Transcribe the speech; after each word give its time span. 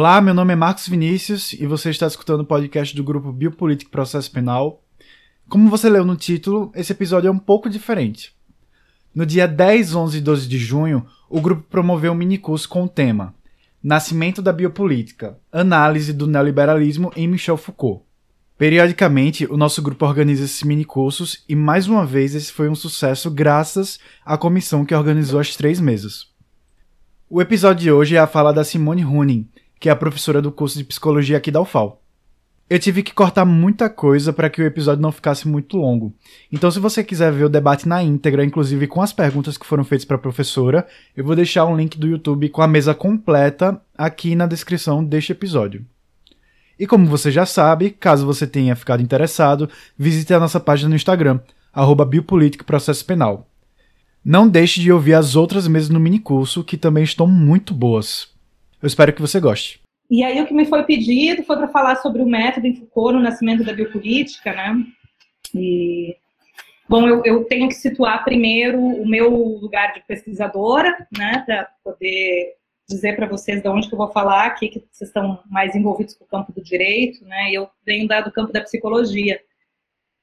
Olá, 0.00 0.20
meu 0.20 0.32
nome 0.32 0.52
é 0.52 0.56
Marcos 0.56 0.86
Vinícius 0.86 1.54
e 1.54 1.66
você 1.66 1.90
está 1.90 2.06
escutando 2.06 2.42
o 2.42 2.46
podcast 2.46 2.94
do 2.94 3.02
grupo 3.02 3.32
Biopolítico 3.32 3.90
Processo 3.90 4.30
Penal. 4.30 4.80
Como 5.48 5.68
você 5.68 5.90
leu 5.90 6.04
no 6.04 6.14
título, 6.14 6.70
esse 6.76 6.92
episódio 6.92 7.26
é 7.26 7.32
um 7.32 7.38
pouco 7.38 7.68
diferente. 7.68 8.32
No 9.12 9.26
dia 9.26 9.48
10, 9.48 9.96
11 9.96 10.18
e 10.18 10.20
12 10.20 10.46
de 10.46 10.56
junho, 10.56 11.04
o 11.28 11.40
grupo 11.40 11.66
promoveu 11.68 12.12
um 12.12 12.14
minicurso 12.14 12.68
com 12.68 12.84
o 12.84 12.88
tema 12.88 13.34
Nascimento 13.82 14.40
da 14.40 14.52
Biopolítica 14.52 15.36
Análise 15.50 16.12
do 16.12 16.28
Neoliberalismo 16.28 17.10
em 17.16 17.26
Michel 17.26 17.56
Foucault. 17.56 18.04
Periodicamente, 18.56 19.46
o 19.46 19.56
nosso 19.56 19.82
grupo 19.82 20.06
organiza 20.06 20.44
esses 20.44 20.62
minicursos 20.62 21.44
e, 21.48 21.56
mais 21.56 21.88
uma 21.88 22.06
vez, 22.06 22.36
esse 22.36 22.52
foi 22.52 22.68
um 22.68 22.74
sucesso 22.76 23.32
graças 23.32 23.98
à 24.24 24.38
comissão 24.38 24.84
que 24.84 24.94
organizou 24.94 25.40
as 25.40 25.56
três 25.56 25.80
mesas. 25.80 26.28
O 27.28 27.42
episódio 27.42 27.82
de 27.82 27.90
hoje 27.90 28.14
é 28.14 28.20
a 28.20 28.28
fala 28.28 28.52
da 28.52 28.62
Simone 28.62 29.04
Huning, 29.04 29.48
que 29.78 29.88
é 29.88 29.92
a 29.92 29.96
professora 29.96 30.42
do 30.42 30.52
curso 30.52 30.78
de 30.78 30.84
psicologia 30.84 31.36
aqui 31.36 31.50
da 31.50 31.60
UFAL. 31.60 32.02
Eu 32.70 32.78
tive 32.78 33.02
que 33.02 33.14
cortar 33.14 33.46
muita 33.46 33.88
coisa 33.88 34.30
para 34.30 34.50
que 34.50 34.60
o 34.60 34.66
episódio 34.66 35.00
não 35.00 35.10
ficasse 35.10 35.48
muito 35.48 35.78
longo. 35.78 36.14
Então, 36.52 36.70
se 36.70 36.78
você 36.78 37.02
quiser 37.02 37.32
ver 37.32 37.44
o 37.44 37.48
debate 37.48 37.88
na 37.88 38.02
íntegra, 38.02 38.44
inclusive 38.44 38.86
com 38.86 39.00
as 39.00 39.10
perguntas 39.10 39.56
que 39.56 39.64
foram 39.64 39.84
feitas 39.84 40.04
para 40.04 40.16
a 40.16 40.20
professora, 40.20 40.86
eu 41.16 41.24
vou 41.24 41.34
deixar 41.34 41.64
um 41.64 41.74
link 41.74 41.98
do 41.98 42.06
YouTube 42.06 42.50
com 42.50 42.60
a 42.60 42.68
mesa 42.68 42.94
completa 42.94 43.80
aqui 43.96 44.34
na 44.34 44.46
descrição 44.46 45.02
deste 45.02 45.32
episódio. 45.32 45.86
E 46.78 46.86
como 46.86 47.06
você 47.06 47.30
já 47.30 47.46
sabe, 47.46 47.90
caso 47.90 48.26
você 48.26 48.46
tenha 48.46 48.76
ficado 48.76 49.02
interessado, 49.02 49.70
visite 49.96 50.34
a 50.34 50.38
nossa 50.38 50.60
página 50.60 50.90
no 50.90 50.94
Instagram, 50.94 51.40
arroba 51.72 52.08
Processo 52.66 53.04
Penal. 53.04 53.48
Não 54.22 54.46
deixe 54.46 54.78
de 54.80 54.92
ouvir 54.92 55.14
as 55.14 55.36
outras 55.36 55.66
mesas 55.66 55.88
no 55.88 55.98
minicurso, 55.98 56.62
que 56.62 56.76
também 56.76 57.02
estão 57.02 57.26
muito 57.26 57.72
boas. 57.72 58.28
Eu 58.82 58.86
espero 58.86 59.12
que 59.12 59.20
você 59.20 59.40
goste. 59.40 59.80
E 60.10 60.24
aí 60.24 60.40
o 60.40 60.46
que 60.46 60.54
me 60.54 60.64
foi 60.64 60.82
pedido 60.84 61.42
foi 61.42 61.56
para 61.56 61.68
falar 61.68 61.96
sobre 61.96 62.22
o 62.22 62.26
método 62.26 62.66
em 62.66 62.74
Foucault 62.74 63.14
no 63.14 63.22
nascimento 63.22 63.64
da 63.64 63.72
biopolítica, 63.72 64.52
né? 64.52 64.84
E 65.54 66.16
bom, 66.88 67.06
eu, 67.06 67.22
eu 67.24 67.44
tenho 67.44 67.68
que 67.68 67.74
situar 67.74 68.24
primeiro 68.24 68.78
o 68.78 69.06
meu 69.06 69.30
lugar 69.30 69.92
de 69.92 70.00
pesquisadora, 70.06 71.06
né, 71.16 71.42
para 71.44 71.68
poder 71.84 72.54
dizer 72.88 73.16
para 73.16 73.26
vocês 73.26 73.60
de 73.60 73.68
onde 73.68 73.86
que 73.86 73.94
eu 73.94 73.98
vou 73.98 74.10
falar, 74.10 74.46
aqui 74.46 74.68
que 74.68 74.82
vocês 74.90 75.10
estão 75.10 75.40
mais 75.50 75.74
envolvidos 75.74 76.14
com 76.14 76.24
o 76.24 76.28
campo 76.28 76.52
do 76.52 76.62
direito, 76.62 77.22
né? 77.26 77.50
Eu 77.52 77.68
venho 77.84 78.08
do 78.08 78.32
campo 78.32 78.50
da 78.50 78.62
psicologia. 78.62 79.38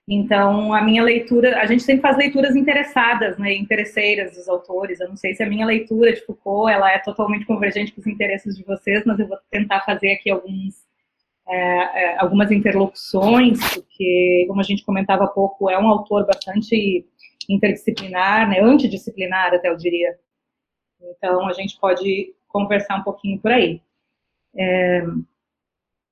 Então, 0.08 0.72
a 0.72 0.84
minha 0.84 1.02
leitura, 1.02 1.59
a 1.59 1.66
gente 1.66 1.81
sempre 1.81 2.03
faz 2.03 2.16
leituras 2.16 2.56
interessadas, 2.56 3.38
né, 3.39 3.56
interesseiras 3.56 4.36
dos 4.36 4.48
autores. 4.48 5.00
Eu 5.00 5.09
não 5.09 5.17
sei 5.17 5.34
se 5.34 5.42
a 5.42 5.50
minha 5.50 5.66
leitura 5.66 6.14
de 6.14 6.23
Foucault 6.23 6.72
ela 6.72 6.92
é 6.92 7.00
totalmente 7.00 7.45
convergente 7.45 7.92
com 7.92 8.02
os 8.02 8.08
interesses 8.08 8.56
de 8.56 8.64
vocês, 8.64 9.03
mas 9.03 9.20
eu 9.20 9.28
vou 9.28 9.38
tentar 9.50 9.81
fazer 9.81 10.11
aqui 10.11 10.30
alguns, 10.30 10.86
é, 11.48 12.03
é, 12.03 12.20
algumas 12.20 12.52
interlocuções, 12.52 13.59
porque, 13.73 14.45
como 14.48 14.59
a 14.61 14.64
gente 14.64 14.86
comentava 14.86 15.23
há 15.23 15.28
pouco, 15.28 15.72
é 15.72 15.80
um 15.80 15.88
autor 15.88 16.26
bastante 16.28 17.03
interdisciplinar, 17.50 18.48
né, 18.48 18.59
antidisciplinar, 18.61 19.56
até 19.56 19.70
eu 19.70 19.78
diria. 19.78 20.16
Então, 21.02 21.48
a 21.48 21.53
gente 21.53 21.80
pode 21.80 22.33
conversar 22.48 22.98
um 22.98 23.03
pouquinho 23.03 23.39
por 23.39 23.52
aí. 23.52 23.81
É, 24.56 25.03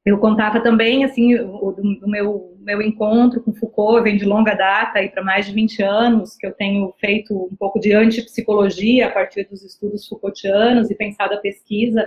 eu 0.05 0.17
contava 0.17 0.59
também, 0.59 1.05
assim, 1.05 1.35
do, 1.37 2.07
meu, 2.07 2.57
meu 2.59 2.81
encontro 2.81 3.41
com 3.41 3.53
Foucault, 3.53 4.03
vem 4.03 4.17
de 4.17 4.25
longa 4.25 4.53
data, 4.53 5.01
e 5.01 5.09
para 5.09 5.23
mais 5.23 5.45
de 5.45 5.53
20 5.53 5.81
anos, 5.81 6.35
que 6.35 6.45
eu 6.45 6.51
tenho 6.53 6.93
feito 6.99 7.33
um 7.33 7.55
pouco 7.55 7.79
de 7.79 7.93
antipsicologia 7.93 9.07
a 9.07 9.11
partir 9.11 9.45
dos 9.45 9.63
estudos 9.63 10.05
Foucaultianos 10.07 10.91
e 10.91 10.95
pensado 10.95 11.35
a 11.35 11.37
pesquisa 11.37 12.05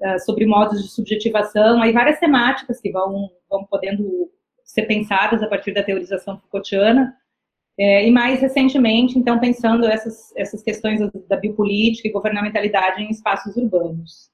uh, 0.00 0.18
sobre 0.24 0.46
modos 0.46 0.82
de 0.82 0.88
subjetivação, 0.90 1.80
aí 1.80 1.92
várias 1.92 2.18
temáticas 2.18 2.80
que 2.80 2.90
vão, 2.90 3.30
vão 3.48 3.64
podendo 3.66 4.28
ser 4.64 4.82
pensadas 4.86 5.42
a 5.44 5.46
partir 5.46 5.72
da 5.72 5.82
teorização 5.84 6.40
Foucaultiana, 6.40 7.16
é, 7.78 8.06
e 8.06 8.10
mais 8.10 8.40
recentemente, 8.40 9.18
então, 9.18 9.38
pensando 9.38 9.86
essas, 9.86 10.34
essas 10.36 10.62
questões 10.62 11.00
da 11.28 11.36
biopolítica 11.36 12.08
e 12.08 12.12
governamentalidade 12.12 13.00
em 13.00 13.10
espaços 13.10 13.56
urbanos 13.56 14.32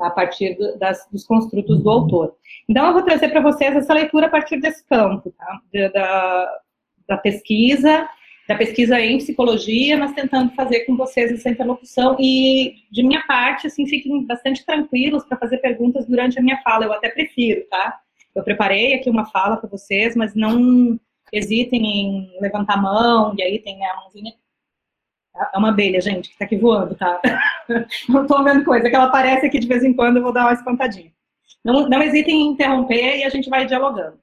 a 0.00 0.10
partir 0.10 0.56
do, 0.56 0.78
das, 0.78 1.06
dos 1.10 1.24
construtos 1.24 1.82
do 1.82 1.90
autor. 1.90 2.34
Então, 2.68 2.86
eu 2.86 2.92
vou 2.92 3.02
trazer 3.02 3.28
para 3.28 3.40
vocês 3.40 3.74
essa 3.74 3.92
leitura 3.92 4.26
a 4.26 4.30
partir 4.30 4.58
desse 4.60 4.84
campo, 4.86 5.32
tá? 5.36 5.60
da, 5.92 6.60
da 7.08 7.16
pesquisa, 7.16 8.08
da 8.48 8.54
pesquisa 8.54 9.00
em 9.00 9.18
psicologia, 9.18 9.96
mas 9.96 10.12
tentando 10.12 10.54
fazer 10.54 10.80
com 10.80 10.96
vocês 10.96 11.30
essa 11.30 11.50
interlocução 11.50 12.16
e, 12.18 12.76
de 12.90 13.02
minha 13.02 13.22
parte, 13.26 13.66
assim, 13.66 13.86
fiquem 13.86 14.24
bastante 14.24 14.64
tranquilos 14.64 15.24
para 15.24 15.38
fazer 15.38 15.58
perguntas 15.58 16.06
durante 16.06 16.38
a 16.38 16.42
minha 16.42 16.60
fala, 16.62 16.86
eu 16.86 16.92
até 16.92 17.10
prefiro, 17.10 17.66
tá? 17.68 18.00
Eu 18.34 18.42
preparei 18.42 18.94
aqui 18.94 19.10
uma 19.10 19.26
fala 19.26 19.56
para 19.56 19.68
vocês, 19.68 20.14
mas 20.14 20.34
não 20.34 20.98
hesitem 21.32 21.84
em 21.84 22.40
levantar 22.40 22.74
a 22.74 22.80
mão, 22.80 23.34
e 23.36 23.42
aí 23.42 23.58
tem 23.58 23.84
a 23.84 23.96
mãozinha 23.96 24.32
é 25.52 25.58
uma 25.58 25.70
abelha, 25.70 26.00
gente, 26.00 26.30
que 26.30 26.38
tá 26.38 26.44
aqui 26.44 26.56
voando, 26.56 26.94
tá? 26.94 27.20
Não 28.08 28.26
tô 28.26 28.42
vendo 28.42 28.64
coisa, 28.64 28.88
que 28.88 28.94
ela 28.94 29.06
aparece 29.06 29.46
aqui 29.46 29.58
de 29.58 29.68
vez 29.68 29.84
em 29.84 29.92
quando, 29.92 30.16
eu 30.16 30.22
vou 30.22 30.32
dar 30.32 30.42
uma 30.46 30.52
espantadinha. 30.52 31.12
Não, 31.64 31.88
não 31.88 32.02
hesitem 32.02 32.34
em 32.34 32.52
interromper 32.52 33.18
e 33.18 33.24
a 33.24 33.28
gente 33.28 33.50
vai 33.50 33.66
dialogando. 33.66 34.18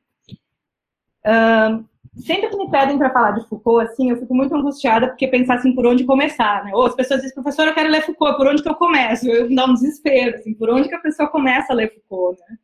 Uh, 1.25 1.85
sempre 2.21 2.49
que 2.49 2.57
me 2.57 2.71
pedem 2.71 2.97
para 2.97 3.11
falar 3.11 3.31
de 3.31 3.47
Foucault, 3.47 3.85
assim, 3.85 4.09
eu 4.09 4.17
fico 4.17 4.33
muito 4.33 4.55
angustiada 4.55 5.07
porque 5.07 5.27
pensar 5.27 5.55
assim, 5.55 5.73
por 5.73 5.85
onde 5.85 6.05
começar, 6.05 6.63
né? 6.63 6.71
Ou 6.73 6.85
as 6.85 6.95
pessoas 6.95 7.21
dizem, 7.21 7.35
professor, 7.35 7.67
eu 7.67 7.73
quero 7.73 7.89
ler 7.89 8.03
Foucault, 8.03 8.37
por 8.37 8.47
onde 8.47 8.63
que 8.63 8.69
eu 8.69 8.75
começo? 8.75 9.29
Eu 9.29 9.53
dá 9.53 9.65
um 9.65 9.73
desespero, 9.73 10.35
assim, 10.35 10.53
por 10.53 10.69
onde 10.69 10.87
que 10.87 10.95
a 10.95 10.99
pessoa 10.99 11.29
começa 11.29 11.73
a 11.73 11.75
ler 11.75 11.93
Foucault, 11.93 12.39
né? 12.49 12.57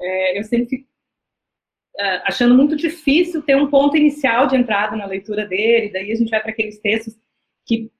É, 0.00 0.38
eu 0.38 0.44
sempre 0.44 0.68
fico 0.68 0.88
uh, 1.96 2.22
achando 2.24 2.54
muito 2.54 2.76
difícil 2.76 3.42
ter 3.42 3.56
um 3.56 3.68
ponto 3.68 3.96
inicial 3.96 4.46
de 4.46 4.56
entrada 4.56 4.96
na 4.96 5.06
leitura 5.06 5.46
dele, 5.46 5.92
daí 5.92 6.12
a 6.12 6.14
gente 6.14 6.30
vai 6.30 6.40
para 6.40 6.50
aqueles 6.50 6.78
textos 6.78 7.16
que, 7.68 7.90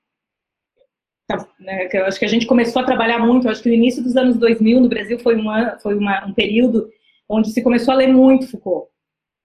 né, 1.60 1.86
que 1.86 1.96
eu 1.98 2.06
acho 2.06 2.18
que 2.18 2.24
a 2.24 2.28
gente 2.28 2.46
começou 2.46 2.80
a 2.80 2.86
trabalhar 2.86 3.18
muito, 3.18 3.46
eu 3.46 3.50
acho 3.50 3.62
que 3.62 3.68
no 3.68 3.74
início 3.74 4.02
dos 4.02 4.16
anos 4.16 4.38
2000 4.38 4.80
no 4.80 4.88
Brasil 4.88 5.18
foi, 5.18 5.36
uma, 5.36 5.78
foi 5.78 5.94
uma, 5.94 6.26
um 6.26 6.32
período 6.32 6.90
onde 7.28 7.50
se 7.50 7.62
começou 7.62 7.92
a 7.92 7.98
ler 7.98 8.08
muito 8.08 8.48
Foucault. 8.50 8.88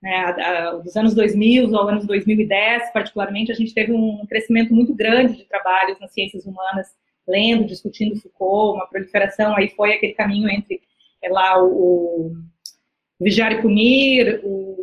Né, 0.02 0.36
dos 0.84 0.98
anos 0.98 1.14
2000 1.14 1.76
aos 1.78 1.90
anos 1.90 2.06
2010, 2.06 2.92
particularmente, 2.92 3.52
a 3.52 3.56
gente 3.56 3.74
teve 3.74 3.94
um 3.94 4.26
crescimento 4.28 4.74
muito 4.74 4.94
grande 4.94 5.38
de 5.38 5.46
trabalhos 5.46 5.98
nas 6.00 6.12
ciências 6.12 6.46
humanas, 6.46 6.88
lendo, 7.28 7.66
discutindo 7.66 8.20
Foucault, 8.20 8.78
uma 8.78 8.88
proliferação, 8.88 9.56
aí 9.56 9.70
foi 9.70 9.94
aquele 9.94 10.14
caminho 10.14 10.50
entre 10.50 10.82
é 11.22 11.30
lá 11.30 11.64
o, 11.64 12.34
o 13.18 13.24
Vigiar 13.24 13.54
e 13.54 13.62
Punir, 13.62 14.42
o 14.44 14.83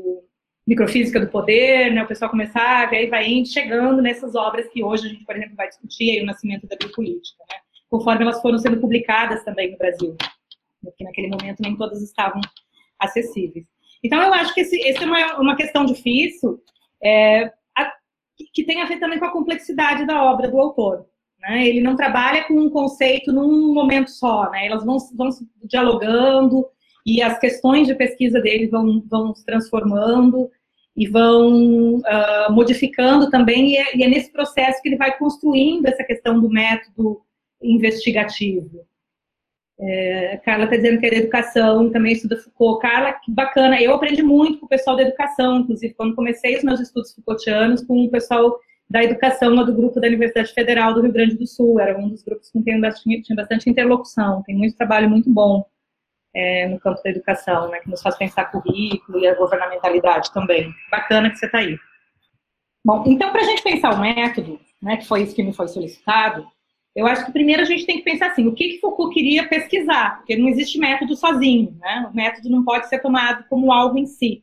microfísica 0.70 1.19
do 1.19 1.26
poder, 1.26 1.92
né, 1.92 2.04
o 2.04 2.06
pessoal 2.06 2.31
começar, 2.31 2.92
e 2.92 2.97
aí 2.97 3.06
vai 3.08 3.44
chegando 3.44 4.00
nessas 4.00 4.36
obras 4.36 4.69
que 4.69 4.84
hoje 4.84 5.06
a 5.06 5.08
gente, 5.08 5.25
por 5.25 5.34
exemplo, 5.34 5.56
vai 5.56 5.69
discutir, 5.69 6.12
aí, 6.12 6.22
o 6.22 6.26
nascimento 6.26 6.64
da 6.69 6.76
biopolítica, 6.76 7.42
né, 7.50 7.56
conforme 7.88 8.22
elas 8.22 8.41
foram 8.41 8.56
sendo 8.56 8.78
publicadas 8.78 9.42
também 9.42 9.72
no 9.72 9.78
Brasil, 9.78 10.16
porque 10.80 11.03
naquele 11.03 11.26
momento 11.26 11.60
nem 11.60 11.76
todas 11.76 12.00
estavam 12.00 12.41
acessíveis. 13.00 13.66
Então, 14.03 14.22
eu 14.22 14.32
acho 14.32 14.54
que 14.54 14.60
esse, 14.60 14.76
esse 14.76 15.03
é 15.03 15.06
uma, 15.06 15.41
uma 15.41 15.56
questão 15.56 15.84
difícil, 15.84 16.62
é, 17.03 17.53
a, 17.76 17.92
que 18.54 18.62
tem 18.62 18.80
a 18.80 18.86
ver 18.86 19.00
também 19.00 19.19
com 19.19 19.25
a 19.25 19.32
complexidade 19.32 20.06
da 20.06 20.22
obra 20.22 20.48
do 20.48 20.60
autor. 20.60 21.04
Né? 21.41 21.66
Ele 21.66 21.80
não 21.80 21.97
trabalha 21.97 22.44
com 22.44 22.54
um 22.54 22.70
conceito 22.70 23.32
num 23.32 23.75
momento 23.75 24.12
só, 24.12 24.48
né? 24.53 24.69
elas 24.69 24.84
vão, 24.84 24.98
vão 25.16 25.30
dialogando, 25.64 26.64
e 27.04 27.20
as 27.20 27.41
questões 27.41 27.88
de 27.88 27.94
pesquisa 27.97 28.41
dele 28.41 28.69
vão, 28.69 29.03
vão 29.10 29.34
se 29.34 29.44
transformando, 29.44 30.48
e 31.00 31.09
vão 31.09 31.94
uh, 31.94 32.53
modificando 32.53 33.31
também, 33.31 33.72
e 33.72 33.77
é, 33.78 33.97
e 33.97 34.05
é, 34.05 34.06
nesse 34.06 34.31
processo 34.31 34.83
que 34.83 34.88
ele 34.91 34.99
vai 34.99 35.16
construindo 35.16 35.87
essa 35.87 36.05
questão 36.05 36.38
do 36.38 36.50
método 36.50 37.22
investigativo. 37.62 38.87
É, 39.81 40.39
Carla 40.44 40.65
está 40.65 40.77
dizendo 40.77 41.00
que 41.00 41.06
é 41.06 41.10
da 41.10 41.16
educação, 41.16 41.89
também 41.89 42.13
estuda 42.13 42.36
Foucault. 42.36 42.83
Carla, 42.83 43.15
que 43.15 43.33
bacana, 43.33 43.80
eu 43.80 43.95
aprendi 43.95 44.22
muito 44.22 44.59
com 44.59 44.66
o 44.66 44.69
pessoal 44.69 44.95
da 44.95 45.04
educação, 45.04 45.60
inclusive 45.60 45.95
quando 45.95 46.15
comecei 46.15 46.59
os 46.59 46.63
meus 46.63 46.80
estudos 46.80 47.15
Foucaultianos 47.15 47.83
com 47.83 48.04
o 48.04 48.10
pessoal 48.10 48.60
da 48.91 49.03
educação 49.03 49.57
do 49.57 49.74
grupo 49.74 49.98
da 50.01 50.07
Universidade 50.07 50.53
Federal 50.53 50.92
do 50.92 51.01
Rio 51.01 51.13
Grande 51.13 51.34
do 51.34 51.47
Sul, 51.47 51.80
era 51.80 51.98
um 51.98 52.10
dos 52.10 52.22
grupos 52.22 52.51
com 52.51 52.63
quem 52.63 52.74
eu 52.74 53.22
tinha 53.22 53.36
bastante 53.36 53.71
interlocução, 53.71 54.42
tem 54.42 54.54
muito 54.54 54.77
trabalho 54.77 55.09
muito 55.09 55.30
bom 55.30 55.65
é, 56.34 56.68
no 56.68 56.78
campo 56.78 57.03
da 57.03 57.10
educação, 57.10 57.68
né, 57.68 57.80
que 57.80 57.91
nos 57.91 58.03
faz 58.03 58.16
pensar 58.16 58.50
currículo 58.50 59.18
e 59.18 59.27
a 59.27 59.34
governamentalidade 59.34 60.32
também. 60.32 60.72
Bacana 60.91 61.30
que 61.30 61.36
você 61.36 61.47
está 61.47 61.59
aí. 61.59 61.78
Bom, 62.84 63.04
então, 63.06 63.30
para 63.30 63.42
a 63.42 63.44
gente 63.44 63.62
pensar 63.62 63.92
o 63.92 64.00
método, 64.00 64.60
né, 64.80 64.97
que 64.97 65.06
foi 65.06 65.22
isso 65.22 65.34
que 65.34 65.42
me 65.42 65.53
foi 65.53 65.68
solicitado, 65.68 66.47
eu 66.94 67.06
acho 67.06 67.24
que 67.24 67.32
primeiro 67.32 67.62
a 67.62 67.66
gente 67.66 67.86
tem 67.86 67.98
que 67.98 68.04
pensar 68.04 68.28
assim, 68.28 68.47
o 68.47 68.54
que, 68.54 68.71
que 68.71 68.80
Foucault 68.80 69.15
queria 69.15 69.48
pesquisar, 69.48 70.18
porque 70.18 70.36
não 70.36 70.48
existe 70.48 70.78
método 70.78 71.15
sozinho, 71.15 71.77
né, 71.78 72.09
o 72.10 72.15
método 72.15 72.48
não 72.48 72.65
pode 72.65 72.88
ser 72.88 73.00
tomado 73.00 73.44
como 73.48 73.72
algo 73.72 73.98
em 73.98 74.06
si. 74.06 74.42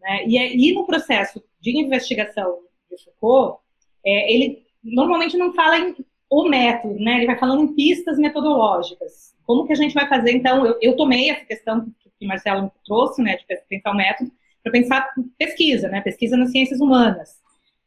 Né, 0.00 0.26
e, 0.26 0.36
é, 0.36 0.54
e 0.54 0.74
no 0.74 0.86
processo 0.86 1.42
de 1.60 1.78
investigação 1.78 2.58
de 2.90 3.02
Foucault, 3.04 3.60
é, 4.04 4.32
ele 4.32 4.62
normalmente 4.82 5.36
não 5.36 5.52
fala 5.52 5.78
em 5.78 5.94
o 6.32 6.48
método, 6.48 6.94
né? 6.94 7.18
Ele 7.18 7.26
vai 7.26 7.38
falando 7.38 7.62
em 7.62 7.74
pistas 7.74 8.16
metodológicas. 8.16 9.34
Como 9.44 9.66
que 9.66 9.72
a 9.74 9.76
gente 9.76 9.92
vai 9.92 10.08
fazer, 10.08 10.32
então? 10.32 10.64
Eu, 10.64 10.78
eu 10.80 10.96
tomei 10.96 11.28
essa 11.28 11.44
questão 11.44 11.84
que, 12.00 12.10
que 12.18 12.26
Marcelo 12.26 12.72
trouxe, 12.86 13.20
né, 13.20 13.36
de 13.36 13.44
pensar 13.68 13.90
o 13.90 13.96
método, 13.96 14.32
para 14.62 14.72
pensar 14.72 15.06
pesquisa, 15.36 15.88
né? 15.88 16.00
Pesquisa 16.00 16.34
nas 16.38 16.50
ciências 16.50 16.80
humanas. 16.80 17.28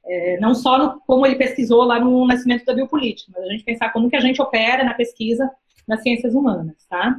É, 0.05 0.39
não 0.39 0.53
só 0.53 0.77
no, 0.77 0.99
como 1.07 1.25
ele 1.25 1.37
pesquisou 1.37 1.83
lá 1.85 1.99
no 1.99 2.27
nascimento 2.27 2.63
da 2.65 2.75
biopolítica, 2.75 3.31
mas 3.35 3.45
a 3.45 3.49
gente 3.49 3.63
pensar 3.63 3.89
como 3.89 4.11
que 4.11 4.15
a 4.15 4.19
gente 4.19 4.39
opera 4.39 4.83
na 4.83 4.93
pesquisa 4.93 5.49
nas 5.87 6.03
ciências 6.03 6.35
humanas, 6.35 6.85
tá? 6.87 7.17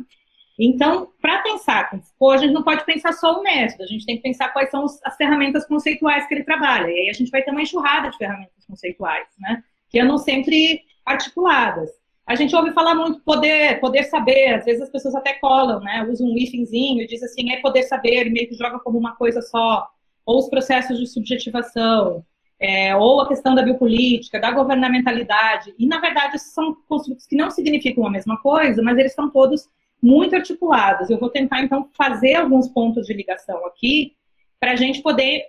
Então, 0.56 1.08
para 1.20 1.42
pensar 1.42 1.90
com 1.90 2.00
Foucault, 2.00 2.36
a 2.36 2.46
gente 2.46 2.54
não 2.54 2.62
pode 2.62 2.84
pensar 2.84 3.12
só 3.12 3.40
o 3.40 3.42
método, 3.42 3.82
a 3.82 3.86
gente 3.86 4.06
tem 4.06 4.16
que 4.16 4.22
pensar 4.22 4.50
quais 4.50 4.70
são 4.70 4.84
as 4.84 5.16
ferramentas 5.16 5.66
conceituais 5.66 6.26
que 6.28 6.34
ele 6.34 6.44
trabalha. 6.44 6.88
E 6.88 7.00
aí 7.00 7.10
a 7.10 7.12
gente 7.12 7.30
vai 7.30 7.42
ter 7.42 7.50
uma 7.50 7.62
enxurrada 7.62 8.10
de 8.10 8.16
ferramentas 8.16 8.64
conceituais, 8.64 9.26
né? 9.40 9.64
Que 9.90 9.98
andam 9.98 10.18
sempre 10.18 10.82
articuladas. 11.06 11.90
A 12.26 12.34
gente 12.34 12.54
ouve 12.56 12.72
falar 12.72 12.96
muito 12.96 13.20
poder, 13.20 13.78
poder 13.78 14.02
saber, 14.04 14.54
às 14.54 14.64
vezes 14.64 14.82
as 14.82 14.90
pessoas 14.90 15.14
até 15.14 15.34
colam, 15.34 15.78
né? 15.78 16.04
Usam 16.10 16.26
um 16.26 16.36
ifzinho 16.36 17.00
e 17.00 17.06
diz 17.06 17.22
assim, 17.22 17.52
é 17.52 17.60
poder 17.60 17.84
saber, 17.84 18.28
meio 18.30 18.48
que 18.48 18.56
joga 18.56 18.80
como 18.80 18.98
uma 18.98 19.14
coisa 19.14 19.40
só. 19.40 19.88
Ou 20.24 20.40
os 20.40 20.48
processos 20.48 20.98
de 20.98 21.06
subjetivação, 21.06 22.24
é, 22.58 22.96
ou 22.96 23.20
a 23.20 23.28
questão 23.28 23.54
da 23.54 23.62
biopolítica, 23.62 24.40
da 24.40 24.50
governamentalidade. 24.50 25.72
E, 25.78 25.86
na 25.86 26.00
verdade, 26.00 26.38
são 26.40 26.76
construtos 26.88 27.26
que 27.26 27.36
não 27.36 27.48
significam 27.48 28.04
a 28.04 28.10
mesma 28.10 28.36
coisa, 28.38 28.82
mas 28.82 28.98
eles 28.98 29.12
estão 29.12 29.30
todos 29.30 29.68
muito 30.02 30.34
articulados. 30.34 31.08
Eu 31.08 31.18
vou 31.18 31.30
tentar, 31.30 31.62
então, 31.62 31.88
fazer 31.96 32.34
alguns 32.34 32.68
pontos 32.68 33.06
de 33.06 33.14
ligação 33.14 33.64
aqui, 33.66 34.16
para 34.58 34.72
a 34.72 34.76
gente 34.76 35.00
poder, 35.00 35.44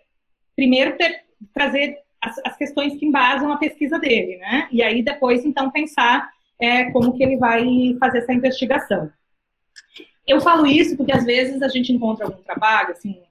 primeiro, 0.56 0.96
ter, 0.96 1.24
trazer 1.54 1.98
as, 2.22 2.36
as, 2.46 2.58
questões 2.58 2.96
que 2.96 3.06
embasam 3.06 3.52
a 3.52 3.58
pesquisa 3.58 4.00
dele, 4.00 4.38
né? 4.38 4.68
E 4.72 4.82
aí, 4.82 5.04
depois, 5.04 5.46
então, 5.46 5.72
pensar 5.72 6.30
é, 6.60 6.92
como 6.92 7.16
que 7.16 7.24
ele 7.24 7.38
vai 7.38 7.66
fazer 8.00 8.20
essa 8.20 8.34
investigação. 8.34 9.12
Eu 10.26 10.42
falo 10.42 10.66
isso 10.66 10.98
porque, 10.98 11.12
às 11.12 11.26
vezes, 11.26 11.62
a 11.62 11.68
gente 11.68 11.92
encontra 11.92 12.26
algum 12.26 12.42
trabalho, 12.44 12.92
assim, 12.92 13.22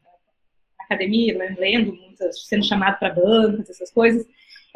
na 0.78 0.84
academia, 0.84 1.36
lendo, 1.58 1.94
muitas, 1.94 2.46
sendo 2.46 2.64
chamado 2.64 2.98
para 2.98 3.14
bancas, 3.14 3.68
essas 3.68 3.90
coisas, 3.90 4.26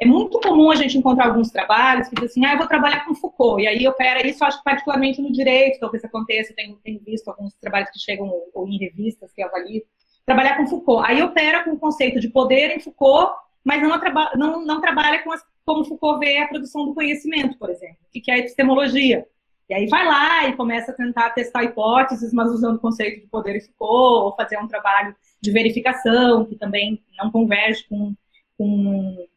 é 0.00 0.06
muito 0.06 0.40
comum 0.40 0.70
a 0.70 0.76
gente 0.76 0.96
encontrar 0.96 1.26
alguns 1.26 1.50
trabalhos 1.50 2.08
que 2.08 2.14
dizem 2.14 2.28
assim, 2.28 2.46
ah, 2.46 2.54
eu 2.54 2.58
vou 2.58 2.66
trabalhar 2.66 3.04
com 3.04 3.14
Foucault, 3.14 3.62
e 3.62 3.66
aí 3.66 3.86
opera 3.86 4.26
isso, 4.26 4.42
acho 4.42 4.56
que 4.56 4.64
particularmente 4.64 5.20
no 5.20 5.30
direito, 5.30 5.78
talvez 5.78 6.02
aconteça, 6.02 6.54
tenho, 6.56 6.76
tenho 6.82 7.00
visto 7.04 7.28
alguns 7.28 7.54
trabalhos 7.56 7.90
que 7.90 7.98
chegam 7.98 8.26
ou 8.54 8.66
em 8.66 8.78
revistas 8.78 9.30
que 9.30 9.42
eu 9.42 9.48
avalio, 9.48 9.82
trabalhar 10.24 10.56
com 10.56 10.66
Foucault. 10.66 11.06
Aí 11.06 11.22
opera 11.22 11.64
com 11.64 11.72
o 11.72 11.78
conceito 11.78 12.18
de 12.18 12.28
poder 12.28 12.74
em 12.74 12.80
Foucault, 12.80 13.34
mas 13.64 13.82
não, 13.82 13.90
não, 14.36 14.64
não 14.64 14.80
trabalha 14.80 15.22
com 15.22 15.32
as, 15.32 15.42
como 15.64 15.84
Foucault 15.84 16.18
vê 16.18 16.38
a 16.38 16.48
produção 16.48 16.86
do 16.86 16.94
conhecimento, 16.94 17.58
por 17.58 17.70
exemplo, 17.70 17.98
que 18.12 18.30
é 18.30 18.34
a 18.34 18.38
epistemologia. 18.38 19.26
E 19.68 19.74
aí 19.74 19.86
vai 19.86 20.04
lá 20.04 20.48
e 20.48 20.56
começa 20.56 20.90
a 20.90 20.94
tentar 20.94 21.30
testar 21.30 21.62
hipóteses, 21.62 22.32
mas 22.32 22.50
usando 22.50 22.76
o 22.76 22.80
conceito 22.80 23.20
de 23.20 23.28
poder 23.28 23.56
em 23.56 23.60
Foucault, 23.60 24.24
ou 24.24 24.36
fazer 24.36 24.58
um 24.58 24.66
trabalho 24.66 25.14
de 25.40 25.52
verificação, 25.52 26.44
que 26.44 26.56
também 26.56 27.00
não 27.16 27.30
converge 27.30 27.86
com, 27.88 28.12
com 28.58 29.28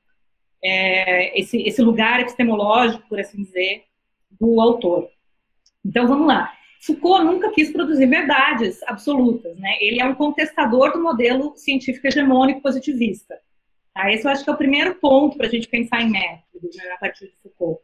é, 0.63 1.39
esse, 1.39 1.61
esse 1.61 1.81
lugar 1.83 2.19
epistemológico, 2.19 3.07
por 3.07 3.19
assim 3.19 3.43
dizer, 3.43 3.83
do 4.31 4.59
autor. 4.59 5.07
Então, 5.85 6.07
vamos 6.07 6.27
lá. 6.27 6.51
Foucault 6.81 7.23
nunca 7.23 7.51
quis 7.51 7.71
produzir 7.71 8.07
verdades 8.07 8.81
absolutas, 8.83 9.55
né? 9.57 9.77
Ele 9.79 10.01
é 10.01 10.05
um 10.05 10.15
contestador 10.15 10.91
do 10.91 11.01
modelo 11.01 11.53
científico 11.55 12.07
hegemônico 12.07 12.61
positivista. 12.61 13.39
Tá? 13.93 14.11
Esse 14.11 14.25
eu 14.25 14.31
acho 14.31 14.43
que 14.43 14.49
é 14.49 14.53
o 14.53 14.57
primeiro 14.57 14.95
ponto 14.95 15.37
para 15.37 15.47
a 15.47 15.49
gente 15.49 15.67
pensar 15.67 16.01
em 16.01 16.09
método, 16.09 16.69
né, 16.75 16.91
a 16.95 16.97
partir 16.97 17.27
de 17.27 17.33
Foucault. 17.43 17.81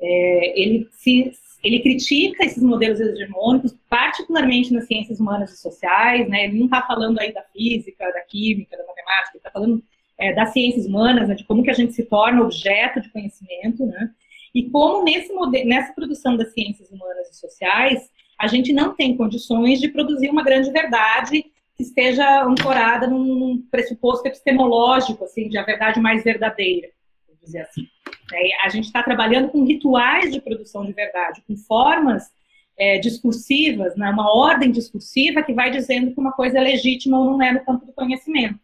É, 0.00 0.60
ele, 0.60 0.88
se, 0.92 1.32
ele 1.62 1.80
critica 1.80 2.44
esses 2.44 2.62
modelos 2.62 2.98
hegemônicos, 2.98 3.76
particularmente 3.88 4.72
nas 4.72 4.86
ciências 4.86 5.20
humanas 5.20 5.52
e 5.52 5.58
sociais, 5.58 6.26
né? 6.26 6.44
Ele 6.44 6.58
não 6.58 6.64
está 6.64 6.82
falando 6.82 7.18
aí 7.18 7.34
da 7.34 7.42
física, 7.42 8.10
da 8.10 8.20
química, 8.22 8.78
da 8.78 8.86
matemática, 8.86 9.32
ele 9.32 9.38
está 9.38 9.50
falando 9.50 9.82
é, 10.18 10.32
das 10.32 10.52
ciências 10.52 10.86
humanas, 10.86 11.28
né, 11.28 11.34
de 11.34 11.44
como 11.44 11.62
que 11.62 11.70
a 11.70 11.74
gente 11.74 11.92
se 11.92 12.04
torna 12.04 12.42
objeto 12.42 13.00
de 13.00 13.10
conhecimento, 13.10 13.84
né? 13.84 14.10
E 14.54 14.70
como 14.70 15.04
nesse 15.04 15.30
nessa 15.64 15.92
produção 15.92 16.36
das 16.36 16.52
ciências 16.52 16.90
humanas 16.90 17.28
e 17.28 17.36
sociais, 17.36 18.10
a 18.38 18.46
gente 18.46 18.72
não 18.72 18.94
tem 18.94 19.16
condições 19.16 19.80
de 19.80 19.88
produzir 19.88 20.30
uma 20.30 20.42
grande 20.42 20.70
verdade 20.72 21.44
esteja 21.82 22.44
ancorada 22.44 23.06
num 23.06 23.62
pressuposto 23.70 24.26
epistemológico, 24.26 25.24
assim, 25.24 25.48
de 25.48 25.58
a 25.58 25.62
verdade 25.62 26.00
mais 26.00 26.22
verdadeira, 26.22 26.88
vou 27.26 27.36
dizer 27.42 27.60
assim. 27.60 27.86
É, 28.32 28.66
a 28.66 28.68
gente 28.68 28.84
está 28.84 29.02
trabalhando 29.02 29.48
com 29.48 29.64
rituais 29.64 30.32
de 30.32 30.40
produção 30.40 30.84
de 30.84 30.92
verdade, 30.92 31.42
com 31.46 31.56
formas 31.56 32.30
é, 32.78 32.98
discursivas, 32.98 33.96
né, 33.96 34.08
uma 34.10 34.34
ordem 34.34 34.70
discursiva 34.70 35.42
que 35.42 35.52
vai 35.52 35.70
dizendo 35.70 36.12
que 36.12 36.20
uma 36.20 36.32
coisa 36.32 36.58
é 36.58 36.62
legítima 36.62 37.18
ou 37.18 37.26
não 37.26 37.42
é 37.42 37.52
no 37.52 37.64
campo 37.64 37.86
do 37.86 37.92
conhecimento. 37.92 38.58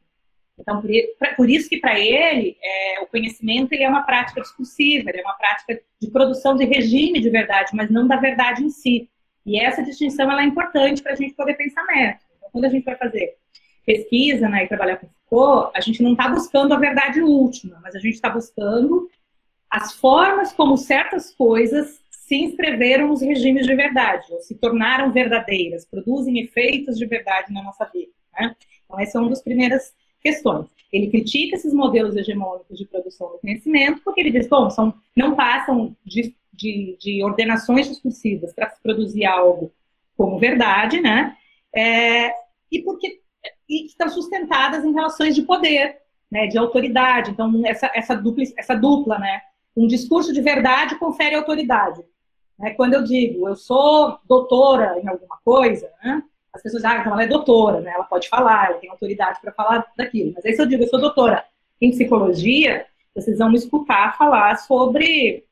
Então, 0.58 0.82
por, 1.36 1.50
isso 1.50 1.68
que 1.68 1.78
para 1.78 1.98
ele, 1.98 2.56
é, 2.62 3.00
o 3.02 3.06
conhecimento 3.06 3.72
ele 3.72 3.82
é 3.82 3.88
uma 3.88 4.02
prática 4.02 4.40
discursiva, 4.40 5.10
ele 5.10 5.20
é 5.20 5.22
uma 5.22 5.34
prática 5.34 5.78
de 6.00 6.10
produção 6.10 6.56
de 6.56 6.64
regime 6.64 7.20
de 7.20 7.28
verdade, 7.28 7.72
mas 7.74 7.90
não 7.90 8.06
da 8.06 8.16
verdade 8.16 8.64
em 8.64 8.70
si. 8.70 9.08
E 9.44 9.60
essa 9.60 9.82
distinção 9.82 10.30
ela 10.30 10.42
é 10.42 10.46
importante 10.46 11.02
para 11.02 11.12
a 11.12 11.16
gente 11.16 11.34
poder 11.34 11.54
pensar 11.54 11.84
método. 11.84 12.25
Quando 12.56 12.64
a 12.64 12.70
gente 12.70 12.84
vai 12.84 12.96
fazer 12.96 13.36
pesquisa 13.84 14.48
né, 14.48 14.64
e 14.64 14.66
trabalhar 14.66 14.96
com 14.96 15.06
Foucault, 15.28 15.72
a 15.76 15.80
gente 15.82 16.02
não 16.02 16.12
está 16.12 16.26
buscando 16.26 16.72
a 16.72 16.78
verdade 16.78 17.20
última, 17.20 17.78
mas 17.82 17.94
a 17.94 17.98
gente 17.98 18.14
está 18.14 18.30
buscando 18.30 19.10
as 19.70 19.92
formas 19.92 20.54
como 20.54 20.78
certas 20.78 21.34
coisas 21.34 22.00
se 22.10 22.34
inscreveram 22.34 23.08
nos 23.08 23.20
regimes 23.20 23.66
de 23.66 23.74
verdade, 23.74 24.32
ou 24.32 24.40
se 24.40 24.54
tornaram 24.54 25.12
verdadeiras, 25.12 25.84
produzem 25.84 26.38
efeitos 26.40 26.96
de 26.96 27.04
verdade 27.04 27.52
na 27.52 27.62
nossa 27.62 27.84
vida. 27.92 28.10
Né? 28.32 28.56
Então, 28.86 28.98
esse 29.00 29.14
é 29.14 29.20
um 29.20 29.28
dos 29.28 29.42
primeiros 29.42 29.92
questões. 30.22 30.66
Ele 30.90 31.08
critica 31.10 31.56
esses 31.56 31.74
modelos 31.74 32.16
hegemônicos 32.16 32.78
de 32.78 32.86
produção 32.86 33.32
do 33.32 33.38
conhecimento, 33.38 34.00
porque 34.02 34.22
ele 34.22 34.30
diz, 34.30 34.48
bom, 34.48 34.70
são, 34.70 34.94
não 35.14 35.36
passam 35.36 35.94
de, 36.02 36.34
de, 36.54 36.96
de 36.98 37.22
ordenações 37.22 37.86
discursivas 37.86 38.54
para 38.54 38.70
se 38.70 38.82
produzir 38.82 39.26
algo 39.26 39.70
como 40.16 40.38
verdade, 40.38 41.02
né? 41.02 41.36
É, 41.74 42.45
e 42.70 42.82
porque 42.82 43.20
e 43.68 43.86
estão 43.86 44.08
sustentadas 44.08 44.84
em 44.84 44.92
relações 44.92 45.34
de 45.34 45.42
poder, 45.42 45.96
né, 46.30 46.46
de 46.46 46.58
autoridade. 46.58 47.30
Então, 47.30 47.62
essa, 47.64 47.90
essa, 47.94 48.14
dupla, 48.14 48.44
essa 48.56 48.74
dupla, 48.74 49.18
né? 49.18 49.40
Um 49.76 49.86
discurso 49.86 50.32
de 50.32 50.40
verdade 50.40 50.98
confere 50.98 51.34
autoridade. 51.34 52.02
Né? 52.58 52.70
Quando 52.70 52.94
eu 52.94 53.04
digo, 53.04 53.48
eu 53.48 53.56
sou 53.56 54.18
doutora 54.26 54.98
em 55.00 55.08
alguma 55.08 55.38
coisa, 55.44 55.90
né? 56.02 56.22
as 56.56 56.62
pessoas, 56.62 56.84
ah, 56.84 56.98
então 56.98 57.12
ela 57.12 57.22
é 57.22 57.26
doutora, 57.26 57.80
né? 57.80 57.92
Ela 57.94 58.04
pode 58.04 58.28
falar, 58.28 58.70
ela 58.70 58.78
tem 58.78 58.90
autoridade 58.90 59.40
para 59.40 59.52
falar 59.52 59.86
daquilo. 59.96 60.32
Mas 60.34 60.44
aí 60.44 60.54
se 60.54 60.62
eu 60.62 60.66
digo, 60.66 60.82
eu 60.82 60.88
sou 60.88 61.00
doutora 61.00 61.44
em 61.80 61.90
psicologia, 61.90 62.86
vocês 63.14 63.38
vão 63.38 63.50
me 63.50 63.58
escutar 63.58 64.16
falar 64.16 64.56
sobre 64.56 65.44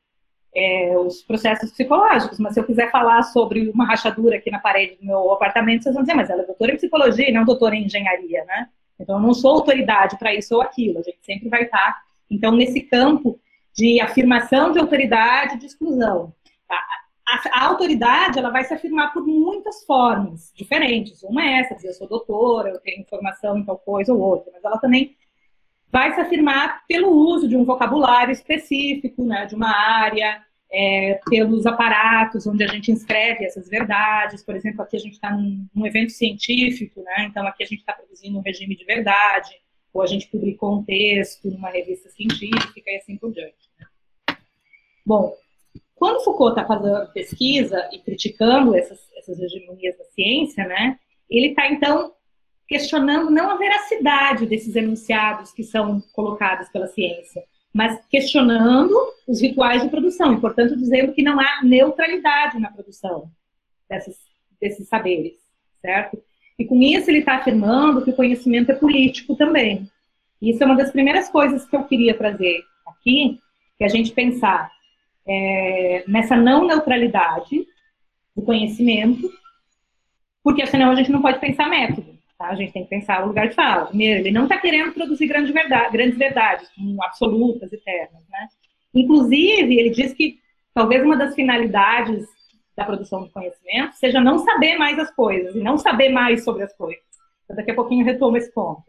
é, 0.55 0.97
os 0.97 1.21
processos 1.21 1.71
psicológicos. 1.71 2.39
Mas 2.39 2.53
se 2.53 2.59
eu 2.59 2.63
quiser 2.63 2.89
falar 2.91 3.23
sobre 3.23 3.69
uma 3.69 3.85
rachadura 3.85 4.37
aqui 4.37 4.49
na 4.49 4.59
parede 4.59 4.95
do 4.95 5.05
meu 5.05 5.31
apartamento, 5.31 5.83
vocês 5.83 5.95
vão 5.95 6.03
dizer, 6.03 6.15
mas 6.15 6.29
ela 6.29 6.43
é 6.43 6.45
doutora 6.45 6.71
em 6.71 6.77
psicologia 6.77 7.29
e 7.29 7.33
não 7.33 7.45
doutora 7.45 7.75
em 7.75 7.85
engenharia, 7.85 8.43
né? 8.45 8.69
Então 8.99 9.17
eu 9.17 9.21
não 9.21 9.33
sou 9.33 9.51
autoridade 9.51 10.17
para 10.17 10.33
isso 10.33 10.55
ou 10.55 10.61
aquilo. 10.61 10.99
A 10.99 11.03
gente 11.03 11.19
sempre 11.21 11.49
vai 11.49 11.63
estar, 11.63 12.01
então, 12.29 12.51
nesse 12.51 12.81
campo 12.81 13.39
de 13.73 13.99
afirmação 13.99 14.71
de 14.71 14.79
autoridade 14.79 15.59
de 15.59 15.65
exclusão. 15.65 16.33
Tá? 16.67 16.81
a, 17.27 17.59
a, 17.59 17.65
autoridade 17.65 18.37
ela 18.37 18.51
vai 18.51 18.63
se 18.63 18.73
afirmar 18.73 19.11
por 19.11 19.25
muitas 19.25 19.83
formas 19.83 20.53
diferentes. 20.55 21.23
Uma 21.23 21.43
é 21.43 21.59
essa, 21.61 21.75
dizer, 21.75 21.89
eu 21.89 21.93
sou 21.93 22.07
doutora, 22.07 22.69
eu 22.69 22.79
tenho 22.79 23.01
informação 23.01 23.57
em 23.57 23.65
tal 23.65 23.77
coisa 23.77 24.13
ou 24.13 24.19
outra, 24.19 24.51
mas 24.53 24.63
ela 24.63 24.77
também 24.77 25.15
vai 25.95 26.13
se 26.13 26.19
afirmar 26.19 26.85
pelo 26.89 27.09
uso 27.09 27.47
de 27.47 27.55
um 27.55 27.63
vocabulário 27.63 28.33
específico, 28.33 29.23
né, 29.23 29.45
de 29.45 29.55
uma 29.55 29.73
área, 29.73 30.43
é, 30.69 31.21
pelos 31.29 31.65
aparatos 31.65 32.45
onde 32.45 32.65
a 32.65 32.67
gente 32.67 32.91
inscreve 32.91 33.45
essas 33.45 33.69
verdades. 33.69 34.43
Por 34.43 34.57
exemplo, 34.57 34.81
aqui 34.81 34.97
a 34.97 34.99
gente 34.99 35.13
está 35.13 35.31
num, 35.31 35.65
num, 35.73 35.87
evento 35.87 36.11
científico, 36.11 37.01
né, 37.01 37.27
então 37.29 37.47
aqui 37.47 37.63
a 37.63 37.65
gente 37.65 37.79
está 37.79 37.93
produzindo 37.93 38.37
um 38.37 38.41
regime 38.41 38.75
de 38.75 38.83
verdade, 38.83 39.51
ou 39.93 40.01
a 40.01 40.05
gente 40.05 40.27
publicou 40.27 40.79
um 40.79 40.83
texto 40.83 41.49
numa 41.49 41.69
revista 41.69 42.09
científica 42.09 42.91
e 42.91 42.97
assim 42.97 43.15
por 43.15 43.31
diante. 43.31 43.69
Né. 43.79 43.87
Bom, 45.05 45.33
quando 45.95 46.25
Foucault 46.25 46.59
está 46.59 46.67
fazendo 46.67 47.09
pesquisa 47.13 47.89
e 47.93 47.99
criticando 47.99 48.75
essas, 48.75 48.99
essas 49.15 49.39
hegemonias 49.39 49.97
da 49.97 50.03
ciência, 50.13 50.67
né, 50.67 50.99
ele 51.29 51.51
está, 51.51 51.71
então, 51.71 52.11
questionando 52.67 53.29
não 53.29 53.49
a 53.49 53.57
veracidade 53.57 54.45
desses 54.45 54.75
enunciados 54.75 55.51
que 55.51 55.63
são 55.63 56.01
colocados 56.13 56.69
pela 56.69 56.87
ciência, 56.87 57.43
mas 57.73 57.99
questionando 58.09 58.95
os 59.27 59.41
rituais 59.41 59.83
de 59.83 59.89
produção, 59.89 60.33
e, 60.33 60.41
portanto, 60.41 60.75
dizendo 60.77 61.13
que 61.13 61.21
não 61.21 61.39
há 61.39 61.61
neutralidade 61.63 62.59
na 62.59 62.71
produção 62.71 63.29
desses, 63.89 64.17
desses 64.59 64.87
saberes, 64.87 65.33
certo? 65.81 66.17
E 66.57 66.65
com 66.65 66.81
isso 66.81 67.09
ele 67.09 67.19
está 67.19 67.35
afirmando 67.35 68.03
que 68.03 68.11
o 68.11 68.15
conhecimento 68.15 68.71
é 68.71 68.75
político 68.75 69.35
também. 69.35 69.89
Isso 70.41 70.63
é 70.63 70.65
uma 70.65 70.75
das 70.75 70.91
primeiras 70.91 71.29
coisas 71.29 71.65
que 71.65 71.75
eu 71.75 71.83
queria 71.83 72.17
trazer 72.17 72.63
aqui, 72.87 73.39
que 73.77 73.83
a 73.83 73.89
gente 73.89 74.11
pensar 74.11 74.71
é, 75.27 76.03
nessa 76.07 76.35
não 76.35 76.65
neutralidade 76.65 77.65
do 78.35 78.41
conhecimento, 78.41 79.29
porque 80.43 80.65
senão 80.67 80.91
a 80.91 80.95
gente 80.95 81.11
não 81.11 81.21
pode 81.21 81.39
pensar 81.39 81.69
método. 81.69 82.14
Tá? 82.45 82.49
A 82.49 82.55
gente 82.55 82.71
tem 82.71 82.83
que 82.83 82.89
pensar 82.89 83.23
o 83.23 83.27
lugar 83.27 83.49
de 83.49 83.55
fala. 83.55 83.87
Primeiro, 83.87 84.19
ele 84.19 84.31
não 84.31 84.43
está 84.43 84.57
querendo 84.57 84.93
produzir 84.93 85.27
grande 85.27 85.51
verdade, 85.51 85.91
grandes 85.91 86.17
verdades, 86.17 86.69
absolutas, 87.01 87.73
eternas. 87.73 88.23
Né? 88.29 88.47
Inclusive, 88.93 89.79
ele 89.79 89.89
diz 89.89 90.13
que 90.13 90.39
talvez 90.73 91.03
uma 91.03 91.17
das 91.17 91.33
finalidades 91.33 92.25
da 92.75 92.85
produção 92.85 93.23
do 93.23 93.29
conhecimento 93.29 93.95
seja 93.95 94.19
não 94.19 94.39
saber 94.39 94.77
mais 94.77 94.99
as 94.99 95.09
coisas 95.11 95.55
e 95.55 95.59
não 95.59 95.77
saber 95.77 96.09
mais 96.09 96.43
sobre 96.43 96.63
as 96.63 96.75
coisas. 96.75 97.03
Daqui 97.49 97.71
a 97.71 97.75
pouquinho 97.75 98.05
retomo 98.05 98.37
esse 98.37 98.53
ponto. 98.53 98.83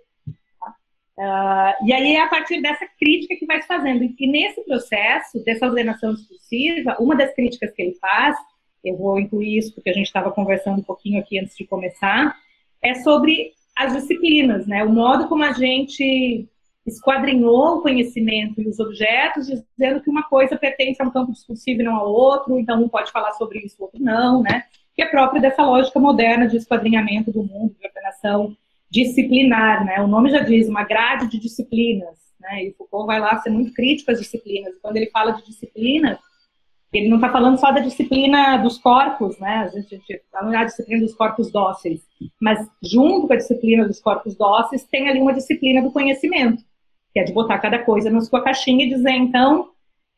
Uh, 1.18 1.86
e 1.86 1.94
aí 1.94 2.14
é 2.14 2.20
a 2.20 2.28
partir 2.28 2.60
dessa 2.60 2.86
crítica 2.98 3.36
que 3.36 3.46
vai 3.46 3.62
se 3.62 3.68
fazendo. 3.68 4.02
E 4.04 4.26
nesse 4.26 4.62
processo, 4.64 5.42
dessa 5.44 5.66
ordenação 5.66 6.12
discursiva, 6.14 6.96
uma 7.00 7.16
das 7.16 7.32
críticas 7.34 7.72
que 7.72 7.80
ele 7.80 7.94
faz, 7.94 8.36
eu 8.84 8.96
vou 8.96 9.18
incluir 9.18 9.56
isso 9.56 9.74
porque 9.74 9.88
a 9.88 9.92
gente 9.94 10.06
estava 10.06 10.30
conversando 10.30 10.80
um 10.80 10.84
pouquinho 10.84 11.20
aqui 11.20 11.38
antes 11.38 11.56
de 11.56 11.66
começar, 11.66 12.36
é 12.86 12.94
sobre 12.96 13.52
as 13.76 13.92
disciplinas, 13.92 14.66
né? 14.66 14.82
O 14.84 14.90
modo 14.90 15.28
como 15.28 15.44
a 15.44 15.52
gente 15.52 16.48
esquadrinhou 16.86 17.78
o 17.78 17.82
conhecimento 17.82 18.60
e 18.60 18.68
os 18.68 18.78
objetos, 18.78 19.46
dizendo 19.46 20.00
que 20.00 20.08
uma 20.08 20.22
coisa 20.22 20.56
pertence 20.56 21.02
a 21.02 21.04
um 21.04 21.10
campo 21.10 21.32
discursivo 21.32 21.80
e 21.80 21.84
não 21.84 21.96
ao 21.96 22.08
outro, 22.08 22.58
então 22.58 22.82
um 22.82 22.88
pode 22.88 23.10
falar 23.10 23.32
sobre 23.32 23.58
isso, 23.58 23.76
outro 23.80 24.00
não, 24.00 24.42
né? 24.42 24.62
Que 24.94 25.02
é 25.02 25.06
próprio 25.06 25.42
dessa 25.42 25.64
lógica 25.64 25.98
moderna 25.98 26.46
de 26.46 26.56
esquadrinhamento 26.56 27.32
do 27.32 27.42
mundo, 27.42 27.74
de 27.78 27.86
ordenação 27.86 28.56
disciplinar, 28.90 29.84
né? 29.84 30.00
O 30.00 30.06
nome 30.06 30.30
já 30.30 30.40
diz, 30.40 30.68
uma 30.68 30.84
grade 30.84 31.28
de 31.28 31.38
disciplinas, 31.38 32.16
né? 32.40 32.64
E 32.64 32.72
Foucault 32.72 33.06
vai 33.06 33.20
lá 33.20 33.36
ser 33.38 33.50
muito 33.50 33.72
crítico 33.72 34.10
às 34.10 34.20
disciplinas. 34.20 34.74
Quando 34.80 34.96
ele 34.96 35.10
fala 35.10 35.32
de 35.32 35.44
disciplinas, 35.44 36.18
ele 36.96 37.08
não 37.08 37.16
está 37.16 37.30
falando 37.30 37.58
só 37.58 37.72
da 37.72 37.80
disciplina 37.80 38.56
dos 38.58 38.78
corpos, 38.78 39.38
né? 39.38 39.58
A 39.58 39.68
gente, 39.68 40.22
fala 40.30 40.50
da 40.50 40.64
disciplina 40.64 41.00
dos 41.00 41.14
corpos 41.14 41.50
dóceis, 41.50 42.00
mas 42.40 42.68
junto 42.82 43.26
com 43.26 43.32
a 43.32 43.36
disciplina 43.36 43.86
dos 43.86 44.00
corpos 44.00 44.36
dóceis 44.36 44.84
tem 44.84 45.08
ali 45.08 45.20
uma 45.20 45.34
disciplina 45.34 45.82
do 45.82 45.92
conhecimento, 45.92 46.62
que 47.12 47.20
é 47.20 47.24
de 47.24 47.32
botar 47.32 47.58
cada 47.58 47.78
coisa 47.80 48.10
na 48.10 48.20
sua 48.20 48.42
caixinha 48.42 48.86
e 48.86 48.88
dizer, 48.88 49.12
então, 49.12 49.70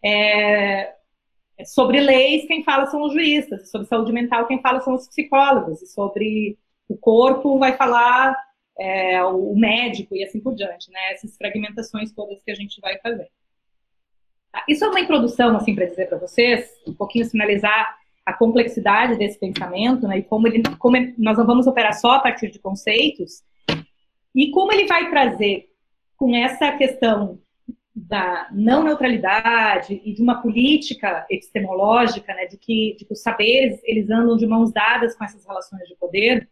é, 0.04 0.94
é 1.58 1.64
sobre 1.64 2.00
leis 2.00 2.46
quem 2.46 2.62
fala 2.62 2.86
são 2.86 3.02
os 3.02 3.12
juristas, 3.12 3.70
sobre 3.70 3.88
saúde 3.88 4.12
mental 4.12 4.46
quem 4.46 4.60
fala 4.60 4.80
são 4.80 4.94
os 4.94 5.08
psicólogos, 5.08 5.82
e 5.82 5.86
sobre 5.86 6.58
o 6.88 6.96
corpo 6.96 7.58
vai 7.58 7.76
falar 7.76 8.36
é, 8.78 9.22
o 9.24 9.54
médico 9.56 10.14
e 10.14 10.22
assim 10.22 10.40
por 10.40 10.54
diante, 10.54 10.90
né? 10.90 11.12
Essas 11.12 11.36
fragmentações 11.36 12.12
todas 12.12 12.42
que 12.42 12.50
a 12.50 12.54
gente 12.54 12.80
vai 12.80 12.98
fazer. 13.00 13.28
Isso 14.68 14.84
é 14.84 14.88
uma 14.88 15.00
introdução, 15.00 15.56
assim, 15.56 15.74
para 15.74 15.86
dizer 15.86 16.08
para 16.08 16.18
vocês, 16.18 16.70
um 16.86 16.94
pouquinho 16.94 17.24
sinalizar 17.24 17.96
a 18.24 18.32
complexidade 18.32 19.16
desse 19.16 19.38
pensamento, 19.38 20.06
né, 20.06 20.18
e 20.18 20.22
como, 20.22 20.46
ele, 20.46 20.62
como 20.78 20.96
nós 21.16 21.38
não 21.38 21.46
vamos 21.46 21.66
operar 21.66 21.94
só 21.94 22.12
a 22.12 22.20
partir 22.20 22.50
de 22.50 22.58
conceitos, 22.58 23.42
e 24.34 24.50
como 24.50 24.70
ele 24.72 24.86
vai 24.86 25.08
trazer 25.08 25.70
com 26.16 26.34
essa 26.34 26.72
questão 26.72 27.40
da 27.94 28.48
não 28.52 28.84
neutralidade 28.84 30.00
e 30.04 30.12
de 30.12 30.22
uma 30.22 30.40
política 30.40 31.26
epistemológica, 31.30 32.34
né, 32.34 32.46
de 32.46 32.56
que, 32.56 32.96
de 32.98 33.04
que 33.04 33.12
os 33.12 33.22
saberes 33.22 33.80
eles 33.82 34.10
andam 34.10 34.36
de 34.36 34.46
mãos 34.46 34.72
dadas 34.72 35.16
com 35.16 35.24
essas 35.24 35.44
relações 35.44 35.88
de 35.88 35.96
poder, 35.96 36.48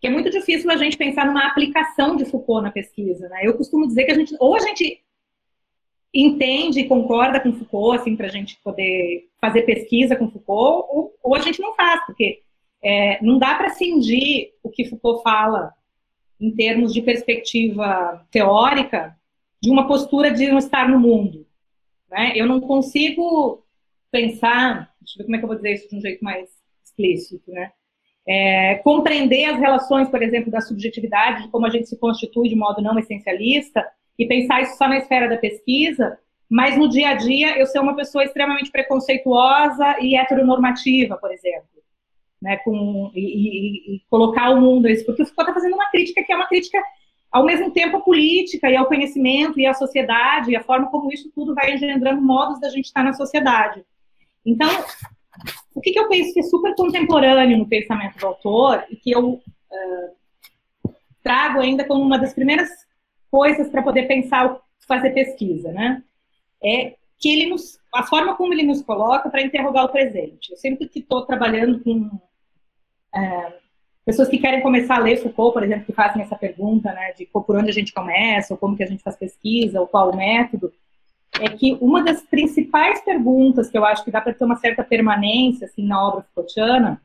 que 0.00 0.06
é 0.06 0.10
muito 0.10 0.30
difícil 0.30 0.70
a 0.70 0.76
gente 0.76 0.96
pensar 0.96 1.26
numa 1.26 1.46
aplicação 1.46 2.14
de 2.16 2.24
Foucault 2.26 2.62
na 2.62 2.70
pesquisa. 2.70 3.28
Né? 3.28 3.40
Eu 3.42 3.56
costumo 3.56 3.86
dizer 3.86 4.04
que 4.04 4.12
a 4.12 4.14
gente, 4.14 4.36
ou 4.38 4.54
a 4.54 4.60
gente 4.60 5.02
entende 6.14 6.80
e 6.80 6.88
concorda 6.88 7.40
com 7.40 7.52
Foucault, 7.52 7.98
assim, 7.98 8.14
para 8.14 8.26
a 8.26 8.30
gente 8.30 8.58
poder 8.62 9.28
fazer 9.40 9.62
pesquisa 9.62 10.14
com 10.14 10.30
Foucault, 10.30 10.86
ou, 10.90 11.14
ou 11.22 11.34
a 11.34 11.40
gente 11.40 11.60
não 11.60 11.74
faz, 11.74 12.04
porque 12.06 12.42
é, 12.82 13.22
não 13.22 13.38
dá 13.38 13.54
para 13.56 13.70
cindir 13.70 14.52
o 14.62 14.70
que 14.70 14.84
Foucault 14.84 15.22
fala 15.22 15.72
em 16.40 16.54
termos 16.54 16.92
de 16.92 17.02
perspectiva 17.02 18.24
teórica 18.30 19.16
de 19.60 19.70
uma 19.70 19.88
postura 19.88 20.30
de 20.30 20.46
não 20.46 20.58
estar 20.58 20.88
no 20.88 21.00
mundo. 21.00 21.46
Né? 22.10 22.32
Eu 22.36 22.46
não 22.46 22.60
consigo 22.60 23.64
pensar, 24.10 24.92
deixa 25.00 25.14
eu 25.14 25.18
ver 25.18 25.24
como 25.24 25.36
é 25.36 25.38
que 25.38 25.44
eu 25.44 25.48
vou 25.48 25.56
dizer 25.56 25.74
isso 25.74 25.88
de 25.88 25.96
um 25.96 26.00
jeito 26.00 26.22
mais 26.22 26.48
explícito, 26.84 27.50
né? 27.50 27.72
É, 28.26 28.76
compreender 28.76 29.44
as 29.46 29.58
relações, 29.58 30.08
por 30.08 30.22
exemplo, 30.22 30.50
da 30.50 30.60
subjetividade, 30.60 31.42
de 31.42 31.48
como 31.50 31.66
a 31.66 31.70
gente 31.70 31.88
se 31.88 31.98
constitui 31.98 32.48
de 32.48 32.54
modo 32.54 32.80
não 32.80 32.98
essencialista, 32.98 33.84
e 34.18 34.26
pensar 34.26 34.62
isso 34.62 34.76
só 34.76 34.88
na 34.88 34.98
esfera 34.98 35.28
da 35.28 35.36
pesquisa, 35.36 36.18
mas 36.48 36.76
no 36.76 36.88
dia 36.88 37.10
a 37.10 37.14
dia 37.14 37.58
eu 37.58 37.66
ser 37.66 37.80
uma 37.80 37.96
pessoa 37.96 38.24
extremamente 38.24 38.70
preconceituosa 38.70 39.96
e 40.00 40.16
heteronormativa, 40.16 41.16
por 41.16 41.32
exemplo. 41.32 41.68
Né, 42.42 42.58
com, 42.58 43.10
e, 43.14 43.20
e, 43.20 43.96
e 43.96 44.00
colocar 44.10 44.50
o 44.50 44.60
mundo 44.60 44.86
isso, 44.86 45.06
porque 45.06 45.22
o 45.22 45.26
Foucault 45.26 45.48
está 45.48 45.54
fazendo 45.54 45.76
uma 45.76 45.90
crítica 45.90 46.22
que 46.22 46.30
é 46.30 46.36
uma 46.36 46.46
crítica 46.46 46.78
ao 47.32 47.44
mesmo 47.44 47.72
tempo 47.72 47.96
à 47.96 48.00
política 48.00 48.70
e 48.70 48.76
ao 48.76 48.86
conhecimento 48.86 49.58
e 49.58 49.66
à 49.66 49.72
sociedade 49.72 50.50
e 50.50 50.56
a 50.56 50.62
forma 50.62 50.90
como 50.90 51.10
isso 51.10 51.32
tudo 51.34 51.54
vai 51.54 51.72
engendrando 51.72 52.20
modos 52.20 52.60
da 52.60 52.68
gente 52.68 52.84
estar 52.84 53.02
na 53.02 53.14
sociedade. 53.14 53.84
Então, 54.46 54.68
o 55.74 55.80
que, 55.80 55.90
que 55.90 55.98
eu 55.98 56.08
penso 56.08 56.32
que 56.32 56.40
é 56.40 56.42
super 56.44 56.74
contemporâneo 56.76 57.58
no 57.58 57.66
pensamento 57.66 58.18
do 58.18 58.26
autor 58.26 58.84
e 58.88 58.94
que 58.94 59.10
eu 59.10 59.32
uh, 59.32 60.94
trago 61.24 61.60
ainda 61.60 61.84
como 61.84 62.02
uma 62.02 62.18
das 62.18 62.32
primeiras 62.32 62.68
coisas 63.34 63.68
para 63.68 63.82
poder 63.82 64.06
pensar, 64.06 64.60
fazer 64.86 65.10
pesquisa, 65.10 65.72
né? 65.72 66.04
É 66.62 66.94
que 67.18 67.28
ele 67.28 67.50
nos, 67.50 67.80
a 67.92 68.04
forma 68.04 68.36
como 68.36 68.54
ele 68.54 68.62
nos 68.62 68.80
coloca 68.80 69.28
para 69.28 69.42
interrogar 69.42 69.86
o 69.86 69.88
presente. 69.88 70.52
Eu 70.52 70.56
sempre 70.56 70.86
que 70.86 71.00
estou 71.00 71.26
trabalhando 71.26 71.82
com 71.82 72.08
é, 73.12 73.54
pessoas 74.06 74.28
que 74.28 74.38
querem 74.38 74.60
começar 74.60 74.98
a 74.98 75.00
ler 75.00 75.16
Foucault, 75.16 75.52
por 75.52 75.64
exemplo, 75.64 75.84
que 75.84 75.92
fazem 75.92 76.22
essa 76.22 76.36
pergunta, 76.36 76.92
né, 76.92 77.12
de 77.14 77.26
por 77.26 77.56
onde 77.56 77.70
a 77.70 77.72
gente 77.72 77.92
começa, 77.92 78.54
ou 78.54 78.58
como 78.58 78.76
que 78.76 78.84
a 78.84 78.86
gente 78.86 79.02
faz 79.02 79.16
pesquisa, 79.16 79.80
ou 79.80 79.88
qual 79.88 80.12
o 80.12 80.16
método, 80.16 80.72
é 81.40 81.48
que 81.48 81.76
uma 81.80 82.04
das 82.04 82.22
principais 82.22 83.02
perguntas 83.02 83.68
que 83.68 83.76
eu 83.76 83.84
acho 83.84 84.04
que 84.04 84.12
dá 84.12 84.20
para 84.20 84.32
ter 84.32 84.44
uma 84.44 84.56
certa 84.56 84.84
permanência 84.84 85.66
assim 85.66 85.84
na 85.84 86.00
obra 86.06 86.22
Foucaultiana 86.22 87.02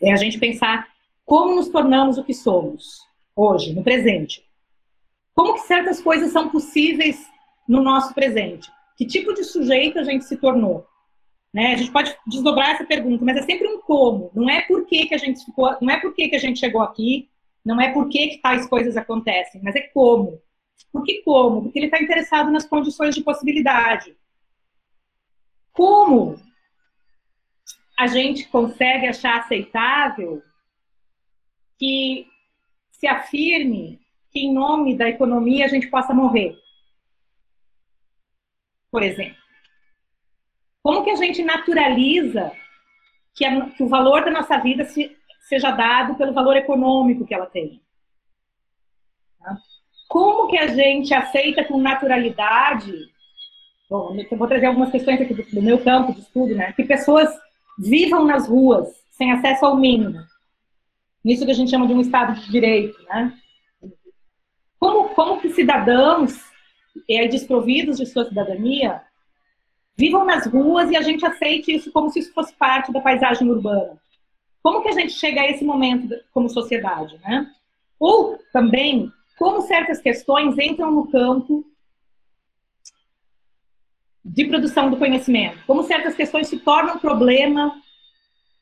é 0.00 0.12
a 0.12 0.16
gente 0.16 0.38
pensar 0.38 0.86
como 1.26 1.56
nos 1.56 1.68
tornamos 1.68 2.18
o 2.18 2.22
que 2.22 2.34
somos 2.34 3.00
hoje, 3.34 3.74
no 3.74 3.82
presente 3.82 4.48
como 5.40 5.54
que 5.54 5.60
certas 5.60 6.02
coisas 6.02 6.32
são 6.32 6.50
possíveis 6.50 7.26
no 7.66 7.82
nosso 7.82 8.12
presente? 8.12 8.70
Que 8.94 9.06
tipo 9.06 9.32
de 9.32 9.42
sujeito 9.42 9.98
a 9.98 10.04
gente 10.04 10.26
se 10.26 10.36
tornou? 10.36 10.86
Né? 11.50 11.72
A 11.72 11.76
gente 11.78 11.90
pode 11.90 12.14
desdobrar 12.26 12.72
essa 12.72 12.84
pergunta, 12.84 13.24
mas 13.24 13.38
é 13.38 13.42
sempre 13.42 13.66
um 13.66 13.80
como. 13.80 14.30
Não 14.34 14.50
é 14.50 14.60
por 14.60 14.84
que, 14.84 15.06
que 15.06 15.14
a 15.14 15.18
gente 15.18 15.42
ficou, 15.42 15.74
não 15.80 15.90
é 15.90 15.98
por 15.98 16.14
que, 16.14 16.28
que 16.28 16.36
a 16.36 16.38
gente 16.38 16.60
chegou 16.60 16.82
aqui, 16.82 17.30
não 17.64 17.80
é 17.80 17.90
por 17.90 18.10
que, 18.10 18.38
tais 18.42 18.66
coisas 18.66 18.98
acontecem, 18.98 19.62
mas 19.64 19.74
é 19.74 19.80
como. 19.80 20.42
Por 20.92 21.02
que 21.04 21.22
como? 21.22 21.62
Porque 21.62 21.78
ele 21.78 21.86
está 21.86 22.02
interessado 22.02 22.50
nas 22.50 22.66
condições 22.66 23.14
de 23.14 23.22
possibilidade. 23.22 24.14
Como 25.72 26.38
a 27.98 28.06
gente 28.06 28.46
consegue 28.48 29.06
achar 29.06 29.38
aceitável 29.38 30.42
que 31.78 32.26
se 32.92 33.06
afirme 33.06 33.99
que, 34.30 34.40
em 34.40 34.52
nome 34.52 34.96
da 34.96 35.08
economia, 35.08 35.64
a 35.64 35.68
gente 35.68 35.88
possa 35.88 36.14
morrer. 36.14 36.56
Por 38.90 39.02
exemplo. 39.02 39.40
Como 40.82 41.04
que 41.04 41.10
a 41.10 41.16
gente 41.16 41.42
naturaliza 41.42 42.52
que, 43.34 43.44
a, 43.44 43.70
que 43.70 43.82
o 43.82 43.88
valor 43.88 44.24
da 44.24 44.30
nossa 44.30 44.58
vida 44.58 44.84
se, 44.84 45.16
seja 45.48 45.70
dado 45.70 46.14
pelo 46.16 46.32
valor 46.32 46.56
econômico 46.56 47.26
que 47.26 47.34
ela 47.34 47.46
tem? 47.46 47.82
Tá? 49.38 49.56
Como 50.08 50.48
que 50.48 50.58
a 50.58 50.68
gente 50.68 51.12
aceita 51.12 51.64
com 51.64 51.80
naturalidade 51.80 53.10
Bom, 53.90 54.14
eu 54.14 54.38
vou 54.38 54.46
trazer 54.46 54.66
algumas 54.66 54.92
questões 54.92 55.20
aqui 55.20 55.34
do, 55.34 55.42
do, 55.42 55.60
meu 55.60 55.82
campo 55.82 56.14
de 56.14 56.20
estudo, 56.20 56.54
né? 56.54 56.72
Que 56.74 56.84
pessoas 56.84 57.28
vivam 57.76 58.24
nas 58.24 58.46
ruas 58.46 58.88
sem 59.10 59.32
acesso 59.32 59.66
ao 59.66 59.76
mínimo. 59.76 60.16
Isso 61.24 61.44
que 61.44 61.50
a 61.50 61.54
gente 61.54 61.72
chama 61.72 61.88
de 61.88 61.92
um 61.92 62.00
Estado 62.00 62.40
de 62.40 62.52
Direito, 62.52 62.96
né? 63.08 63.36
Como, 64.80 65.10
como 65.10 65.40
que 65.40 65.50
cidadãos 65.50 66.40
é, 67.08 67.28
desprovidos 67.28 67.98
de 67.98 68.06
sua 68.06 68.24
cidadania 68.24 69.02
vivam 69.96 70.24
nas 70.24 70.46
ruas 70.46 70.90
e 70.90 70.96
a 70.96 71.02
gente 71.02 71.24
aceite 71.26 71.74
isso 71.74 71.92
como 71.92 72.08
se 72.08 72.20
isso 72.20 72.32
fosse 72.32 72.54
parte 72.54 72.90
da 72.90 73.00
paisagem 73.00 73.48
urbana? 73.48 74.00
Como 74.62 74.82
que 74.82 74.88
a 74.88 74.92
gente 74.92 75.12
chega 75.12 75.42
a 75.42 75.50
esse 75.50 75.62
momento 75.62 76.14
como 76.32 76.48
sociedade, 76.48 77.18
né? 77.18 77.50
Ou 77.98 78.38
também 78.52 79.12
como 79.38 79.60
certas 79.62 80.00
questões 80.00 80.58
entram 80.58 80.90
no 80.90 81.10
campo 81.10 81.64
de 84.24 84.46
produção 84.46 84.90
do 84.90 84.96
conhecimento, 84.96 85.64
como 85.66 85.82
certas 85.82 86.14
questões 86.14 86.46
se 86.46 86.58
tornam 86.58 86.98
problema 86.98 87.74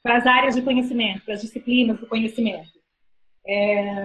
para 0.03 0.19
as 0.19 0.27
áreas 0.27 0.55
de 0.55 0.63
conhecimento, 0.63 1.25
para 1.25 1.35
as 1.35 1.43
disciplinas 1.43 1.99
do 1.99 2.07
conhecimento. 2.07 2.71
É, 3.47 4.05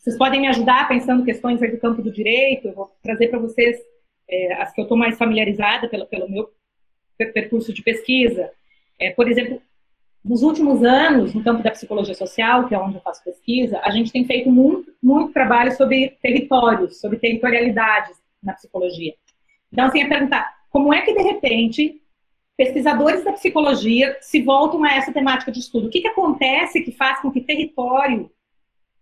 vocês 0.00 0.16
podem 0.16 0.40
me 0.40 0.48
ajudar 0.48 0.88
pensando 0.88 1.24
questões 1.24 1.62
aí 1.62 1.70
do 1.70 1.78
campo 1.78 2.00
do 2.00 2.10
direito, 2.10 2.68
eu 2.68 2.74
vou 2.74 2.90
trazer 3.02 3.28
para 3.28 3.38
vocês 3.38 3.76
é, 4.26 4.54
as 4.54 4.72
que 4.72 4.80
eu 4.80 4.84
estou 4.84 4.96
mais 4.96 5.18
familiarizada 5.18 5.88
pelo, 5.88 6.06
pelo 6.06 6.28
meu 6.28 6.50
percurso 7.34 7.70
de 7.70 7.82
pesquisa. 7.82 8.50
É, 8.98 9.10
por 9.10 9.28
exemplo, 9.28 9.60
nos 10.24 10.42
últimos 10.42 10.82
anos, 10.82 11.34
no 11.34 11.44
campo 11.44 11.62
da 11.62 11.70
psicologia 11.70 12.14
social, 12.14 12.66
que 12.66 12.74
é 12.74 12.78
onde 12.78 12.94
eu 12.94 13.02
faço 13.02 13.22
pesquisa, 13.22 13.78
a 13.84 13.90
gente 13.90 14.10
tem 14.10 14.24
feito 14.24 14.50
muito, 14.50 14.90
muito 15.02 15.34
trabalho 15.34 15.76
sobre 15.76 16.16
territórios, 16.22 16.98
sobre 16.98 17.18
territorialidades 17.18 18.16
na 18.42 18.54
psicologia. 18.54 19.12
Então, 19.70 19.84
assim, 19.84 20.02
é 20.02 20.08
perguntar 20.08 20.50
como 20.70 20.94
é 20.94 21.02
que, 21.02 21.12
de 21.12 21.22
repente, 21.22 22.00
pesquisadores 22.56 23.22
da 23.22 23.34
psicologia 23.34 24.16
se 24.22 24.40
voltam 24.40 24.82
a 24.82 24.94
essa 24.94 25.12
temática 25.12 25.52
de 25.52 25.60
estudo. 25.60 25.88
O 25.88 25.90
que, 25.90 26.00
que 26.00 26.08
acontece 26.08 26.80
que 26.80 26.92
faz 26.92 27.20
com 27.20 27.30
que 27.30 27.42
território 27.42 28.30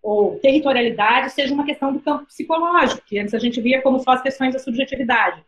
ou 0.02 0.38
territorialidade 0.38 1.30
seja 1.30 1.52
uma 1.52 1.64
questão 1.64 1.92
do 1.92 2.00
campo 2.00 2.26
psicológico, 2.26 3.02
que 3.06 3.18
antes 3.18 3.34
a 3.34 3.38
gente 3.38 3.60
via 3.60 3.82
como 3.82 4.00
só 4.00 4.12
as 4.12 4.22
questões 4.22 4.52
da 4.52 4.58
subjetividade. 4.58 5.44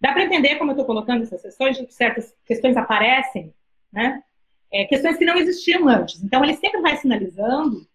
Dá 0.00 0.12
para 0.12 0.24
entender 0.24 0.56
como 0.56 0.70
eu 0.70 0.74
estou 0.74 0.86
colocando 0.86 1.22
essas 1.22 1.40
questões, 1.40 1.78
que 1.78 1.94
certas 1.94 2.34
questões 2.44 2.76
aparecem, 2.76 3.54
né? 3.92 4.22
É, 4.72 4.84
questões 4.84 5.16
que 5.16 5.24
não 5.24 5.36
existiam 5.36 5.88
antes. 5.88 6.22
Então, 6.22 6.42
ele 6.42 6.54
sempre 6.54 6.80
vai 6.80 6.96
sinalizando 6.96 7.86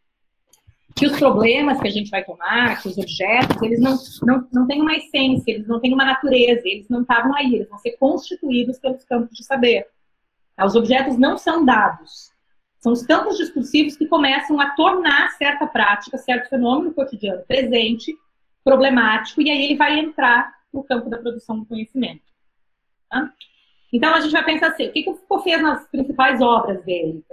que 0.95 1.05
os 1.05 1.17
problemas 1.17 1.79
que 1.79 1.87
a 1.87 1.91
gente 1.91 2.09
vai 2.09 2.23
tomar, 2.23 2.81
que 2.81 2.87
os 2.87 2.97
objetos, 2.97 3.61
eles 3.61 3.79
não, 3.79 3.97
não, 4.23 4.47
não 4.51 4.67
têm 4.67 4.81
uma 4.81 4.95
essência, 4.95 5.51
eles 5.51 5.67
não 5.67 5.79
têm 5.79 5.93
uma 5.93 6.05
natureza, 6.05 6.61
eles 6.65 6.89
não 6.89 7.01
estavam 7.01 7.35
aí, 7.35 7.55
eles 7.55 7.69
vão 7.69 7.77
ser 7.77 7.91
constituídos 7.97 8.79
pelos 8.79 9.03
campos 9.03 9.37
de 9.37 9.43
saber. 9.43 9.87
Os 10.61 10.75
objetos 10.75 11.17
não 11.17 11.37
são 11.37 11.63
dados, 11.63 12.28
são 12.79 12.93
os 12.93 13.05
campos 13.05 13.37
discursivos 13.37 13.97
que 13.97 14.07
começam 14.07 14.59
a 14.59 14.71
tornar 14.71 15.31
certa 15.31 15.67
prática, 15.67 16.17
certo 16.17 16.49
fenômeno 16.49 16.93
cotidiano 16.93 17.43
presente, 17.45 18.17
problemático, 18.63 19.41
e 19.41 19.49
aí 19.49 19.65
ele 19.65 19.75
vai 19.75 19.99
entrar 19.99 20.53
no 20.73 20.83
campo 20.83 21.09
da 21.09 21.17
produção 21.17 21.59
do 21.59 21.65
conhecimento. 21.65 22.23
Tá? 23.09 23.31
Então 23.91 24.13
a 24.13 24.21
gente 24.21 24.31
vai 24.31 24.45
pensar 24.45 24.67
assim, 24.67 24.87
o 24.87 24.91
que, 24.91 25.03
que 25.03 25.09
o 25.09 25.15
Foucault 25.15 25.43
fez 25.43 25.61
nas 25.61 25.87
principais 25.87 26.41
obras 26.41 26.83
dele? 26.83 27.23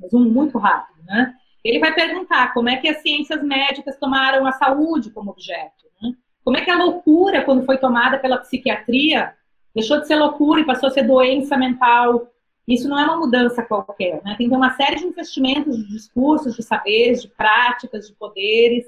Um 0.00 0.02
resumo 0.02 0.30
muito 0.30 0.58
rápido, 0.58 1.04
né? 1.04 1.34
Ele 1.62 1.78
vai 1.78 1.92
perguntar 1.92 2.54
como 2.54 2.68
é 2.68 2.76
que 2.76 2.88
as 2.88 3.02
ciências 3.02 3.42
médicas 3.42 3.98
tomaram 3.98 4.46
a 4.46 4.52
saúde 4.52 5.10
como 5.10 5.30
objeto. 5.30 5.84
Né? 6.00 6.12
Como 6.44 6.56
é 6.56 6.60
que 6.60 6.70
a 6.70 6.76
loucura, 6.76 7.44
quando 7.44 7.64
foi 7.64 7.76
tomada 7.76 8.18
pela 8.18 8.38
psiquiatria, 8.38 9.34
deixou 9.74 10.00
de 10.00 10.06
ser 10.06 10.16
loucura 10.16 10.60
e 10.60 10.64
passou 10.64 10.88
a 10.88 10.92
ser 10.92 11.02
doença 11.02 11.56
mental. 11.56 12.32
Isso 12.66 12.88
não 12.88 12.98
é 12.98 13.04
uma 13.04 13.18
mudança 13.18 13.62
qualquer. 13.62 14.20
Né? 14.24 14.34
Tem 14.36 14.48
uma 14.48 14.72
série 14.72 14.96
de 14.96 15.06
investimentos 15.06 15.76
de 15.76 15.88
discursos, 15.88 16.56
de 16.56 16.62
saberes, 16.62 17.22
de 17.22 17.28
práticas, 17.28 18.08
de 18.08 18.14
poderes, 18.14 18.86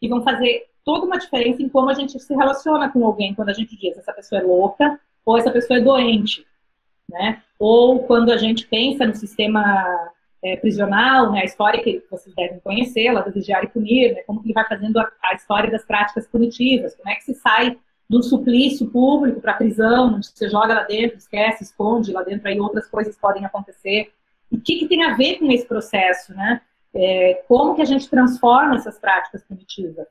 que 0.00 0.08
vão 0.08 0.22
fazer 0.22 0.66
toda 0.84 1.06
uma 1.06 1.18
diferença 1.18 1.62
em 1.62 1.68
como 1.68 1.90
a 1.90 1.94
gente 1.94 2.18
se 2.18 2.34
relaciona 2.34 2.90
com 2.90 3.04
alguém 3.04 3.34
quando 3.34 3.50
a 3.50 3.54
gente 3.54 3.76
diz 3.76 3.96
essa 3.96 4.12
pessoa 4.12 4.40
é 4.40 4.44
louca 4.44 4.98
ou 5.24 5.36
essa 5.36 5.50
pessoa 5.50 5.78
é 5.78 5.82
doente. 5.82 6.44
Né? 7.08 7.42
Ou 7.58 8.04
quando 8.04 8.30
a 8.30 8.36
gente 8.36 8.66
pensa 8.66 9.06
no 9.06 9.14
sistema 9.14 10.10
é, 10.42 10.56
prisional, 10.56 11.30
né, 11.32 11.42
a 11.42 11.44
história 11.44 11.82
que 11.82 12.02
vocês 12.10 12.34
devem 12.34 12.60
conhecer, 12.60 13.12
lá 13.12 13.20
do 13.20 13.32
Vigiar 13.32 13.62
e 13.62 13.68
Punir, 13.68 14.14
né, 14.14 14.22
como 14.22 14.40
que 14.40 14.46
ele 14.46 14.54
vai 14.54 14.66
fazendo 14.66 14.98
a, 14.98 15.10
a, 15.24 15.34
história 15.34 15.70
das 15.70 15.84
práticas 15.84 16.26
punitivas, 16.26 16.94
como 16.96 17.10
é 17.10 17.14
que 17.16 17.24
se 17.24 17.34
sai 17.34 17.78
um 18.10 18.22
suplício 18.22 18.90
público 18.90 19.40
para 19.40 19.52
a 19.52 19.56
prisão, 19.56 20.14
onde 20.14 20.26
você 20.26 20.48
joga 20.48 20.74
lá 20.74 20.82
dentro, 20.82 21.16
esquece, 21.16 21.62
esconde 21.62 22.12
lá 22.12 22.22
dentro, 22.22 22.48
aí 22.48 22.58
outras 22.58 22.88
coisas 22.88 23.16
podem 23.16 23.44
acontecer. 23.44 24.12
E 24.50 24.56
o 24.56 24.60
que, 24.60 24.80
que 24.80 24.88
tem 24.88 25.04
a 25.04 25.14
ver 25.14 25.38
com 25.38 25.50
esse 25.50 25.66
processo, 25.66 26.34
né? 26.34 26.60
É, 26.92 27.44
como 27.46 27.76
que 27.76 27.82
a 27.82 27.84
gente 27.84 28.10
transforma 28.10 28.74
essas 28.74 28.98
práticas 28.98 29.44
punitivas? 29.44 30.08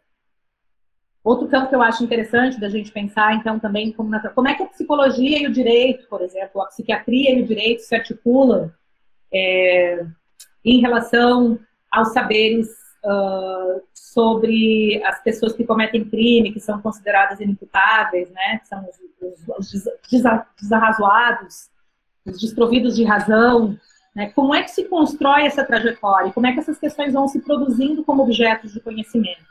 Outro 1.22 1.50
campo 1.50 1.68
que 1.68 1.75
eu 1.75 1.82
acho 1.82 2.01
interessante 2.01 2.60
da 2.60 2.70
gente 2.70 2.91
pensar, 2.91 3.36
então, 3.36 3.60
também 3.60 3.91
como, 3.91 4.10
na, 4.10 4.20
como 4.29 4.48
é 4.48 4.56
que 4.56 4.63
a 4.63 4.68
psicologia 4.68 5.44
e 5.44 5.48
o 5.48 5.51
direito, 5.51 6.08
por 6.08 6.22
exemplo, 6.22 6.62
a 6.62 6.68
psiquiatria 6.68 7.38
e 7.38 7.41
o 7.41 7.46
direito 7.46 7.82
se 7.82 7.94
articulam 7.94 8.72
é, 9.34 10.06
em 10.63 10.79
relação 10.79 11.60
aos 11.91 12.13
saberes 12.13 12.70
uh, 13.03 13.82
sobre 13.94 15.01
as 15.03 15.22
pessoas 15.24 15.53
que 15.53 15.64
cometem 15.64 16.05
crime, 16.05 16.51
que 16.51 16.59
são 16.59 16.81
consideradas 16.81 17.40
inimputáveis, 17.40 18.29
né? 18.31 18.59
Que 18.59 18.68
são 18.68 18.85
os, 18.88 19.48
os, 19.57 19.85
os 19.85 20.24
desarrazoados, 20.62 21.70
os 22.25 22.40
desprovidos 22.40 22.96
de 22.96 23.03
razão. 23.03 23.77
Né? 24.16 24.31
Como 24.31 24.53
é 24.53 24.64
que 24.64 24.72
se 24.72 24.85
constrói 24.85 25.46
essa 25.46 25.64
trajetória? 25.64 26.31
Como 26.33 26.48
é 26.48 26.53
que 26.53 26.59
essas 26.59 26.79
questões 26.79 27.14
vão 27.14 27.27
se 27.27 27.40
produzindo 27.40 28.03
como 28.03 28.24
objetos 28.24 28.74
de 28.74 28.79
conhecimento? 28.79 29.50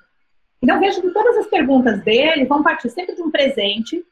Então, 0.61 0.81
vejo 0.81 1.01
que 1.01 1.11
todas 1.11 1.37
as 1.37 1.47
perguntas 1.47 2.03
dele 2.03 2.45
vão 2.45 2.63
partir 2.63 2.91
sempre 2.91 3.15
de 3.15 3.23
um 3.23 3.31
presente, 3.31 4.05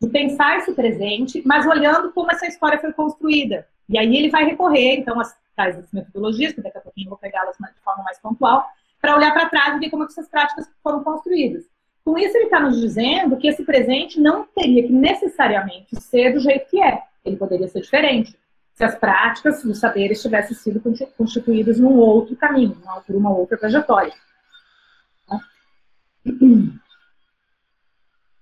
de 0.00 0.08
pensar 0.08 0.58
esse 0.58 0.72
presente, 0.72 1.42
mas 1.44 1.66
olhando 1.66 2.12
como 2.12 2.30
essa 2.30 2.46
história 2.46 2.78
foi 2.78 2.92
construída. 2.92 3.66
E 3.88 3.98
aí 3.98 4.16
ele 4.16 4.30
vai 4.30 4.44
recorrer, 4.44 4.94
então, 4.94 5.18
às 5.18 5.36
tais 5.60 5.92
metodologias, 5.92 6.54
que 6.54 6.62
daqui 6.62 6.78
a 6.78 6.80
pouquinho 6.80 7.06
eu 7.06 7.10
vou 7.10 7.18
pegá-las 7.18 7.56
de 7.56 7.80
forma 7.82 8.02
mais 8.02 8.18
pontual, 8.18 8.66
para 9.00 9.14
olhar 9.14 9.32
para 9.32 9.48
trás 9.48 9.76
e 9.76 9.78
ver 9.78 9.90
como 9.90 10.04
essas 10.04 10.28
práticas 10.28 10.70
foram 10.82 11.04
construídas. 11.04 11.64
Com 12.04 12.16
isso, 12.16 12.36
ele 12.36 12.44
está 12.44 12.58
nos 12.58 12.80
dizendo 12.80 13.36
que 13.36 13.46
esse 13.46 13.62
presente 13.62 14.18
não 14.18 14.46
teria 14.46 14.82
que 14.86 14.92
necessariamente 14.92 16.00
ser 16.00 16.32
do 16.32 16.40
jeito 16.40 16.68
que 16.70 16.82
é. 16.82 17.02
Ele 17.24 17.36
poderia 17.36 17.68
ser 17.68 17.82
diferente. 17.82 18.34
Se 18.72 18.82
as 18.82 18.94
práticas, 18.94 19.62
os 19.64 19.78
saberes 19.78 20.22
tivessem 20.22 20.56
sido 20.56 20.80
constituídos 21.16 21.78
num 21.78 21.96
outro 21.98 22.34
caminho, 22.36 22.80
por 23.06 23.14
uma 23.14 23.30
outra 23.30 23.58
trajetória. 23.58 24.14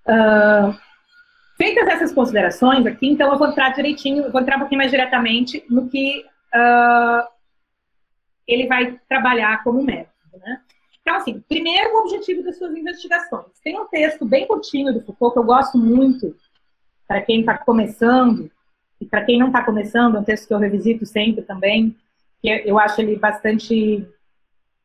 Uh, 0.07 0.75
Feitas 1.59 1.89
essas 1.89 2.13
considerações 2.13 2.87
aqui, 2.87 3.09
então 3.09 3.33
eu 3.33 3.37
vou 3.37 3.49
entrar 3.49 3.71
direitinho, 3.71 4.31
vou 4.31 4.41
entrar 4.41 4.55
um 4.55 4.61
pouquinho 4.61 4.79
mais 4.79 4.93
diretamente 4.93 5.65
no 5.69 5.89
que 5.89 6.25
uh, 6.55 7.29
ele 8.47 8.67
vai 8.67 8.99
trabalhar 9.09 9.63
como 9.63 9.83
método, 9.83 10.39
né? 10.39 10.63
Então, 11.01 11.17
assim, 11.17 11.41
primeiro 11.49 11.95
o 11.95 12.01
objetivo 12.01 12.43
das 12.43 12.59
suas 12.59 12.77
investigações. 12.77 13.59
Tem 13.63 13.79
um 13.79 13.87
texto 13.87 14.27
bem 14.27 14.47
curtinho 14.47 14.93
do 14.93 15.01
Foucault 15.01 15.33
que 15.33 15.39
eu 15.39 15.45
gosto 15.45 15.79
muito 15.79 16.37
para 17.07 17.23
quem 17.23 17.41
está 17.41 17.57
começando 17.57 18.51
e 19.01 19.07
para 19.07 19.25
quem 19.25 19.39
não 19.39 19.47
está 19.47 19.65
começando, 19.65 20.17
é 20.17 20.21
um 20.21 20.25
texto 20.25 20.49
que 20.49 20.55
eu 20.55 20.59
revisito 20.59 21.07
sempre 21.07 21.43
também, 21.43 21.97
que 22.43 22.49
eu 22.49 22.79
acho 22.79 23.01
ele 23.01 23.17
bastante 23.17 24.07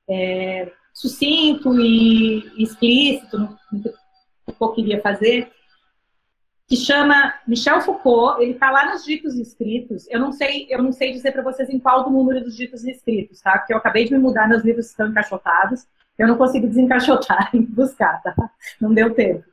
é, 0.08 0.71
sucinto 0.93 1.80
e 1.80 2.63
explícito 2.63 3.38
no 3.38 3.58
que 3.82 3.89
o 3.89 3.93
Foucault 4.45 4.76
queria 4.76 5.02
fazer, 5.02 5.52
que 6.67 6.76
chama 6.78 7.34
Michel 7.47 7.82
Foucault, 7.82 8.41
ele 8.41 8.54
está 8.54 8.71
lá 8.71 8.91
nos 8.91 9.04
ditos 9.04 9.36
escritos. 9.36 10.08
Eu 10.10 10.19
não 10.19 10.32
sei, 10.32 10.67
eu 10.69 10.82
não 10.82 10.91
sei 10.91 11.12
dizer 11.12 11.32
para 11.32 11.43
vocês 11.43 11.69
em 11.69 11.80
qual 11.80 12.04
do 12.04 12.10
número 12.10 12.41
dos 12.41 12.56
ditos 12.56 12.84
escritos, 12.84 13.41
tá? 13.41 13.58
Porque 13.58 13.73
eu 13.73 13.78
acabei 13.78 14.06
de 14.06 14.13
me 14.13 14.19
mudar, 14.19 14.47
meus 14.47 14.63
livros 14.63 14.88
estão 14.88 15.08
encaixotados. 15.08 15.86
Eu 16.17 16.28
não 16.28 16.38
consegui 16.38 16.67
desencaixotar 16.67 17.49
e 17.54 17.60
buscar, 17.60 18.21
tá? 18.21 18.34
Não 18.80 18.93
deu 18.93 19.13
tempo. 19.13 19.43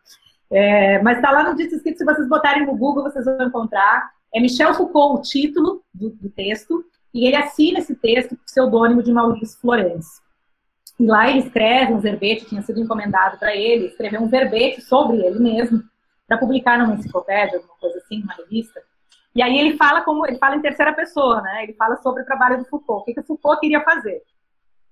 É, 0.51 1.01
mas 1.03 1.19
está 1.19 1.31
lá 1.31 1.49
no 1.49 1.57
dito 1.57 1.75
escrito, 1.75 1.99
se 1.99 2.05
vocês 2.05 2.29
botarem 2.29 2.67
no 2.67 2.77
Google, 2.77 3.05
vocês 3.05 3.25
vão 3.25 3.47
encontrar. 3.47 4.11
É 4.35 4.41
Michel 4.41 4.75
Foucault 4.75 5.21
o 5.21 5.23
título 5.23 5.83
do, 5.93 6.11
do 6.11 6.29
texto, 6.31 6.85
e 7.13 7.27
ele 7.27 7.37
assina 7.37 7.81
esse 7.81 7.95
texto 7.95 8.37
com 8.37 8.45
pseudônimo 8.45 9.03
de 9.03 9.13
Maurício 9.13 9.59
Florencio. 9.61 10.23
E 10.99 11.07
lá 11.07 11.29
ele 11.29 11.41
escreve 11.41 11.93
um 11.93 11.99
verbete, 11.99 12.47
tinha 12.47 12.63
sido 12.63 12.81
encomendado 12.81 13.39
para 13.39 13.57
ele, 13.57 13.87
escreveu 13.87 14.21
um 14.21 14.29
verbete 14.29 14.83
sobre 14.83 15.17
ele 15.19 15.39
mesmo, 15.39 15.83
para 16.31 16.39
publicar 16.39 16.79
numa 16.79 16.95
enciclopédia, 16.95 17.57
alguma 17.57 17.75
coisa 17.81 17.99
assim, 17.99 18.21
numa 18.21 18.35
revista. 18.35 18.81
E 19.35 19.43
aí 19.43 19.59
ele 19.59 19.77
fala 19.77 20.03
como 20.03 20.25
ele 20.25 20.39
fala 20.39 20.55
em 20.55 20.61
terceira 20.61 20.93
pessoa, 20.93 21.41
né? 21.43 21.65
Ele 21.65 21.73
fala 21.73 21.97
sobre 21.97 22.23
o 22.23 22.25
trabalho 22.25 22.59
do 22.59 22.65
Foucault, 22.67 23.03
o 23.03 23.05
que, 23.05 23.15
que 23.15 23.21
o 23.21 23.25
Foucault 23.25 23.61
queria 23.61 23.81
fazer. 23.81 24.23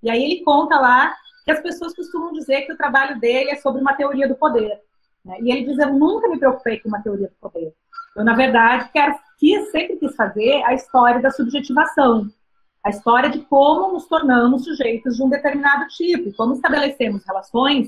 E 0.03 0.09
aí 0.09 0.21
ele 0.21 0.43
conta 0.43 0.77
lá 0.77 1.15
que 1.45 1.51
as 1.51 1.61
pessoas 1.61 1.95
costumam 1.95 2.33
dizer 2.33 2.63
que 2.63 2.73
o 2.73 2.77
trabalho 2.77 3.17
dele 3.21 3.51
é 3.51 3.55
sobre 3.55 3.81
uma 3.81 3.93
teoria 3.93 4.27
do 4.27 4.35
poder. 4.35 4.81
Né? 5.23 5.37
E 5.41 5.49
ele 5.49 5.65
diz: 5.65 5.79
eu 5.79 5.93
nunca 5.93 6.27
me 6.27 6.37
preocupei 6.37 6.77
com 6.81 6.89
uma 6.89 7.01
teoria 7.01 7.29
do 7.29 7.35
poder. 7.35 7.73
Eu 8.17 8.25
na 8.25 8.35
verdade 8.35 8.89
quero, 8.91 9.17
quis, 9.37 9.71
sempre 9.71 9.95
quis 9.95 10.13
fazer 10.17 10.61
a 10.65 10.73
história 10.73 11.21
da 11.21 11.31
subjetivação, 11.31 12.27
a 12.83 12.89
história 12.89 13.29
de 13.29 13.39
como 13.45 13.93
nos 13.93 14.09
tornamos 14.09 14.65
sujeitos 14.65 15.15
de 15.15 15.23
um 15.23 15.29
determinado 15.29 15.87
tipo, 15.87 16.35
como 16.35 16.55
estabelecemos 16.55 17.23
relações 17.25 17.87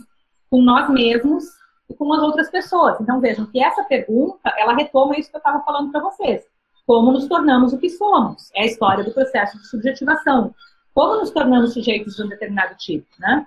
com 0.50 0.62
nós 0.62 0.90
mesmos 0.90 1.61
e 1.92 1.94
com 1.94 2.12
as 2.14 2.22
outras 2.22 2.50
pessoas. 2.50 3.00
Então, 3.00 3.20
vejam 3.20 3.46
que 3.46 3.62
essa 3.62 3.84
pergunta, 3.84 4.54
ela 4.58 4.74
retoma 4.74 5.18
isso 5.18 5.30
que 5.30 5.36
eu 5.36 5.40
estava 5.40 5.62
falando 5.64 5.92
para 5.92 6.02
vocês. 6.02 6.44
Como 6.88 7.12
nos 7.12 7.28
tornamos 7.28 7.74
o 7.74 7.78
que 7.78 7.90
somos? 7.90 8.50
É 8.56 8.64
a 8.64 8.66
história 8.66 9.04
do 9.04 9.14
processo 9.14 9.58
de 9.58 9.68
subjetivação. 9.68 10.56
Como 10.94 11.18
nos 11.18 11.32
tornamos 11.32 11.74
sujeitos 11.74 12.16
de 12.16 12.24
um 12.24 12.30
determinado 12.30 12.76
tipo, 12.76 13.08
né? 13.20 13.46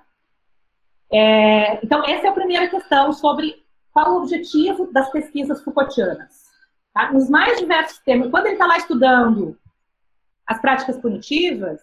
É, 1.10 1.84
então, 1.84 2.04
essa 2.04 2.26
é 2.26 2.30
a 2.30 2.34
primeira 2.34 2.68
questão 2.68 3.12
sobre 3.12 3.64
qual 3.92 4.12
o 4.12 4.16
objetivo 4.18 4.90
das 4.92 5.10
pesquisas 5.10 5.62
Foucaultianas. 5.62 6.44
Tá? 6.92 7.12
Nos 7.12 7.28
mais 7.28 7.58
diversos 7.58 7.98
temas, 8.00 8.30
quando 8.30 8.46
ele 8.46 8.54
está 8.54 8.66
lá 8.66 8.76
estudando 8.76 9.58
as 10.46 10.60
práticas 10.60 10.98
punitivas, 10.98 11.80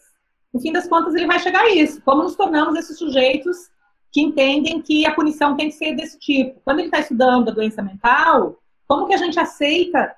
no 0.53 0.59
fim 0.59 0.71
das 0.71 0.87
contas, 0.87 1.15
ele 1.15 1.27
vai 1.27 1.39
chegar 1.39 1.61
a 1.61 1.69
isso. 1.69 2.01
Como 2.01 2.23
nos 2.23 2.35
tornamos 2.35 2.77
esses 2.77 2.97
sujeitos 2.97 3.70
que 4.11 4.21
entendem 4.21 4.81
que 4.81 5.05
a 5.05 5.13
punição 5.13 5.55
tem 5.55 5.69
que 5.69 5.75
ser 5.75 5.95
desse 5.95 6.19
tipo. 6.19 6.59
Quando 6.65 6.79
ele 6.79 6.87
está 6.87 6.99
estudando 6.99 7.49
a 7.49 7.53
doença 7.53 7.81
mental, 7.81 8.59
como 8.87 9.07
que 9.07 9.13
a 9.13 9.17
gente 9.17 9.39
aceita 9.39 10.13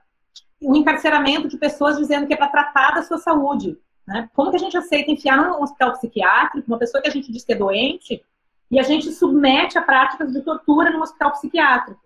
o 0.59 0.75
encarceramento 0.75 1.47
de 1.47 1.57
pessoas 1.57 1.97
dizendo 1.97 2.25
que 2.25 2.33
é 2.33 2.37
para 2.37 2.49
tratar 2.49 2.91
da 2.91 3.03
sua 3.03 3.17
saúde. 3.17 3.77
Né? 4.07 4.29
Como 4.33 4.49
que 4.49 4.55
a 4.55 4.59
gente 4.59 4.75
aceita 4.75 5.11
enfiar 5.11 5.37
num 5.37 5.61
hospital 5.61 5.91
psiquiátrico 5.93 6.67
uma 6.67 6.79
pessoa 6.79 7.01
que 7.01 7.07
a 7.07 7.11
gente 7.11 7.31
diz 7.31 7.43
que 7.43 7.53
é 7.53 7.57
doente 7.57 8.23
e 8.71 8.79
a 8.79 8.83
gente 8.83 9.11
submete 9.11 9.77
a 9.77 9.81
práticas 9.81 10.31
de 10.31 10.41
tortura 10.41 10.89
num 10.89 11.01
hospital 11.01 11.31
psiquiátrico? 11.31 12.01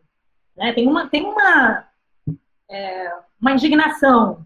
Né? 0.55 0.73
Tem 0.73 0.87
uma, 0.87 1.07
tem 1.07 1.23
uma, 1.23 1.85
é, 2.69 3.13
uma 3.39 3.53
indignação 3.53 4.45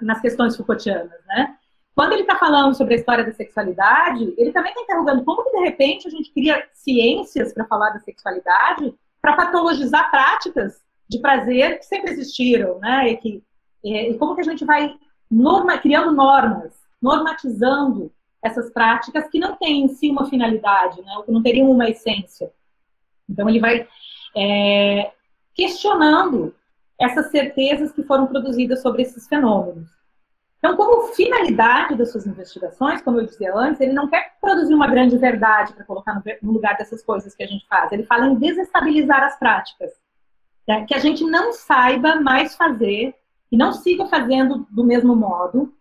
nas 0.00 0.20
questões 0.20 0.56
Foucaultianas, 0.56 1.24
né? 1.26 1.56
Quando 1.98 2.12
ele 2.12 2.22
está 2.22 2.36
falando 2.36 2.76
sobre 2.76 2.94
a 2.94 2.96
história 2.96 3.24
da 3.24 3.32
sexualidade, 3.32 4.32
ele 4.38 4.52
também 4.52 4.70
está 4.70 4.82
interrogando 4.82 5.24
como 5.24 5.42
que, 5.42 5.50
de 5.50 5.64
repente, 5.64 6.06
a 6.06 6.10
gente 6.12 6.30
cria 6.30 6.64
ciências 6.72 7.52
para 7.52 7.64
falar 7.64 7.90
da 7.90 7.98
sexualidade, 7.98 8.94
para 9.20 9.34
patologizar 9.34 10.08
práticas 10.08 10.80
de 11.08 11.18
prazer 11.18 11.76
que 11.80 11.84
sempre 11.84 12.12
existiram, 12.12 12.78
né? 12.78 13.10
E, 13.10 13.16
que, 13.16 13.42
e, 13.82 14.14
como 14.14 14.36
que 14.36 14.42
a 14.42 14.44
gente 14.44 14.64
vai 14.64 14.94
norma, 15.28 15.76
criando 15.76 16.12
normas, 16.12 16.72
normatizando 17.02 18.12
essas 18.40 18.70
práticas 18.70 19.28
que 19.28 19.40
não 19.40 19.56
têm 19.56 19.82
em 19.82 19.88
si 19.88 20.08
uma 20.08 20.30
finalidade, 20.30 21.02
né? 21.02 21.12
Que 21.26 21.32
não 21.32 21.42
teriam 21.42 21.68
uma 21.68 21.90
essência. 21.90 22.52
Então, 23.28 23.48
ele 23.48 23.58
vai 23.58 23.88
é, 24.36 25.10
questionando 25.52 26.54
essas 26.96 27.32
certezas 27.32 27.90
que 27.90 28.04
foram 28.04 28.28
produzidas 28.28 28.82
sobre 28.82 29.02
esses 29.02 29.26
fenômenos. 29.26 29.97
Então, 30.58 30.76
como 30.76 31.08
finalidade 31.14 31.94
das 31.94 32.10
suas 32.10 32.26
investigações, 32.26 33.00
como 33.00 33.20
eu 33.20 33.26
dizia 33.26 33.54
antes, 33.54 33.80
ele 33.80 33.92
não 33.92 34.08
quer 34.08 34.34
produzir 34.40 34.74
uma 34.74 34.88
grande 34.88 35.16
verdade 35.16 35.72
para 35.72 35.84
colocar 35.84 36.20
no 36.42 36.52
lugar 36.52 36.76
dessas 36.76 37.02
coisas 37.02 37.34
que 37.34 37.44
a 37.44 37.46
gente 37.46 37.66
faz. 37.68 37.92
Ele 37.92 38.02
fala 38.04 38.26
em 38.26 38.34
desestabilizar 38.34 39.22
as 39.22 39.38
práticas. 39.38 39.92
Né? 40.66 40.84
Que 40.84 40.94
a 40.94 40.98
gente 40.98 41.22
não 41.24 41.52
saiba 41.52 42.16
mais 42.16 42.56
fazer 42.56 43.14
e 43.52 43.56
não 43.56 43.72
siga 43.72 44.06
fazendo 44.06 44.66
do 44.70 44.84
mesmo 44.84 45.14
modo 45.14 45.72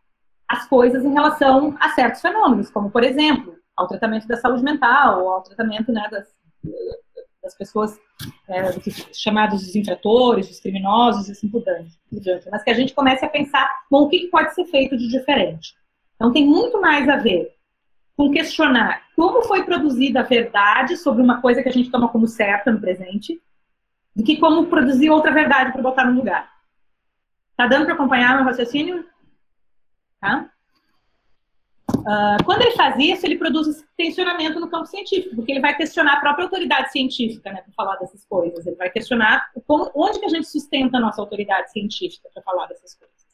as 0.47 0.65
coisas 0.67 1.03
em 1.03 1.11
relação 1.11 1.75
a 1.79 1.89
certos 1.89 2.21
fenômenos, 2.21 2.69
como, 2.69 2.89
por 2.89 3.03
exemplo, 3.03 3.55
ao 3.75 3.87
tratamento 3.87 4.27
da 4.27 4.37
saúde 4.37 4.63
mental, 4.63 5.23
ou 5.23 5.29
ao 5.29 5.43
tratamento 5.43 5.91
né, 5.91 6.07
das, 6.09 6.27
das 7.47 7.55
pessoas 7.55 7.97
é, 8.47 8.63
chamados 9.13 9.63
os 9.63 9.75
infratores, 9.75 10.49
os 10.49 10.59
criminosos 10.59 11.29
e 11.29 11.31
assim 11.31 11.47
por 11.47 11.63
diante. 12.11 12.49
Mas 12.51 12.63
que 12.63 12.69
a 12.69 12.73
gente 12.73 12.93
comece 12.93 13.25
a 13.25 13.29
pensar, 13.29 13.69
bom, 13.89 14.03
o 14.03 14.09
que 14.09 14.27
pode 14.27 14.53
ser 14.53 14.65
feito 14.65 14.97
de 14.97 15.07
diferente? 15.07 15.73
Então 16.15 16.31
tem 16.31 16.45
muito 16.45 16.79
mais 16.81 17.07
a 17.07 17.15
ver 17.15 17.55
com 18.15 18.31
questionar 18.31 19.03
como 19.15 19.43
foi 19.43 19.63
produzida 19.63 20.19
a 20.19 20.23
verdade 20.23 20.97
sobre 20.97 21.21
uma 21.21 21.41
coisa 21.41 21.61
que 21.61 21.69
a 21.69 21.71
gente 21.71 21.89
toma 21.89 22.09
como 22.09 22.27
certa 22.27 22.71
no 22.71 22.81
presente, 22.81 23.39
do 24.15 24.23
que 24.23 24.37
como 24.37 24.67
produzir 24.67 25.09
outra 25.09 25.31
verdade 25.31 25.71
para 25.71 25.81
botar 25.81 26.05
no 26.05 26.17
lugar. 26.17 26.51
Tá 27.55 27.67
dando 27.67 27.85
para 27.85 27.93
acompanhar 27.93 28.35
meu 28.35 28.45
raciocínio? 28.45 29.05
Tá? 30.19 30.51
Uh, 32.07 32.41
quando 32.45 32.61
ele 32.61 32.71
faz 32.71 32.97
isso, 32.97 33.25
ele 33.25 33.37
produz 33.37 33.67
esse 33.67 33.85
tensionamento 33.97 34.61
no 34.61 34.69
campo 34.69 34.85
científico, 34.85 35.35
porque 35.35 35.51
ele 35.51 35.59
vai 35.59 35.75
questionar 35.75 36.13
a 36.13 36.19
própria 36.21 36.45
autoridade 36.45 36.89
científica, 36.89 37.51
né, 37.51 37.61
para 37.61 37.73
falar 37.73 37.97
dessas 37.97 38.25
coisas. 38.25 38.65
Ele 38.65 38.77
vai 38.77 38.89
questionar 38.89 39.45
como, 39.67 39.91
onde 39.93 40.17
que 40.17 40.25
a 40.25 40.29
gente 40.29 40.47
sustenta 40.47 40.97
a 40.97 41.01
nossa 41.01 41.21
autoridade 41.21 41.69
científica 41.69 42.29
para 42.33 42.41
falar 42.43 42.67
dessas 42.67 42.95
coisas. 42.95 43.27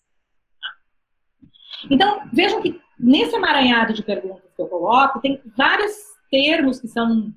Então, 1.87 2.27
vejam 2.33 2.63
que 2.63 2.81
nesse 2.97 3.35
emaranhado 3.35 3.93
de 3.93 4.01
perguntas 4.01 4.51
que 4.55 4.61
eu 4.61 4.67
coloco, 4.67 5.21
tem 5.21 5.39
vários 5.55 5.93
termos 6.31 6.79
que 6.79 6.87
são 6.87 7.31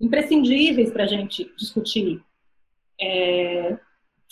imprescindíveis 0.00 0.90
para 0.90 1.04
a 1.04 1.06
gente 1.06 1.48
discutir 1.56 2.24
é, 3.00 3.78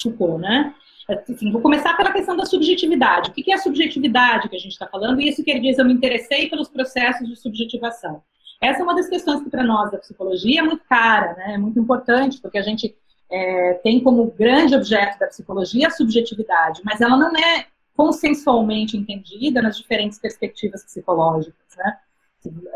Foucault, 0.03 0.41
né? 0.41 0.75
Assim, 1.09 1.51
vou 1.51 1.63
começar 1.63 1.97
pela 1.97 2.13
questão 2.13 2.37
da 2.37 2.45
subjetividade. 2.45 3.31
O 3.31 3.33
que 3.33 3.51
é 3.51 3.55
a 3.55 3.59
subjetividade 3.59 4.49
que 4.49 4.57
a 4.57 4.59
gente 4.59 4.73
está 4.73 4.87
falando? 4.87 5.21
E 5.21 5.29
isso 5.29 5.43
que 5.43 5.51
ele 5.51 5.61
diz, 5.61 5.79
eu 5.79 5.85
me 5.85 5.95
interessei 5.95 6.51
pelos 6.51 6.69
processos 6.69 7.27
de 7.27 7.35
subjetivação. 7.35 8.23
Essa 8.61 8.81
é 8.81 8.83
uma 8.83 8.95
das 8.95 9.09
questões 9.09 9.43
que 9.43 9.49
para 9.49 9.63
nós 9.63 9.91
da 9.91 9.99
psicologia 9.99 10.61
é 10.61 10.63
muito 10.63 10.85
cara, 10.85 11.35
né? 11.35 11.55
é 11.55 11.59
muito 11.59 11.79
importante, 11.79 12.41
porque 12.41 12.59
a 12.59 12.63
gente 12.63 12.95
é, 13.31 13.75
tem 13.83 14.01
como 14.01 14.31
grande 14.33 14.75
objeto 14.75 15.19
da 15.19 15.29
psicologia 15.29 15.87
a 15.87 15.91
subjetividade, 15.91 16.83
mas 16.85 17.01
ela 17.01 17.17
não 17.17 17.31
é 17.37 17.67
consensualmente 17.97 18.97
entendida 18.97 19.63
nas 19.63 19.77
diferentes 19.77 20.19
perspectivas 20.19 20.85
psicológicas. 20.85 21.77
Né? 21.77 21.97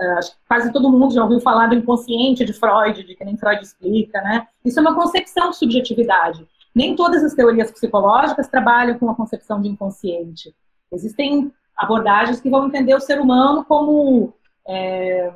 É, 0.01 0.07
acho 0.15 0.33
que 0.33 0.37
quase 0.49 0.73
todo 0.73 0.91
mundo 0.91 1.15
já 1.15 1.23
ouviu 1.23 1.41
falar 1.41 1.69
do 1.69 1.75
inconsciente 1.75 2.45
de 2.45 2.53
Freud, 2.53 3.05
de 3.05 3.15
que 3.15 3.25
nem 3.25 3.37
Freud 3.37 3.63
explica, 3.63 4.21
né? 4.21 4.47
Isso 4.65 4.79
é 4.79 4.83
uma 4.83 4.95
concepção 4.95 5.51
de 5.51 5.57
subjetividade. 5.57 6.47
Nem 6.75 6.97
todas 6.97 7.23
as 7.23 7.35
teorias 7.35 7.71
psicológicas 7.71 8.49
trabalham 8.49 8.99
com 8.99 9.11
a 9.11 9.15
concepção 9.15 9.61
de 9.61 9.69
inconsciente. 9.69 10.55
Existem 10.91 11.53
abordagens 11.77 12.41
que 12.41 12.51
vão 12.51 12.67
entender 12.67 12.95
o 12.95 13.01
ser 13.01 13.21
humano 13.21 13.65
como 13.65 14.33
é, 14.67 15.33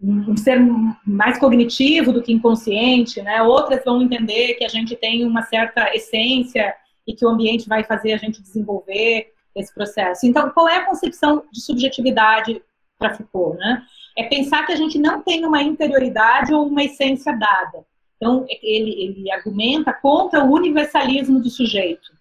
um 0.00 0.36
ser 0.36 0.60
mais 1.06 1.38
cognitivo 1.38 2.12
do 2.12 2.22
que 2.22 2.32
inconsciente, 2.32 3.22
né? 3.22 3.42
Outras 3.42 3.84
vão 3.84 4.02
entender 4.02 4.54
que 4.54 4.64
a 4.64 4.68
gente 4.68 4.94
tem 4.96 5.24
uma 5.24 5.42
certa 5.42 5.94
essência 5.94 6.74
e 7.06 7.14
que 7.14 7.24
o 7.24 7.28
ambiente 7.28 7.68
vai 7.68 7.84
fazer 7.84 8.12
a 8.12 8.18
gente 8.18 8.42
desenvolver 8.42 9.32
esse 9.54 9.72
processo. 9.72 10.26
Então, 10.26 10.50
qual 10.50 10.68
é 10.68 10.76
a 10.76 10.84
concepção 10.84 11.42
de 11.50 11.62
subjetividade 11.62 12.62
para 12.98 13.14
Foucault, 13.14 13.58
né? 13.58 13.82
É 14.16 14.24
pensar 14.24 14.64
que 14.66 14.72
a 14.72 14.76
gente 14.76 14.98
não 14.98 15.22
tem 15.22 15.44
uma 15.44 15.62
interioridade 15.62 16.52
ou 16.52 16.66
uma 16.66 16.82
essência 16.82 17.32
dada. 17.36 17.84
Então, 18.16 18.46
ele, 18.48 18.90
ele 19.02 19.30
argumenta 19.30 19.92
contra 19.92 20.44
o 20.44 20.52
universalismo 20.52 21.40
do 21.40 21.50
sujeito. 21.50 22.12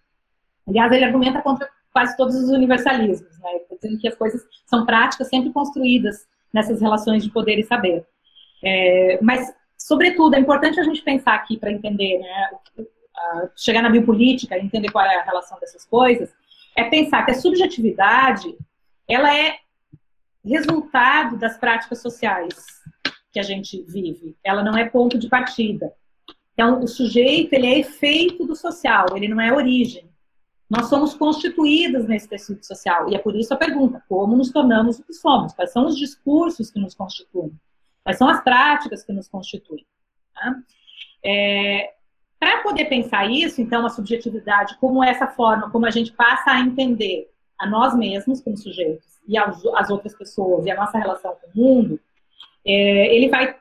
Aliás, 0.67 0.91
ele 0.91 1.05
argumenta 1.05 1.41
contra 1.41 1.69
quase 1.93 2.17
todos 2.17 2.35
os 2.35 2.49
universalismos, 2.49 3.39
né? 3.39 3.49
dizendo 3.71 3.99
que 3.99 4.07
as 4.07 4.15
coisas 4.15 4.41
são 4.65 4.85
práticas 4.85 5.29
sempre 5.29 5.51
construídas 5.53 6.27
nessas 6.53 6.81
relações 6.81 7.23
de 7.23 7.31
poder 7.31 7.57
e 7.57 7.63
saber. 7.63 8.05
É, 8.63 9.19
mas, 9.21 9.53
sobretudo, 9.77 10.35
é 10.35 10.39
importante 10.39 10.79
a 10.79 10.83
gente 10.83 11.01
pensar 11.01 11.35
aqui 11.35 11.57
para 11.57 11.71
entender, 11.71 12.19
né, 12.19 12.49
chegar 13.55 13.81
na 13.81 13.89
biopolítica 13.89 14.57
entender 14.57 14.91
qual 14.91 15.05
é 15.05 15.15
a 15.15 15.23
relação 15.23 15.59
dessas 15.59 15.85
coisas, 15.85 16.33
é 16.75 16.83
pensar 16.83 17.23
que 17.23 17.31
a 17.31 17.35
subjetividade 17.35 18.53
ela 19.07 19.33
é 19.33 19.59
resultado 20.43 21.37
das 21.37 21.57
práticas 21.57 22.01
sociais 22.01 22.83
que 23.35 23.39
a 23.41 23.43
gente 23.43 23.83
vive. 23.85 24.33
Ela 24.41 24.63
não 24.63 24.77
é 24.77 24.87
ponto 24.87 25.19
de 25.19 25.27
partida. 25.27 25.91
Então, 26.53 26.81
o 26.81 26.87
sujeito, 26.87 27.51
ele 27.51 27.67
é 27.67 27.79
efeito 27.79 28.45
do 28.47 28.55
social, 28.55 29.07
ele 29.13 29.27
não 29.27 29.41
é 29.41 29.53
origem. 29.53 30.09
Nós 30.69 30.87
somos 30.87 31.13
constituídos 31.13 32.07
nesse 32.07 32.29
tecido 32.29 32.65
social. 32.65 33.09
E 33.09 33.15
é 33.15 33.19
por 33.19 33.35
isso 33.35 33.53
a 33.53 33.57
pergunta: 33.57 34.01
como 34.07 34.37
nos 34.37 34.51
tornamos 34.51 34.99
o 34.99 35.03
que 35.03 35.11
somos? 35.11 35.53
Quais 35.53 35.73
são 35.73 35.85
os 35.85 35.97
discursos 35.97 36.71
que 36.71 36.79
nos 36.79 36.95
constituem? 36.95 37.51
Quais 38.05 38.17
são 38.17 38.29
as 38.29 38.41
práticas 38.41 39.03
que 39.03 39.11
nos 39.11 39.27
constituem? 39.27 39.85
Tá? 40.33 40.55
É, 41.21 41.93
Para 42.39 42.63
poder 42.63 42.85
pensar 42.85 43.29
isso, 43.29 43.61
então, 43.61 43.85
a 43.85 43.89
subjetividade, 43.89 44.77
como 44.79 45.03
essa 45.03 45.27
forma, 45.27 45.69
como 45.71 45.85
a 45.85 45.91
gente 45.91 46.13
passa 46.13 46.51
a 46.51 46.61
entender 46.61 47.29
a 47.59 47.67
nós 47.67 47.93
mesmos 47.97 48.39
como 48.39 48.55
sujeitos 48.55 49.19
e 49.27 49.37
as 49.37 49.89
outras 49.89 50.15
pessoas 50.15 50.65
e 50.65 50.71
a 50.71 50.75
nossa 50.75 50.97
relação 50.97 51.35
com 51.35 51.47
o 51.47 51.63
mundo, 51.63 51.99
é, 52.65 53.15
ele 53.15 53.29
vai 53.29 53.55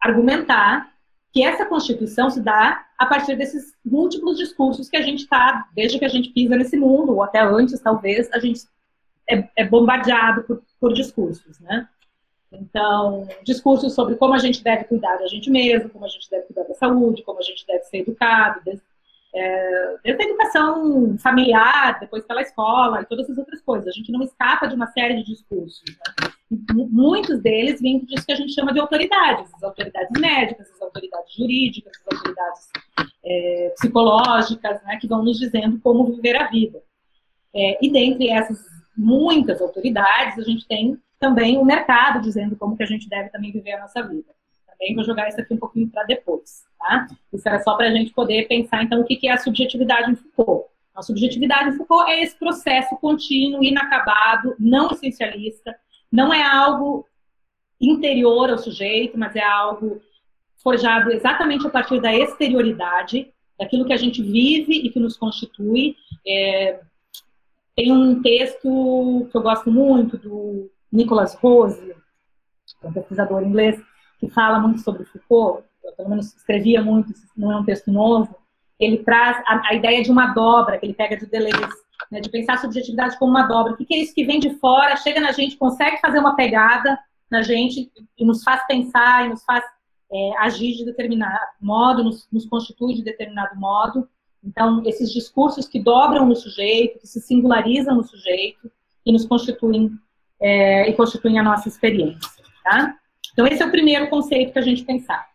argumentar 0.00 0.92
que 1.32 1.42
essa 1.42 1.66
Constituição 1.66 2.30
se 2.30 2.40
dá 2.40 2.86
a 2.96 3.06
partir 3.06 3.36
desses 3.36 3.74
múltiplos 3.84 4.38
discursos 4.38 4.88
que 4.88 4.96
a 4.96 5.02
gente 5.02 5.22
está, 5.22 5.66
desde 5.74 5.98
que 5.98 6.04
a 6.04 6.08
gente 6.08 6.30
pisa 6.30 6.56
nesse 6.56 6.76
mundo, 6.76 7.12
ou 7.12 7.22
até 7.22 7.40
antes, 7.40 7.80
talvez, 7.80 8.30
a 8.32 8.38
gente 8.38 8.62
é, 9.28 9.48
é 9.56 9.64
bombardeado 9.64 10.44
por, 10.44 10.62
por, 10.80 10.92
discursos, 10.92 11.58
né? 11.58 11.88
Então, 12.52 13.26
discursos 13.42 13.94
sobre 13.94 14.14
como 14.14 14.32
a 14.34 14.38
gente 14.38 14.62
deve 14.62 14.84
cuidar 14.84 15.16
da 15.16 15.26
gente 15.26 15.50
mesmo, 15.50 15.90
como 15.90 16.04
a 16.04 16.08
gente 16.08 16.30
deve 16.30 16.46
cuidar 16.46 16.62
da 16.62 16.74
saúde, 16.74 17.24
como 17.24 17.40
a 17.40 17.42
gente 17.42 17.66
deve 17.66 17.82
ser 17.82 17.98
educado, 17.98 18.60
é, 19.34 19.96
desde 20.04 20.22
a 20.22 20.26
educação 20.26 21.18
familiar, 21.18 21.98
depois 21.98 22.24
pela 22.24 22.42
escola 22.42 23.02
e 23.02 23.06
todas 23.06 23.24
essas 23.24 23.38
outras 23.38 23.60
coisas. 23.60 23.88
A 23.88 23.92
gente 23.92 24.12
não 24.12 24.22
escapa 24.22 24.68
de 24.68 24.76
uma 24.76 24.86
série 24.86 25.16
de 25.16 25.24
discursos. 25.24 25.82
Né? 25.88 26.23
Muitos 26.50 27.40
deles 27.40 27.80
vêm 27.80 28.04
disso 28.04 28.26
que 28.26 28.32
a 28.32 28.36
gente 28.36 28.52
chama 28.52 28.72
de 28.72 28.78
autoridades, 28.78 29.52
as 29.54 29.62
autoridades 29.62 30.20
médicas, 30.20 30.70
as 30.70 30.82
autoridades 30.82 31.34
jurídicas, 31.34 31.92
as 32.06 32.16
autoridades 32.16 32.68
é, 33.24 33.72
psicológicas, 33.76 34.82
né, 34.84 34.98
que 35.00 35.08
vão 35.08 35.24
nos 35.24 35.38
dizendo 35.38 35.80
como 35.80 36.04
viver 36.04 36.36
a 36.36 36.48
vida. 36.48 36.82
É, 37.54 37.78
e 37.84 37.90
dentre 37.90 38.28
essas 38.30 38.58
muitas 38.96 39.60
autoridades, 39.60 40.38
a 40.38 40.42
gente 40.42 40.66
tem 40.66 40.98
também 41.18 41.56
o 41.56 41.64
mercado 41.64 42.20
dizendo 42.20 42.56
como 42.56 42.76
que 42.76 42.82
a 42.82 42.86
gente 42.86 43.08
deve 43.08 43.30
também 43.30 43.50
viver 43.50 43.72
a 43.72 43.80
nossa 43.80 44.02
vida. 44.02 44.28
Também 44.66 44.94
vou 44.94 45.04
jogar 45.04 45.28
isso 45.28 45.40
aqui 45.40 45.54
um 45.54 45.58
pouquinho 45.58 45.88
para 45.88 46.04
depois. 46.04 46.64
Tá? 46.78 47.06
Isso 47.32 47.48
era 47.48 47.60
só 47.60 47.76
para 47.76 47.88
a 47.88 47.90
gente 47.90 48.12
poder 48.12 48.46
pensar, 48.46 48.82
então, 48.82 49.00
o 49.00 49.04
que 49.04 49.26
é 49.26 49.32
a 49.32 49.38
subjetividade 49.38 50.10
em 50.10 50.16
Foucault. 50.16 50.68
A 50.94 51.02
subjetividade 51.02 51.70
em 51.70 51.76
Foucault 51.76 52.10
é 52.10 52.22
esse 52.22 52.38
processo 52.38 52.94
contínuo, 52.96 53.64
inacabado, 53.64 54.54
não 54.58 54.90
essencialista, 54.90 55.74
não 56.14 56.32
é 56.32 56.44
algo 56.44 57.04
interior 57.80 58.48
ao 58.48 58.56
sujeito, 58.56 59.18
mas 59.18 59.34
é 59.34 59.42
algo 59.42 60.00
forjado 60.62 61.10
exatamente 61.10 61.66
a 61.66 61.70
partir 61.70 62.00
da 62.00 62.14
exterioridade, 62.14 63.34
daquilo 63.58 63.84
que 63.84 63.92
a 63.92 63.96
gente 63.96 64.22
vive 64.22 64.74
e 64.74 64.90
que 64.90 65.00
nos 65.00 65.16
constitui. 65.16 65.96
É, 66.24 66.80
tem 67.74 67.90
um 67.90 68.22
texto 68.22 69.28
que 69.28 69.36
eu 69.36 69.42
gosto 69.42 69.72
muito, 69.72 70.16
do 70.16 70.70
Nicholas 70.90 71.34
Rose, 71.34 71.92
um 72.84 72.92
pesquisador 72.92 73.42
inglês, 73.42 73.82
que 74.20 74.30
fala 74.30 74.60
muito 74.60 74.82
sobre 74.82 75.04
Foucault, 75.06 75.64
eu 75.82 75.92
pelo 75.94 76.10
menos 76.10 76.32
escrevia 76.32 76.80
muito, 76.80 77.12
não 77.36 77.50
é 77.50 77.56
um 77.56 77.64
texto 77.64 77.90
novo, 77.90 78.36
ele 78.78 78.98
traz 78.98 79.42
a, 79.48 79.70
a 79.70 79.74
ideia 79.74 80.00
de 80.00 80.12
uma 80.12 80.32
dobra, 80.32 80.78
que 80.78 80.86
ele 80.86 80.94
pega 80.94 81.16
de 81.16 81.26
Deleuze, 81.26 81.83
né, 82.10 82.20
de 82.20 82.28
pensar 82.28 82.54
a 82.54 82.58
subjetividade 82.58 83.18
como 83.18 83.30
uma 83.30 83.42
dobra. 83.42 83.72
O 83.72 83.76
que, 83.76 83.94
é 83.94 83.98
isso 83.98 84.14
que 84.14 84.24
vem 84.24 84.40
de 84.40 84.50
fora, 84.58 84.96
chega 84.96 85.20
na 85.20 85.32
gente, 85.32 85.56
consegue 85.56 86.00
fazer 86.00 86.18
uma 86.18 86.36
pegada 86.36 86.98
na 87.30 87.42
gente 87.42 87.90
e 88.16 88.24
nos 88.24 88.42
faz 88.42 88.66
pensar 88.66 89.26
e 89.26 89.28
nos 89.30 89.44
faz 89.44 89.64
é, 90.12 90.38
agir 90.38 90.76
de 90.76 90.84
determinado 90.84 91.52
modo, 91.60 92.04
nos, 92.04 92.28
nos 92.32 92.46
constitui 92.46 92.94
de 92.94 93.02
determinado 93.02 93.58
modo. 93.58 94.08
Então, 94.42 94.82
esses 94.84 95.12
discursos 95.12 95.66
que 95.66 95.80
dobram 95.82 96.26
no 96.26 96.36
sujeito, 96.36 97.00
que 97.00 97.06
se 97.06 97.20
singularizam 97.20 97.96
no 97.96 98.04
sujeito 98.04 98.70
e 99.04 99.12
nos 99.12 99.24
constituem 99.26 99.90
é, 100.40 100.88
e 100.88 100.92
constituem 100.92 101.38
a 101.38 101.42
nossa 101.42 101.68
experiência. 101.68 102.44
Tá? 102.62 102.94
Então, 103.32 103.46
esse 103.46 103.62
é 103.62 103.66
o 103.66 103.70
primeiro 103.70 104.08
conceito 104.08 104.52
que 104.52 104.58
a 104.58 104.62
gente 104.62 104.84
pensar. 104.84 105.33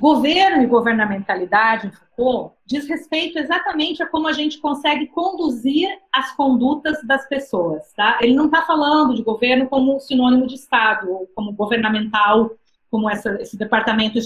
Governo 0.00 0.62
e 0.62 0.66
governamentalidade 0.66 1.88
em 1.88 1.90
Foucault 1.90 2.54
diz 2.64 2.88
respeito 2.88 3.36
exatamente 3.36 4.00
a 4.00 4.06
como 4.06 4.28
a 4.28 4.32
gente 4.32 4.58
consegue 4.58 5.08
conduzir 5.08 5.88
as 6.12 6.36
condutas 6.36 7.02
das 7.04 7.28
pessoas. 7.28 7.92
Tá? 7.94 8.16
Ele 8.20 8.34
não 8.34 8.46
está 8.46 8.62
falando 8.62 9.14
de 9.14 9.24
governo 9.24 9.68
como 9.68 9.98
sinônimo 9.98 10.46
de 10.46 10.54
Estado, 10.54 11.10
ou 11.10 11.26
como 11.34 11.52
governamental, 11.52 12.52
como 12.88 13.10
essa, 13.10 13.40
esse 13.40 13.56
departamento 13.56 14.18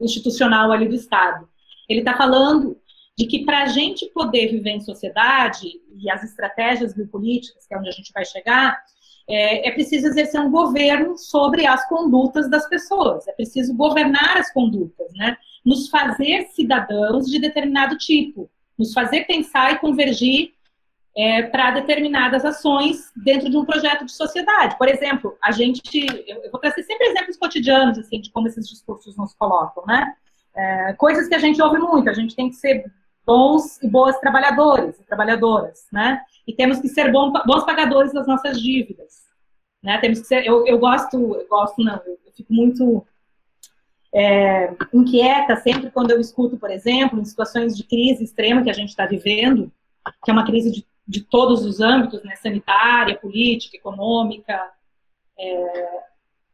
institucional 0.00 0.72
ali 0.72 0.88
do 0.88 0.96
Estado. 0.96 1.48
Ele 1.88 2.00
está 2.00 2.16
falando 2.16 2.76
de 3.16 3.26
que 3.26 3.44
para 3.44 3.62
a 3.62 3.66
gente 3.66 4.06
poder 4.06 4.48
viver 4.48 4.70
em 4.70 4.80
sociedade, 4.80 5.80
e 5.96 6.10
as 6.10 6.24
estratégias 6.24 6.92
biopolíticas, 6.92 7.66
que 7.66 7.74
é 7.74 7.78
onde 7.78 7.88
a 7.88 7.92
gente 7.92 8.12
vai 8.12 8.24
chegar, 8.24 8.82
é, 9.28 9.68
é, 9.68 9.72
preciso 9.72 10.08
exercer 10.08 10.40
um 10.40 10.50
governo 10.50 11.16
sobre 11.16 11.66
as 11.66 11.88
condutas 11.88 12.48
das 12.50 12.68
pessoas, 12.68 13.26
é 13.28 13.32
preciso 13.32 13.74
governar 13.74 14.38
as 14.38 14.52
condutas, 14.52 15.06
né? 15.14 15.36
Nos 15.64 15.88
fazer 15.88 16.48
cidadãos 16.54 17.26
de 17.26 17.38
determinado 17.38 17.96
tipo, 17.96 18.50
nos 18.78 18.92
fazer 18.92 19.26
pensar 19.26 19.72
e 19.72 19.78
convergir 19.78 20.52
é, 21.16 21.42
para 21.42 21.72
determinadas 21.72 22.44
ações 22.44 23.12
dentro 23.16 23.50
de 23.50 23.56
um 23.56 23.64
projeto 23.64 24.04
de 24.04 24.12
sociedade. 24.12 24.78
Por 24.78 24.88
exemplo, 24.88 25.36
a 25.42 25.50
gente, 25.50 26.06
eu, 26.26 26.50
vou 26.50 26.60
trazer 26.60 26.82
sempre 26.82 27.08
exemplos 27.08 27.36
cotidianos 27.36 27.98
assim 27.98 28.20
de 28.20 28.30
como 28.30 28.48
esses 28.48 28.68
discursos 28.68 29.16
nos 29.16 29.34
colocam, 29.34 29.84
né? 29.86 30.14
É, 30.54 30.92
coisas 30.94 31.28
que 31.28 31.34
a 31.34 31.38
gente 31.38 31.60
ouve 31.62 31.78
muito, 31.78 32.10
a 32.10 32.12
gente 32.12 32.34
tem 32.34 32.48
que 32.48 32.56
ser 32.56 32.90
bons 33.26 33.80
e 33.82 33.88
boas 33.88 34.18
trabalhadores 34.18 34.98
e 34.98 35.04
trabalhadoras, 35.04 35.86
né? 35.92 36.20
E 36.46 36.54
temos 36.54 36.80
que 36.80 36.88
ser 36.88 37.12
bom, 37.12 37.32
bons 37.46 37.64
pagadores 37.64 38.12
das 38.12 38.26
nossas 38.26 38.60
dívidas, 38.60 39.24
né? 39.82 39.98
Temos 39.98 40.20
que 40.20 40.26
ser, 40.26 40.46
eu, 40.46 40.66
eu 40.66 40.78
gosto, 40.78 41.16
eu 41.16 41.46
gosto 41.48 41.82
não, 41.82 42.00
eu, 42.06 42.18
eu 42.26 42.32
fico 42.32 42.52
muito 42.52 43.06
é, 44.12 44.72
inquieta 44.92 45.56
sempre 45.56 45.90
quando 45.90 46.10
eu 46.10 46.20
escuto, 46.20 46.56
por 46.56 46.70
exemplo, 46.70 47.20
em 47.20 47.24
situações 47.24 47.76
de 47.76 47.84
crise 47.84 48.24
extrema 48.24 48.62
que 48.62 48.70
a 48.70 48.74
gente 48.74 48.90
está 48.90 49.06
vivendo, 49.06 49.70
que 50.24 50.30
é 50.30 50.34
uma 50.34 50.46
crise 50.46 50.70
de, 50.70 50.86
de 51.06 51.20
todos 51.20 51.64
os 51.64 51.80
âmbitos, 51.80 52.22
né? 52.24 52.34
Sanitária, 52.36 53.18
política, 53.18 53.76
econômica, 53.76 54.60
é, 55.38 56.09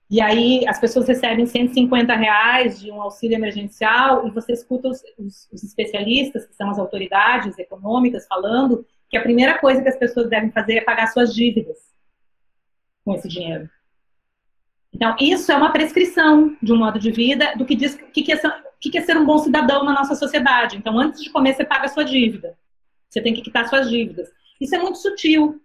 e 0.08 0.20
aí 0.20 0.66
as 0.68 0.78
pessoas 0.78 1.08
recebem 1.08 1.46
150 1.46 2.14
reais 2.14 2.80
de 2.80 2.90
um 2.92 3.02
auxílio 3.02 3.36
emergencial 3.36 4.26
e 4.26 4.30
você 4.30 4.52
escuta 4.52 4.88
os, 4.88 5.02
os, 5.18 5.48
os, 5.52 5.64
especialistas, 5.64 6.46
que 6.46 6.54
são 6.54 6.70
as 6.70 6.78
autoridades 6.78 7.58
econômicas, 7.58 8.26
falando 8.26 8.86
que 9.10 9.16
a 9.16 9.22
primeira 9.22 9.58
coisa 9.58 9.82
que 9.82 9.88
as 9.88 9.96
pessoas 9.96 10.30
devem 10.30 10.50
fazer 10.52 10.74
é 10.74 10.80
pagar 10.80 11.08
suas 11.08 11.34
dívidas 11.34 11.76
com 13.04 13.14
esse 13.14 13.26
dinheiro. 13.26 13.68
Então, 14.92 15.14
isso 15.20 15.50
é 15.50 15.56
uma 15.56 15.72
prescrição 15.72 16.56
de 16.62 16.72
um 16.72 16.76
modo 16.76 16.98
de 16.98 17.10
vida 17.10 17.54
do 17.56 17.64
que 17.64 17.74
diz 17.74 17.94
o 17.94 17.98
que, 17.98 18.22
que, 18.22 18.32
é, 18.32 18.40
que, 18.80 18.96
é 18.96 19.02
ser 19.02 19.16
um 19.16 19.26
bom 19.26 19.38
cidadão 19.38 19.84
na 19.84 19.92
nossa 19.92 20.14
sociedade. 20.14 20.76
Então, 20.76 20.98
antes 20.98 21.20
de 21.20 21.30
comer, 21.30 21.54
você 21.54 21.64
paga 21.64 21.84
a 21.84 21.88
sua 21.88 22.04
dívida. 22.04 22.56
Você 23.08 23.20
tem 23.20 23.34
que 23.34 23.42
quitar 23.42 23.68
suas 23.68 23.90
dívidas. 23.90 24.28
Isso 24.60 24.74
é 24.74 24.78
muito 24.78 24.98
sutil. 24.98 25.60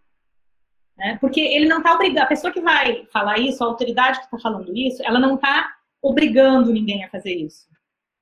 Né? 1.02 1.18
Porque 1.20 1.42
ele 1.42 1.68
não 1.68 1.80
está 1.80 1.96
obrigando, 1.96 2.22
a 2.22 2.28
pessoa 2.28 2.54
que 2.54 2.62
vai 2.62 3.08
falar 3.12 3.40
isso, 3.40 3.64
a 3.64 3.68
autoridade 3.68 4.20
que 4.20 4.26
está 4.26 4.38
falando 4.38 4.72
isso, 4.78 5.02
ela 5.04 5.20
não 5.20 5.34
está 5.34 5.68
obrigando 6.00 6.72
ninguém 6.72 7.04
a 7.04 7.10
fazer 7.10 7.34
isso. 7.34 7.66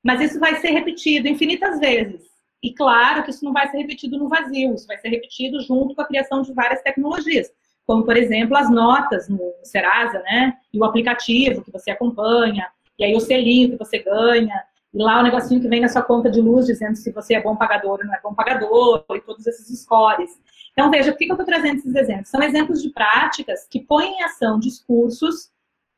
Mas 0.02 0.22
isso 0.22 0.40
vai 0.40 0.56
ser 0.62 0.70
repetido 0.70 1.28
infinitas 1.28 1.78
vezes. 1.78 2.22
E 2.64 2.74
claro 2.74 3.24
que 3.24 3.32
isso 3.32 3.44
não 3.44 3.52
vai 3.52 3.68
ser 3.68 3.80
repetido 3.80 4.18
no 4.18 4.30
vazio, 4.30 4.74
isso 4.74 4.88
vai 4.88 4.98
ser 4.98 5.10
repetido 5.10 5.60
junto 5.62 5.94
com 5.94 6.02
a 6.02 6.06
criação 6.06 6.42
de 6.42 6.54
várias 6.54 6.82
tecnologias, 6.82 7.52
como 7.86 8.06
por 8.06 8.16
exemplo 8.16 8.56
as 8.56 8.72
notas 8.72 9.28
no 9.28 9.42
Serasa, 9.62 10.20
né? 10.20 10.54
E 10.74 10.80
o 10.80 10.86
aplicativo 10.86 11.62
que 11.62 11.72
você 11.72 11.92
acompanha, 11.92 12.66
e 12.98 13.04
aí 13.04 13.14
o 13.14 13.20
selinho 13.20 13.72
que 13.72 13.78
você 13.78 14.00
ganha, 14.00 14.64
e 14.94 14.98
lá 14.98 15.20
o 15.20 15.24
negocinho 15.24 15.60
que 15.60 15.68
vem 15.68 15.82
na 15.82 15.90
sua 15.90 16.02
conta 16.02 16.32
de 16.32 16.40
luz 16.40 16.66
dizendo 16.66 16.96
se 16.96 17.12
você 17.12 17.34
é 17.34 17.42
bom 17.42 17.58
pagador 17.58 18.00
ou 18.00 18.06
não 18.06 18.14
é 18.14 18.22
bom 18.22 18.34
pagador, 18.34 19.04
e 19.14 19.20
todos 19.20 19.46
esses 19.46 19.82
scores. 19.82 20.32
Então, 20.80 20.90
veja, 20.90 21.12
por 21.12 21.18
que 21.18 21.26
eu 21.26 21.34
estou 21.34 21.46
trazendo 21.46 21.76
esses 21.76 21.94
exemplos? 21.94 22.30
São 22.30 22.42
exemplos 22.42 22.82
de 22.82 22.90
práticas 22.90 23.68
que 23.68 23.82
põem 23.82 24.14
em 24.14 24.24
ação 24.24 24.58
discursos 24.58 25.52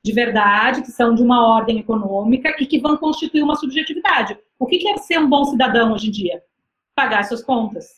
de 0.03 0.11
verdade, 0.11 0.81
que 0.81 0.89
são 0.89 1.13
de 1.13 1.21
uma 1.21 1.47
ordem 1.47 1.77
econômica 1.77 2.55
e 2.59 2.65
que 2.65 2.79
vão 2.79 2.97
constituir 2.97 3.43
uma 3.43 3.55
subjetividade. 3.55 4.35
O 4.57 4.65
que 4.65 4.87
é 4.87 4.97
ser 4.97 5.19
um 5.19 5.29
bom 5.29 5.45
cidadão 5.45 5.93
hoje 5.93 6.07
em 6.07 6.11
dia? 6.11 6.41
Pagar 6.95 7.25
suas 7.25 7.43
contas. 7.43 7.91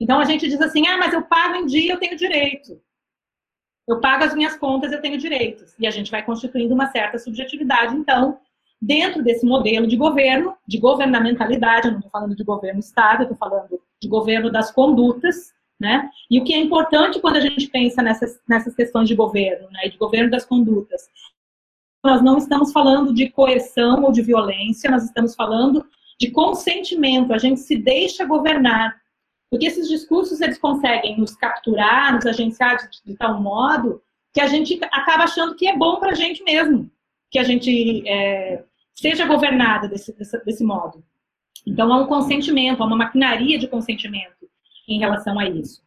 Então, 0.00 0.20
a 0.20 0.24
gente 0.24 0.46
diz 0.46 0.60
assim, 0.60 0.86
ah, 0.86 0.96
mas 0.96 1.12
eu 1.12 1.22
pago 1.22 1.56
em 1.56 1.66
dia, 1.66 1.94
eu 1.94 1.98
tenho 1.98 2.16
direito. 2.16 2.80
Eu 3.88 4.00
pago 4.00 4.22
as 4.22 4.32
minhas 4.32 4.54
contas, 4.54 4.92
eu 4.92 5.00
tenho 5.00 5.18
direitos. 5.18 5.74
E 5.76 5.88
a 5.88 5.90
gente 5.90 6.08
vai 6.08 6.24
constituindo 6.24 6.72
uma 6.72 6.86
certa 6.92 7.18
subjetividade, 7.18 7.96
então, 7.96 8.38
dentro 8.80 9.24
desse 9.24 9.44
modelo 9.44 9.88
de 9.88 9.96
governo, 9.96 10.54
de 10.68 10.78
governamentalidade, 10.78 11.88
eu 11.88 11.90
não 11.90 11.98
estou 11.98 12.12
falando 12.12 12.36
de 12.36 12.44
governo 12.44 12.78
Estado, 12.78 13.22
eu 13.22 13.32
estou 13.32 13.36
falando 13.36 13.80
de 14.00 14.08
governo 14.08 14.52
das 14.52 14.70
condutas, 14.70 15.57
né? 15.78 16.10
E 16.30 16.40
o 16.40 16.44
que 16.44 16.52
é 16.52 16.58
importante 16.58 17.20
quando 17.20 17.36
a 17.36 17.40
gente 17.40 17.68
pensa 17.68 18.02
nessas, 18.02 18.40
nessas 18.48 18.74
questões 18.74 19.08
de 19.08 19.14
governo, 19.14 19.68
né, 19.70 19.88
de 19.88 19.96
governo 19.96 20.30
das 20.30 20.44
condutas, 20.44 21.08
nós 22.04 22.22
não 22.22 22.38
estamos 22.38 22.72
falando 22.72 23.12
de 23.12 23.28
coerção 23.30 24.04
ou 24.04 24.12
de 24.12 24.22
violência, 24.22 24.90
nós 24.90 25.04
estamos 25.04 25.34
falando 25.34 25.84
de 26.18 26.30
consentimento, 26.30 27.32
a 27.32 27.38
gente 27.38 27.60
se 27.60 27.76
deixa 27.76 28.24
governar. 28.24 28.96
Porque 29.50 29.66
esses 29.66 29.88
discursos, 29.88 30.40
eles 30.40 30.58
conseguem 30.58 31.18
nos 31.18 31.34
capturar, 31.34 32.14
nos 32.14 32.26
agenciar 32.26 32.76
de, 32.76 32.88
de 33.04 33.16
tal 33.16 33.40
modo 33.40 34.02
que 34.32 34.40
a 34.40 34.46
gente 34.46 34.78
acaba 34.92 35.24
achando 35.24 35.54
que 35.54 35.66
é 35.66 35.76
bom 35.76 35.96
para 35.96 36.10
a 36.10 36.14
gente 36.14 36.42
mesmo, 36.42 36.90
que 37.30 37.38
a 37.38 37.44
gente 37.44 38.06
é, 38.06 38.62
seja 38.94 39.26
governada 39.26 39.88
desse, 39.88 40.12
desse, 40.16 40.44
desse 40.44 40.64
modo. 40.64 41.02
Então, 41.66 41.92
há 41.92 41.96
um 41.98 42.06
consentimento, 42.06 42.82
há 42.82 42.86
uma 42.86 42.96
maquinaria 42.96 43.58
de 43.58 43.66
consentimento 43.66 44.37
em 44.88 44.98
relação 44.98 45.38
a 45.38 45.48
isso. 45.48 45.86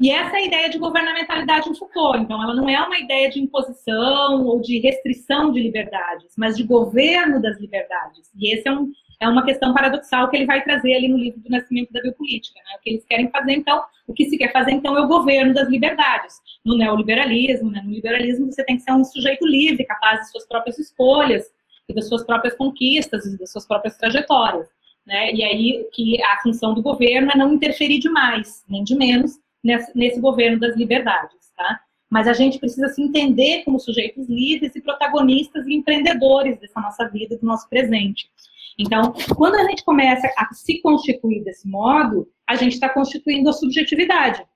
E 0.00 0.12
essa 0.12 0.36
é 0.36 0.42
a 0.42 0.46
ideia 0.46 0.70
de 0.70 0.78
governamentalidade 0.78 1.68
em 1.68 1.74
Foucault. 1.74 2.20
Então, 2.20 2.40
ela 2.40 2.54
não 2.54 2.68
é 2.68 2.80
uma 2.80 2.98
ideia 2.98 3.28
de 3.28 3.40
imposição 3.40 4.46
ou 4.46 4.60
de 4.60 4.78
restrição 4.78 5.50
de 5.50 5.60
liberdades, 5.60 6.34
mas 6.38 6.56
de 6.56 6.62
governo 6.62 7.42
das 7.42 7.58
liberdades. 7.58 8.30
E 8.38 8.54
esse 8.54 8.68
é, 8.68 8.72
um, 8.72 8.92
é 9.20 9.28
uma 9.28 9.44
questão 9.44 9.74
paradoxal 9.74 10.30
que 10.30 10.36
ele 10.36 10.46
vai 10.46 10.62
trazer 10.62 10.94
ali 10.94 11.08
no 11.08 11.18
livro 11.18 11.40
do 11.40 11.50
Nascimento 11.50 11.92
da 11.92 12.00
Biopolítica. 12.00 12.60
Né? 12.60 12.76
O 12.78 12.80
que 12.80 12.90
eles 12.90 13.04
querem 13.06 13.28
fazer, 13.28 13.52
então, 13.54 13.82
o 14.06 14.14
que 14.14 14.26
se 14.26 14.38
quer 14.38 14.52
fazer, 14.52 14.70
então, 14.70 14.96
é 14.96 15.00
o 15.00 15.08
governo 15.08 15.52
das 15.52 15.68
liberdades. 15.68 16.36
No 16.64 16.78
neoliberalismo, 16.78 17.68
né? 17.68 17.82
no 17.84 17.90
liberalismo, 17.90 18.52
você 18.52 18.62
tem 18.64 18.76
que 18.76 18.82
ser 18.82 18.92
um 18.92 19.02
sujeito 19.02 19.44
livre, 19.44 19.84
capaz 19.84 20.20
de 20.20 20.30
suas 20.30 20.46
próprias 20.46 20.78
escolhas, 20.78 21.44
e 21.88 21.94
das 21.94 22.06
suas 22.06 22.24
próprias 22.24 22.54
conquistas, 22.54 23.26
e 23.26 23.36
das 23.36 23.50
suas 23.50 23.66
próprias 23.66 23.96
trajetórias. 23.96 24.68
Né? 25.08 25.32
E 25.32 25.42
aí 25.42 25.88
que 25.90 26.22
a 26.22 26.38
função 26.42 26.74
do 26.74 26.82
governo 26.82 27.30
é 27.32 27.36
não 27.36 27.54
interferir 27.54 27.98
demais, 27.98 28.62
nem 28.68 28.84
de 28.84 28.94
menos, 28.94 29.38
nesse, 29.64 29.96
nesse 29.96 30.20
governo 30.20 30.60
das 30.60 30.76
liberdades. 30.76 31.50
Tá? 31.56 31.80
Mas 32.10 32.28
a 32.28 32.34
gente 32.34 32.58
precisa 32.58 32.88
se 32.88 33.00
entender 33.00 33.64
como 33.64 33.80
sujeitos 33.80 34.28
livres 34.28 34.76
e 34.76 34.82
protagonistas 34.82 35.66
e 35.66 35.74
empreendedores 35.74 36.60
dessa 36.60 36.78
nossa 36.78 37.08
vida, 37.08 37.38
do 37.38 37.46
nosso 37.46 37.66
presente. 37.70 38.30
Então, 38.78 39.14
quando 39.34 39.54
a 39.54 39.64
gente 39.64 39.82
começa 39.82 40.30
a 40.36 40.52
se 40.52 40.78
constituir 40.82 41.42
desse 41.42 41.66
modo, 41.66 42.30
a 42.46 42.54
gente 42.54 42.74
está 42.74 42.90
constituindo 42.90 43.48
a 43.48 43.54
subjetividade. 43.54 44.46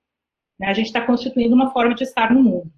Né? 0.59 0.67
A 0.67 0.73
gente 0.73 0.85
está 0.85 1.01
constituindo 1.01 1.55
uma 1.55 1.71
forma 1.71 1.95
de 1.95 2.03
estar 2.03 2.31
no 2.31 2.43
mundo. 2.43 2.71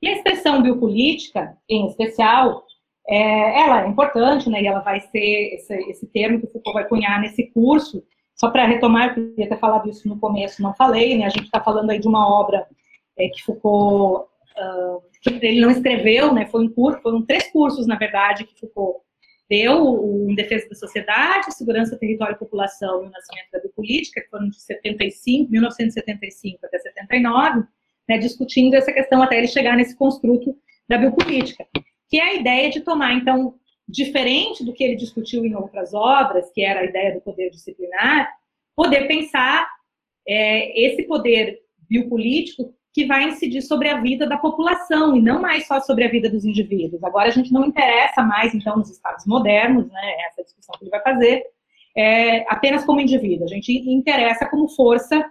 E 0.00 0.08
a 0.08 0.12
expressão 0.12 0.62
biopolítica, 0.62 1.56
em 1.68 1.86
especial, 1.86 2.65
é, 3.08 3.60
ela 3.60 3.84
é 3.84 3.88
importante, 3.88 4.50
né, 4.50 4.60
e 4.62 4.66
ela 4.66 4.80
vai 4.80 5.00
ser 5.00 5.54
esse, 5.54 5.74
esse 5.90 6.06
termo 6.08 6.40
que 6.40 6.46
o 6.46 6.50
Foucault 6.50 6.74
vai 6.74 6.88
cunhar 6.88 7.20
nesse 7.20 7.46
curso. 7.52 8.02
Só 8.34 8.50
para 8.50 8.66
retomar, 8.66 9.08
eu 9.08 9.14
queria 9.14 9.48
ter 9.48 9.58
falado 9.58 9.88
isso 9.88 10.08
no 10.08 10.18
começo, 10.18 10.62
não 10.62 10.74
falei, 10.74 11.16
né, 11.16 11.24
a 11.24 11.30
gente 11.30 11.44
está 11.44 11.60
falando 11.60 11.90
aí 11.90 11.98
de 11.98 12.08
uma 12.08 12.28
obra 12.28 12.66
é, 13.16 13.28
que 13.28 13.42
Foucault, 13.42 14.28
uh, 14.58 15.02
que 15.22 15.46
ele 15.46 15.60
não 15.60 15.70
escreveu, 15.70 16.34
né, 16.34 16.46
foi 16.46 16.64
um 16.64 16.68
curso, 16.68 17.00
foram 17.00 17.24
três 17.24 17.50
cursos, 17.50 17.86
na 17.86 17.96
verdade, 17.96 18.44
que 18.44 18.58
Foucault 18.58 19.00
deu 19.48 19.84
o 19.84 20.28
Em 20.28 20.34
Defesa 20.34 20.68
da 20.68 20.74
Sociedade, 20.74 21.54
Segurança, 21.54 21.96
Território 21.96 22.34
e 22.34 22.38
População 22.38 23.04
e 23.04 23.06
o 23.06 23.10
Nascimento 23.10 23.50
da 23.52 23.60
Biopolítica, 23.60 24.20
que 24.20 24.28
foram 24.28 24.48
de 24.48 24.60
75, 24.60 25.50
1975 25.50 26.66
até 26.66 26.78
79, 26.78 27.62
né, 28.08 28.18
discutindo 28.18 28.74
essa 28.74 28.92
questão 28.92 29.22
até 29.22 29.38
ele 29.38 29.46
chegar 29.46 29.76
nesse 29.76 29.96
construto 29.96 30.56
da 30.88 30.98
biopolítica, 30.98 31.66
que 32.08 32.18
é 32.18 32.22
a 32.22 32.34
ideia 32.34 32.70
de 32.70 32.80
tomar, 32.80 33.14
então, 33.14 33.54
diferente 33.88 34.64
do 34.64 34.72
que 34.72 34.82
ele 34.82 34.96
discutiu 34.96 35.44
em 35.44 35.54
outras 35.54 35.94
obras, 35.94 36.50
que 36.52 36.62
era 36.62 36.80
a 36.80 36.84
ideia 36.84 37.14
do 37.14 37.20
poder 37.20 37.50
disciplinar, 37.50 38.28
poder 38.74 39.06
pensar 39.06 39.66
é, 40.26 40.86
esse 40.86 41.04
poder 41.04 41.60
biopolítico 41.88 42.74
que 42.92 43.04
vai 43.04 43.24
incidir 43.24 43.62
sobre 43.62 43.88
a 43.88 44.00
vida 44.00 44.26
da 44.26 44.38
população 44.38 45.16
e 45.16 45.20
não 45.20 45.40
mais 45.40 45.66
só 45.66 45.80
sobre 45.80 46.04
a 46.04 46.10
vida 46.10 46.30
dos 46.30 46.44
indivíduos. 46.44 47.04
Agora 47.04 47.28
a 47.28 47.30
gente 47.30 47.52
não 47.52 47.66
interessa 47.66 48.22
mais, 48.22 48.54
então, 48.54 48.76
nos 48.76 48.90
estados 48.90 49.26
modernos, 49.26 49.86
né, 49.88 50.16
essa 50.26 50.42
discussão 50.42 50.74
que 50.78 50.84
ele 50.84 50.90
vai 50.90 51.02
fazer, 51.02 51.44
é, 51.96 52.50
apenas 52.50 52.84
como 52.84 53.00
indivíduo. 53.00 53.44
A 53.44 53.48
gente 53.48 53.70
interessa 53.72 54.48
como 54.48 54.68
força 54.68 55.30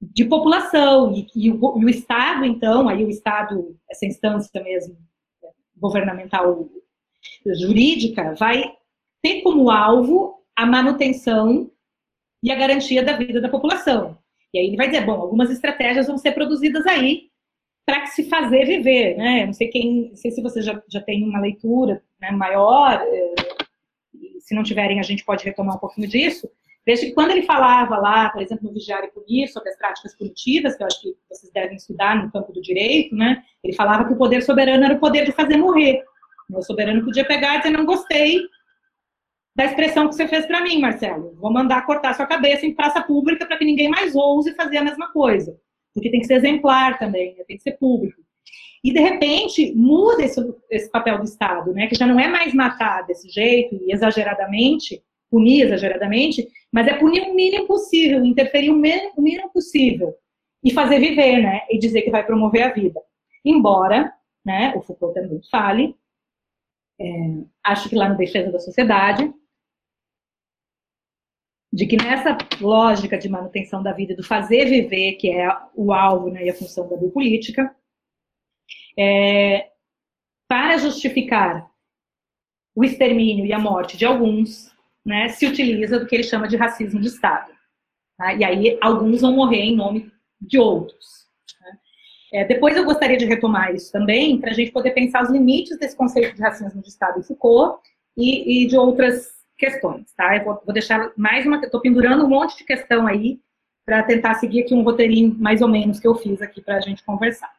de 0.00 0.24
população 0.24 1.12
e, 1.12 1.26
e, 1.34 1.50
o, 1.50 1.78
e, 1.80 1.84
o, 1.84 1.88
Estado, 1.88 2.44
então, 2.44 2.88
aí 2.88 3.04
o 3.04 3.10
Estado, 3.10 3.76
essa 3.90 4.06
instância 4.06 4.62
mesmo 4.62 4.96
governamental 5.78 6.68
jurídica, 7.46 8.34
vai 8.34 8.76
ter 9.22 9.42
como 9.42 9.70
alvo 9.70 10.44
a 10.56 10.66
manutenção 10.66 11.70
e 12.42 12.50
a 12.50 12.56
garantia 12.56 13.02
da 13.02 13.16
vida 13.16 13.40
da 13.40 13.48
população. 13.48 14.18
E 14.52 14.58
aí 14.58 14.66
ele 14.66 14.76
vai 14.76 14.88
dizer, 14.88 15.04
bom, 15.04 15.20
algumas 15.20 15.50
estratégias 15.50 16.06
vão 16.06 16.16
ser 16.16 16.32
produzidas 16.32 16.86
aí 16.86 17.28
para 17.84 18.02
que 18.02 18.08
se 18.08 18.28
fazer 18.28 18.66
viver, 18.66 19.16
né? 19.16 19.46
Não 19.46 19.52
sei 19.52 19.68
quem, 19.68 20.10
não 20.10 20.16
sei 20.16 20.30
se 20.30 20.42
você 20.42 20.62
já, 20.62 20.82
já 20.88 21.00
tem 21.00 21.24
uma 21.24 21.40
leitura 21.40 22.02
né, 22.20 22.30
maior, 22.30 23.00
eh, 23.00 23.34
se 24.40 24.54
não 24.54 24.62
tiverem 24.62 25.00
a 25.00 25.02
gente 25.02 25.24
pode 25.24 25.44
retomar 25.44 25.76
um 25.76 25.80
pouquinho 25.80 26.08
disso. 26.08 26.50
Veja 26.88 27.04
que 27.04 27.12
quando 27.12 27.32
ele 27.32 27.42
falava 27.42 27.98
lá, 27.98 28.30
por 28.30 28.40
exemplo, 28.40 28.66
no 28.66 28.72
Vigiar 28.72 29.04
e 29.04 29.08
Punir, 29.08 29.46
sobre 29.48 29.68
as 29.68 29.76
práticas 29.76 30.16
punitivas, 30.16 30.74
que 30.74 30.82
eu 30.82 30.86
acho 30.86 31.02
que 31.02 31.14
vocês 31.28 31.52
devem 31.52 31.76
estudar 31.76 32.16
no 32.16 32.32
campo 32.32 32.50
do 32.50 32.62
direito, 32.62 33.14
né? 33.14 33.42
Ele 33.62 33.74
falava 33.74 34.06
que 34.06 34.14
o 34.14 34.16
poder 34.16 34.42
soberano 34.42 34.82
era 34.82 34.94
o 34.94 34.98
poder 34.98 35.26
de 35.26 35.32
fazer 35.32 35.58
morrer. 35.58 36.02
O 36.50 36.62
soberano 36.62 37.04
podia 37.04 37.26
pegar 37.26 37.56
e 37.56 37.58
dizer, 37.58 37.76
não 37.76 37.84
gostei, 37.84 38.40
da 39.54 39.66
expressão 39.66 40.08
que 40.08 40.14
você 40.14 40.26
fez 40.26 40.46
para 40.46 40.62
mim, 40.62 40.80
Marcelo. 40.80 41.34
Vou 41.34 41.52
mandar 41.52 41.84
cortar 41.84 42.14
sua 42.14 42.24
cabeça 42.24 42.64
em 42.64 42.74
praça 42.74 43.02
pública 43.02 43.44
para 43.44 43.58
que 43.58 43.66
ninguém 43.66 43.90
mais 43.90 44.16
ouse 44.16 44.54
fazer 44.54 44.78
a 44.78 44.84
mesma 44.84 45.12
coisa. 45.12 45.54
Porque 45.92 46.10
tem 46.10 46.20
que 46.20 46.26
ser 46.26 46.36
exemplar 46.36 46.98
também, 46.98 47.34
né? 47.36 47.44
tem 47.46 47.58
que 47.58 47.62
ser 47.64 47.72
público. 47.72 48.18
E, 48.82 48.94
de 48.94 49.00
repente, 49.00 49.74
muda 49.74 50.24
esse, 50.24 50.40
esse 50.70 50.90
papel 50.90 51.18
do 51.18 51.24
Estado, 51.24 51.70
né? 51.74 51.86
que 51.86 51.96
já 51.96 52.06
não 52.06 52.18
é 52.18 52.28
mais 52.28 52.54
matar 52.54 53.02
desse 53.02 53.28
jeito 53.28 53.74
e 53.74 53.92
exageradamente, 53.92 55.02
punir 55.30 55.62
exageradamente, 55.62 56.48
mas 56.72 56.86
é 56.86 56.94
punir 56.94 57.22
o 57.22 57.34
mínimo 57.34 57.66
possível, 57.66 58.24
interferir 58.24 58.70
o 58.70 58.76
mínimo, 58.76 59.50
possível 59.52 60.14
e 60.64 60.72
fazer 60.72 60.98
viver, 60.98 61.42
né? 61.42 61.66
E 61.70 61.78
dizer 61.78 62.02
que 62.02 62.10
vai 62.10 62.24
promover 62.24 62.62
a 62.62 62.72
vida. 62.72 63.00
Embora, 63.44 64.12
né, 64.44 64.74
o 64.76 64.82
Foucault 64.82 65.14
também 65.14 65.40
fale, 65.50 65.96
é, 67.00 67.04
acho 67.64 67.88
que 67.88 67.94
lá 67.94 68.08
no 68.08 68.16
Defesa 68.16 68.50
da 68.50 68.58
Sociedade, 68.58 69.32
de 71.72 71.86
que 71.86 71.96
nessa 71.96 72.36
lógica 72.60 73.18
de 73.18 73.28
manutenção 73.28 73.82
da 73.82 73.92
vida, 73.92 74.16
do 74.16 74.24
fazer 74.24 74.64
viver, 74.64 75.14
que 75.14 75.30
é 75.30 75.48
o 75.74 75.92
alvo 75.92 76.30
né, 76.30 76.44
e 76.44 76.50
a 76.50 76.54
função 76.54 76.88
da 76.88 76.96
biopolítica, 76.96 77.74
é, 78.98 79.70
para 80.48 80.78
justificar 80.78 81.70
o 82.74 82.84
extermínio 82.84 83.44
e 83.44 83.52
a 83.52 83.58
morte 83.58 83.96
de 83.96 84.06
alguns, 84.06 84.67
né, 85.08 85.30
se 85.30 85.46
utiliza 85.46 85.98
do 85.98 86.06
que 86.06 86.14
ele 86.14 86.22
chama 86.22 86.46
de 86.46 86.54
racismo 86.54 87.00
de 87.00 87.08
Estado. 87.08 87.50
Tá? 88.18 88.34
E 88.34 88.44
aí 88.44 88.78
alguns 88.78 89.22
vão 89.22 89.32
morrer 89.32 89.62
em 89.62 89.74
nome 89.74 90.12
de 90.38 90.58
outros. 90.58 91.26
Né? 91.62 91.78
É, 92.34 92.44
depois 92.44 92.76
eu 92.76 92.84
gostaria 92.84 93.16
de 93.16 93.24
retomar 93.24 93.74
isso 93.74 93.90
também, 93.90 94.38
para 94.38 94.50
a 94.50 94.54
gente 94.54 94.70
poder 94.70 94.90
pensar 94.90 95.22
os 95.22 95.30
limites 95.30 95.78
desse 95.78 95.96
conceito 95.96 96.36
de 96.36 96.42
racismo 96.42 96.82
de 96.82 96.88
Estado 96.88 97.18
em 97.18 97.22
Foucault 97.22 97.80
e, 98.14 98.64
e 98.64 98.66
de 98.66 98.76
outras 98.76 99.30
questões, 99.56 100.12
tá? 100.12 100.36
Eu 100.36 100.44
vou, 100.44 100.62
vou 100.64 100.74
deixar 100.74 101.10
mais 101.16 101.46
uma, 101.46 101.56
estou 101.56 101.80
pendurando 101.80 102.24
um 102.24 102.28
monte 102.28 102.58
de 102.58 102.64
questão 102.64 103.06
aí 103.06 103.40
para 103.84 104.02
tentar 104.02 104.34
seguir 104.34 104.60
aqui 104.62 104.74
um 104.74 104.82
roteirinho 104.82 105.34
mais 105.38 105.62
ou 105.62 105.68
menos 105.68 105.98
que 105.98 106.06
eu 106.06 106.14
fiz 106.14 106.42
aqui 106.42 106.60
para 106.60 106.76
a 106.76 106.80
gente 106.80 107.02
conversar. 107.02 107.50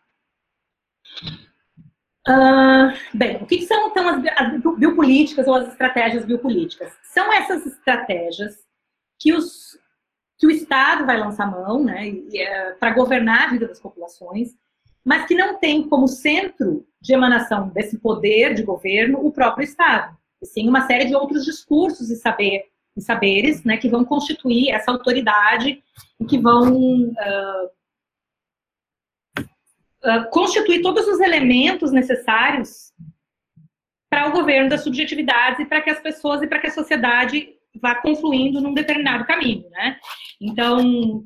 Uh, 2.27 2.93
bem, 3.13 3.37
o 3.37 3.45
que, 3.45 3.65
são 3.65 3.87
então 3.87 4.07
as, 4.07 4.23
as, 4.37 4.61
biopolíticas 4.77 5.47
ou 5.47 5.55
as 5.55 5.67
estratégias 5.69 6.25
biopolíticas? 6.25 6.91
São 7.03 7.31
essas 7.33 7.65
estratégias 7.65 8.55
que, 9.19 9.33
os, 9.33 9.77
que 10.37 10.45
o 10.45 10.51
Estado 10.51 11.05
vai 11.05 11.17
lançar 11.17 11.49
mão 11.49 11.83
né, 11.83 12.09
é, 12.33 12.71
para 12.73 12.93
governar 12.93 13.43
a 13.43 13.51
vida 13.51 13.67
das 13.67 13.79
populações, 13.79 14.49
mas 15.03 15.25
que 15.25 15.33
não 15.33 15.57
tem 15.57 15.87
como 15.87 16.07
centro 16.07 16.85
de 17.01 17.13
emanação 17.13 17.69
desse 17.69 17.97
poder 17.97 18.53
de 18.53 18.63
governo 18.63 19.25
o 19.25 19.31
próprio 19.31 19.63
Estado 19.63 20.19
e 20.41 20.45
sim 20.45 20.67
uma 20.67 20.85
série 20.87 21.05
de 21.05 21.15
outros 21.15 21.45
discursos 21.45 22.09
e, 22.09 22.15
saber, 22.15 22.63
e 22.95 23.01
saberes 23.01 23.63
né, 23.63 23.77
que 23.77 23.89
vão 23.89 24.05
constituir 24.05 24.69
essa 24.71 24.91
autoridade 24.91 25.83
e 26.19 26.25
que 26.25 26.39
vão 26.39 27.03
uh, 27.03 27.69
uh, 30.03 30.29
constituir 30.31 30.81
todos 30.81 31.07
os 31.07 31.19
elementos 31.19 31.91
necessários 31.91 32.91
para 34.09 34.27
o 34.27 34.31
governo 34.31 34.69
das 34.69 34.83
subjetividades 34.83 35.59
e 35.59 35.65
para 35.65 35.81
que 35.81 35.89
as 35.89 35.99
pessoas 35.99 36.41
e 36.41 36.47
para 36.47 36.59
que 36.59 36.67
a 36.67 36.71
sociedade 36.71 37.49
vá 37.79 37.95
confluindo 37.95 38.59
num 38.59 38.73
determinado 38.73 39.25
caminho, 39.25 39.69
né? 39.69 39.97
Então, 40.41 41.23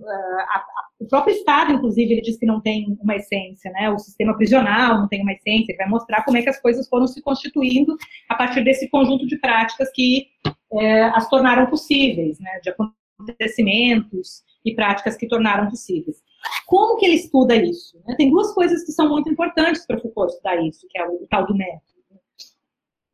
a, 0.50 0.58
a, 0.58 0.66
o 1.00 1.08
próprio 1.08 1.34
Estado, 1.34 1.72
inclusive, 1.72 2.12
ele 2.12 2.22
diz 2.22 2.38
que 2.38 2.46
não 2.46 2.60
tem 2.60 2.98
uma 3.02 3.16
essência, 3.16 3.72
né? 3.72 3.90
O 3.90 3.98
sistema 3.98 4.36
prisional 4.36 5.00
não 5.00 5.08
tem 5.08 5.22
uma 5.22 5.32
essência, 5.32 5.72
ele 5.72 5.78
vai 5.78 5.88
mostrar 5.88 6.24
como 6.24 6.38
é 6.38 6.42
que 6.42 6.50
as 6.50 6.62
coisas 6.62 6.88
foram 6.90 7.08
se 7.08 7.22
constituindo 7.22 7.96
a 8.30 8.36
partir 8.36 8.62
desse 8.64 8.90
conjunto 8.90 9.26
de 9.26 9.38
práticas 9.38 9.90
que 9.94 10.28
as 11.14 11.30
tornaram 11.30 11.68
possíveis, 11.68 12.40
né? 12.40 12.60
De 12.62 12.72
acontecimentos 12.72 14.44
e 14.66 14.74
práticas 14.74 15.16
que 15.16 15.28
tornaram 15.28 15.70
possíveis. 15.70 16.18
Como 16.66 16.98
que 16.98 17.06
ele 17.06 17.16
estuda 17.16 17.56
isso? 17.56 18.02
Né? 18.06 18.16
Tem 18.16 18.30
duas 18.30 18.54
coisas 18.54 18.84
que 18.84 18.92
são 18.92 19.10
muito 19.10 19.30
importantes 19.30 19.86
para 19.86 20.00
Foucault 20.00 20.32
estudar 20.32 20.58
isso, 20.64 20.88
que 20.90 20.98
é 20.98 21.08
o, 21.08 21.28
tal 21.30 21.46
do 21.46 21.56
método. 21.56 21.84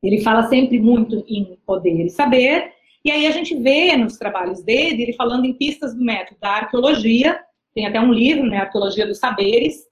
Ele 0.02 0.22
fala 0.22 0.48
sempre 0.48 0.80
muito 0.80 1.26
em 1.28 1.58
poder 1.66 2.06
e 2.06 2.10
saber, 2.10 2.74
e 3.04 3.12
aí 3.12 3.28
a 3.28 3.32
gente 3.32 3.56
vê 3.56 3.96
nos 3.96 4.18
trabalhos 4.18 4.62
dele, 4.64 5.04
ele 5.04 5.14
falando 5.14 5.46
em 5.46 5.54
pistas 5.54 5.94
do 5.94 6.04
método 6.04 6.40
da 6.40 6.50
arqueologia, 6.50 7.40
tem 7.74 7.86
até 7.86 8.00
um 8.00 8.12
livro, 8.12 8.48
né, 8.48 8.58
Arqueologia 8.58 9.06
dos 9.06 9.20
Saberes, 9.20 9.86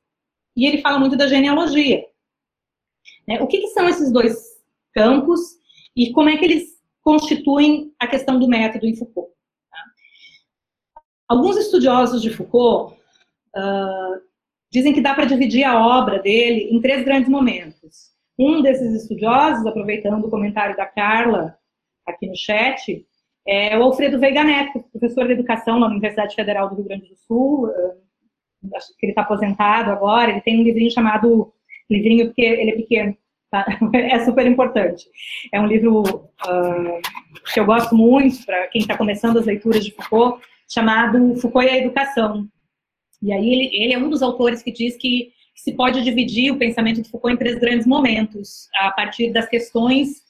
e 0.55 0.65
ele 0.65 0.81
fala 0.81 0.99
muito 0.99 1.15
da 1.15 1.27
genealogia. 1.27 2.05
Né? 3.27 3.41
O 3.41 3.47
que, 3.47 3.59
que, 3.59 3.67
são 3.67 3.87
esses 3.87 4.11
dois 4.11 4.35
campos 4.93 5.39
e 5.95 6.11
como 6.11 6.29
é 6.29 6.37
que 6.37 6.45
eles 6.45 6.81
constituem 7.01 7.93
a 7.99 8.07
questão 8.07 8.39
do 8.39 8.47
método 8.47 8.85
em 8.85 8.95
Foucault? 8.95 9.31
Tá? 9.69 9.77
Alguns 11.27 11.57
estudiosos 11.57 12.21
de 12.21 12.29
Foucault 12.29 12.97
dizem 14.71 14.93
que 14.93 15.01
dá 15.01 15.13
para 15.13 15.25
dividir 15.25 15.63
a 15.63 15.79
obra 15.79 16.19
dele 16.19 16.69
em 16.71 16.81
três 16.81 17.03
grandes 17.03 17.29
momentos. 17.29 18.11
Um 18.37 18.61
desses 18.61 19.01
estudiosos, 19.01 19.65
aproveitando 19.65 20.25
o 20.25 20.29
comentário 20.29 20.75
da 20.75 20.85
Carla 20.85 21.57
aqui 22.05 22.27
no 22.27 22.35
chat, 22.35 23.05
é 23.47 23.77
o 23.77 23.83
Alfredo 23.83 24.19
Veiga 24.19 24.43
Neto, 24.43 24.83
professor 24.91 25.25
de 25.25 25.33
educação 25.33 25.79
na 25.79 25.87
Universidade 25.87 26.35
Federal 26.35 26.69
do 26.69 26.75
Rio 26.75 26.85
Grande 26.85 27.07
do 27.07 27.15
Sul, 27.15 27.71
acho 28.75 28.87
que 28.97 29.05
ele 29.05 29.11
está 29.11 29.21
aposentado 29.21 29.91
agora, 29.91 30.31
ele 30.31 30.41
tem 30.41 30.59
um 30.59 30.63
livrinho 30.63 30.91
chamado, 30.91 31.53
livrinho 31.89 32.27
porque 32.27 32.41
ele 32.41 32.71
é 32.71 32.75
pequeno, 32.75 33.17
tá? 33.49 33.65
é 33.93 34.19
super 34.25 34.45
importante. 34.45 35.05
É 35.51 35.59
um 35.59 35.67
livro 35.67 36.01
uh, 36.01 37.01
que 37.53 37.59
eu 37.59 37.65
gosto 37.65 37.95
muito 37.95 38.45
para 38.45 38.67
quem 38.67 38.81
está 38.81 38.97
começando 38.97 39.37
as 39.37 39.45
leituras 39.45 39.85
de 39.85 39.91
Foucault, 39.93 40.43
chamado 40.67 41.35
Foucault 41.37 41.65
e 41.65 41.69
a 41.69 41.77
Educação. 41.77 42.47
E 43.21 43.31
aí 43.31 43.49
ele, 43.49 43.69
ele 43.73 43.93
é 43.93 43.97
um 43.97 44.09
dos 44.09 44.21
autores 44.21 44.61
que 44.61 44.71
diz 44.71 44.95
que 44.97 45.31
se 45.55 45.73
pode 45.73 46.03
dividir 46.03 46.51
o 46.51 46.57
pensamento 46.57 47.01
de 47.01 47.09
Foucault 47.09 47.33
em 47.33 47.37
três 47.37 47.57
grandes 47.59 47.87
momentos, 47.87 48.67
a 48.75 48.91
partir 48.91 49.31
das 49.31 49.47
questões 49.49 50.21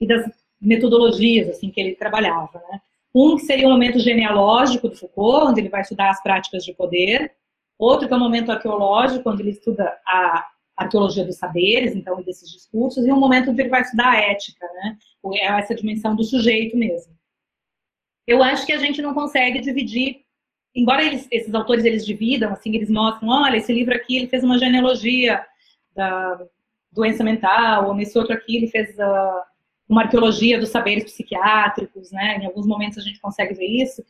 e 0.00 0.06
das 0.06 0.24
metodologias 0.60 1.48
assim 1.48 1.70
que 1.70 1.80
ele 1.80 1.96
trabalhava. 1.96 2.62
Né? 2.70 2.80
Um 3.14 3.36
que 3.36 3.42
seria 3.42 3.66
o 3.66 3.70
momento 3.70 3.98
genealógico 3.98 4.88
do 4.88 4.96
Foucault, 4.96 5.50
onde 5.50 5.60
ele 5.60 5.68
vai 5.68 5.80
estudar 5.80 6.10
as 6.10 6.22
práticas 6.22 6.64
de 6.64 6.72
poder. 6.72 7.32
Outro 7.78 8.06
que 8.06 8.14
é 8.14 8.16
o 8.16 8.20
momento 8.20 8.52
arqueológico, 8.52 9.28
onde 9.28 9.42
ele 9.42 9.50
estuda 9.50 9.84
a 10.06 10.46
arqueologia 10.76 11.24
dos 11.24 11.36
saberes, 11.36 11.94
então, 11.94 12.22
desses 12.22 12.50
discursos. 12.50 13.06
E 13.06 13.12
um 13.12 13.18
momento 13.18 13.50
onde 13.50 13.62
ele 13.62 13.70
vai 13.70 13.80
estudar 13.80 14.10
a 14.10 14.20
ética, 14.20 14.66
né? 14.74 14.96
Essa 15.40 15.74
dimensão 15.74 16.14
do 16.14 16.22
sujeito 16.22 16.76
mesmo. 16.76 17.16
Eu 18.26 18.42
acho 18.42 18.66
que 18.66 18.72
a 18.72 18.78
gente 18.78 19.00
não 19.00 19.14
consegue 19.14 19.60
dividir, 19.60 20.25
embora 20.76 21.02
eles, 21.02 21.26
esses 21.30 21.52
autores 21.54 21.84
eles 21.84 22.04
dividam, 22.04 22.52
assim, 22.52 22.74
eles 22.74 22.90
mostram, 22.90 23.28
olha, 23.30 23.56
esse 23.56 23.72
livro 23.72 23.94
aqui 23.94 24.16
ele 24.16 24.28
fez 24.28 24.44
uma 24.44 24.58
genealogia 24.58 25.44
da 25.94 26.38
doença 26.92 27.24
mental, 27.24 27.88
ou 27.88 27.94
nesse 27.94 28.16
outro 28.18 28.34
aqui 28.34 28.56
ele 28.56 28.68
fez 28.68 28.98
a 29.00 29.46
uma 29.88 30.02
arqueologia 30.02 30.58
dos 30.58 30.70
saberes 30.70 31.04
psiquiátricos, 31.04 32.10
né? 32.10 32.38
Em 32.38 32.46
alguns 32.46 32.66
momentos 32.66 32.98
a 32.98 33.02
gente 33.02 33.20
consegue 33.20 33.54
ver 33.54 33.66
isso. 33.66 34.04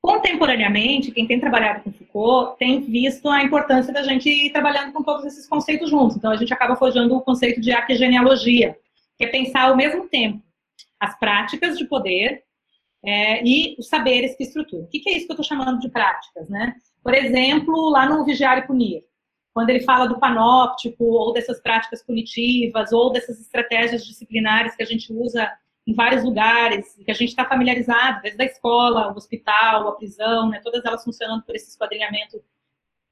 Contemporaneamente, 0.00 1.12
quem 1.12 1.26
tem 1.26 1.38
trabalhado 1.38 1.82
com 1.82 1.92
Foucault 1.92 2.58
tem 2.58 2.80
visto 2.80 3.28
a 3.28 3.44
importância 3.44 3.92
da 3.92 4.02
gente 4.02 4.28
ir 4.28 4.50
trabalhando 4.50 4.92
com 4.92 5.02
todos 5.02 5.24
esses 5.26 5.46
conceitos 5.46 5.90
juntos. 5.90 6.16
Então, 6.16 6.32
a 6.32 6.36
gente 6.36 6.52
acaba 6.52 6.74
forjando 6.74 7.14
o 7.14 7.20
conceito 7.20 7.60
de 7.60 7.70
arquegenealogia, 7.70 8.76
que 9.16 9.24
é 9.24 9.28
pensar 9.28 9.68
ao 9.68 9.76
mesmo 9.76 10.08
tempo 10.08 10.42
as 10.98 11.16
práticas 11.18 11.78
de 11.78 11.84
poder 11.84 12.42
é, 13.04 13.44
e 13.44 13.76
os 13.78 13.88
saberes 13.88 14.36
que 14.36 14.44
estruturam. 14.44 14.84
O 14.84 14.88
que, 14.88 15.00
que 15.00 15.10
é 15.10 15.16
isso 15.16 15.26
que 15.26 15.32
eu 15.32 15.40
estou 15.40 15.44
chamando 15.44 15.80
de 15.80 15.90
práticas, 15.90 16.48
né? 16.48 16.74
Por 17.02 17.14
exemplo, 17.14 17.90
lá 17.90 18.08
no 18.08 18.24
Vigiar 18.24 18.58
e 18.58 18.66
Punir, 18.66 19.02
quando 19.52 19.70
ele 19.70 19.80
fala 19.80 20.06
do 20.06 20.18
panóptico, 20.18 21.04
ou 21.04 21.32
dessas 21.32 21.60
práticas 21.60 22.02
punitivas, 22.02 22.92
ou 22.92 23.12
dessas 23.12 23.40
estratégias 23.40 24.04
disciplinares 24.04 24.74
que 24.74 24.82
a 24.82 24.86
gente 24.86 25.12
usa 25.12 25.50
em 25.86 25.94
vários 25.94 26.24
lugares, 26.24 26.94
que 27.04 27.10
a 27.10 27.14
gente 27.14 27.30
está 27.30 27.44
familiarizado, 27.44 28.22
desde 28.22 28.40
a 28.40 28.46
escola, 28.46 29.12
o 29.12 29.16
hospital, 29.16 29.88
a 29.88 29.96
prisão, 29.96 30.48
né, 30.48 30.60
todas 30.62 30.84
elas 30.84 31.02
funcionando 31.02 31.42
por 31.42 31.56
esse 31.56 31.70
esquadrinhamento 31.70 32.40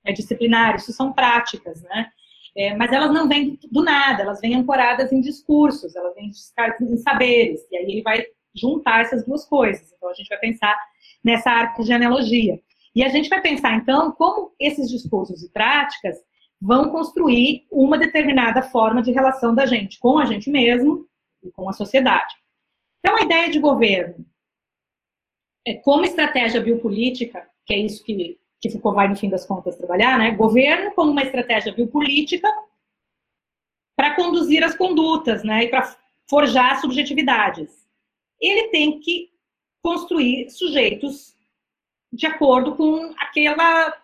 é, 0.05 0.13
disciplinar, 0.13 0.77
isso 0.77 0.93
são 0.93 1.13
práticas, 1.13 1.83
né? 1.83 2.11
É, 2.57 2.75
mas 2.75 2.93
elas 2.93 3.13
não 3.13 3.29
vêm 3.29 3.59
do 3.71 3.83
nada, 3.83 4.23
elas 4.23 4.41
vêm 4.41 4.55
ancoradas 4.55 5.13
em 5.13 5.21
discursos, 5.21 5.95
elas 5.95 6.15
vêm 6.15 6.31
em 6.31 6.97
saberes, 6.97 7.61
e 7.71 7.77
aí 7.77 7.85
ele 7.85 8.03
vai 8.03 8.25
juntar 8.55 9.03
essas 9.03 9.25
duas 9.25 9.45
coisas. 9.45 9.93
Então 9.93 10.09
a 10.09 10.15
gente 10.15 10.29
vai 10.29 10.39
pensar 10.39 10.77
nessa 11.23 11.51
arte 11.51 11.85
de 11.85 11.93
analogia. 11.93 12.61
E 12.95 13.05
a 13.05 13.09
gente 13.09 13.29
vai 13.29 13.41
pensar, 13.41 13.75
então, 13.77 14.13
como 14.13 14.53
esses 14.59 14.91
discursos 14.91 15.43
e 15.43 15.51
práticas 15.51 16.17
vão 16.61 16.91
construir 16.91 17.67
uma 17.71 17.97
determinada 17.97 18.63
forma 18.63 19.01
de 19.01 19.13
relação 19.13 19.55
da 19.55 19.65
gente 19.65 19.99
com 19.99 20.19
a 20.19 20.25
gente 20.25 20.51
mesmo 20.51 21.07
e 21.43 21.51
com 21.51 21.69
a 21.69 21.73
sociedade. 21.73 22.35
Então, 22.99 23.17
a 23.17 23.23
ideia 23.23 23.51
de 23.51 23.59
governo 23.59 24.27
é 25.67 25.75
como 25.75 26.05
estratégia 26.05 26.61
biopolítica, 26.61 27.49
que 27.65 27.73
é 27.73 27.79
isso 27.79 28.05
que, 28.05 28.39
que 28.61 28.71
Foucault 28.71 28.97
vai, 28.97 29.09
no 29.09 29.17
fim 29.17 29.31
das 29.31 29.47
contas, 29.47 29.77
trabalhar, 29.77 30.19
né? 30.19 30.33
Governo 30.33 30.93
como 30.93 31.13
uma 31.13 31.23
estratégia 31.23 31.73
biopolítica 31.73 32.49
para 33.97 34.15
conduzir 34.15 34.63
as 34.65 34.75
condutas, 34.75 35.45
né? 35.45 35.65
E 35.65 35.69
para 35.69 35.97
forjar 36.29 36.81
subjetividades. 36.81 37.80
Ele 38.41 38.69
tem 38.69 39.01
que 39.01 39.31
construir 39.83 40.51
sujeitos 40.51 41.35
de 42.13 42.27
acordo 42.27 42.75
com 42.77 43.15
aquela 43.19 43.95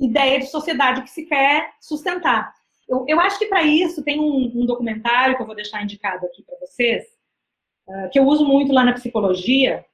ideia 0.00 0.38
de 0.38 0.46
sociedade 0.46 1.02
que 1.02 1.10
se 1.10 1.26
quer 1.26 1.74
sustentar. 1.80 2.54
Eu, 2.88 3.04
eu 3.08 3.20
acho 3.20 3.38
que 3.38 3.46
para 3.46 3.62
isso 3.62 4.02
tem 4.02 4.20
um, 4.20 4.52
um, 4.54 4.66
documentário 4.66 5.36
que 5.36 5.42
eu 5.42 5.46
vou 5.46 5.56
deixar 5.56 5.82
indicado 5.82 6.26
aqui 6.26 6.42
para 6.42 6.58
vocês, 6.60 7.04
uh, 7.88 8.10
que 8.10 8.18
eu 8.18 8.24
uso 8.24 8.44
muito 8.44 8.72
lá 8.72 8.84
na 8.84 8.92
psicologia, 8.92 9.84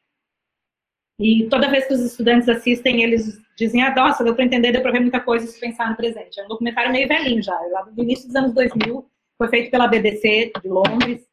e 1.18 1.48
toda 1.48 1.70
vez 1.70 1.86
que 1.86 1.94
os 1.94 2.00
estudantes 2.00 2.48
assistem, 2.48 3.02
eles 3.02 3.40
dizem, 3.56 3.82
ah, 3.82 3.94
nossa, 3.94 4.24
deu 4.24 4.34
para 4.34 4.44
entender, 4.44 4.72
deu 4.72 4.82
para 4.82 4.92
ver 4.92 5.00
muita 5.00 5.20
coisa 5.20 5.46
se 5.46 5.60
pensar 5.60 5.88
no 5.88 5.96
presente. 5.96 6.40
É 6.40 6.44
um 6.44 6.48
documentário 6.48 6.90
meio 6.90 7.06
velhinho 7.06 7.42
já, 7.42 7.58
lá 7.70 7.82
do 7.82 8.02
início 8.02 8.26
dos 8.26 8.34
anos 8.34 8.52
2000, 8.54 9.08
foi 9.38 9.48
feito 9.48 9.70
pela 9.70 9.86
BBC 9.86 10.52
de 10.60 10.68
Londres, 10.68 11.24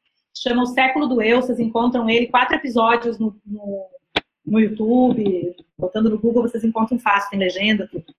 chama 0.42 0.64
O 0.64 0.68
Século 0.68 1.08
do 1.08 1.22
Eu, 1.22 1.42
vocês 1.42 1.60
encontram 1.60 2.10
ele, 2.10 2.28
quatro 2.28 2.56
episódios 2.56 3.20
no, 3.20 3.36
no, 3.46 3.86
no 4.46 4.60
YouTube, 4.60 5.56
botando 5.78 6.10
no 6.10 6.20
Google, 6.20 6.44
vocês 6.44 6.64
encontram 6.64 7.00
fácil, 7.00 7.30
tem 7.30 7.40
legenda, 7.40 7.88
tudo. 7.88 8.06
O 8.10 8.16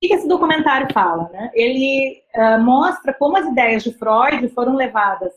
que 0.00 0.14
esse 0.14 0.28
documentário 0.28 0.92
fala? 0.92 1.28
Né? 1.30 1.50
Ele 1.54 2.22
uh, 2.36 2.62
mostra 2.62 3.12
como 3.12 3.36
as 3.36 3.46
ideias 3.46 3.82
de 3.82 3.92
Freud 3.92 4.48
foram 4.50 4.76
levadas 4.76 5.32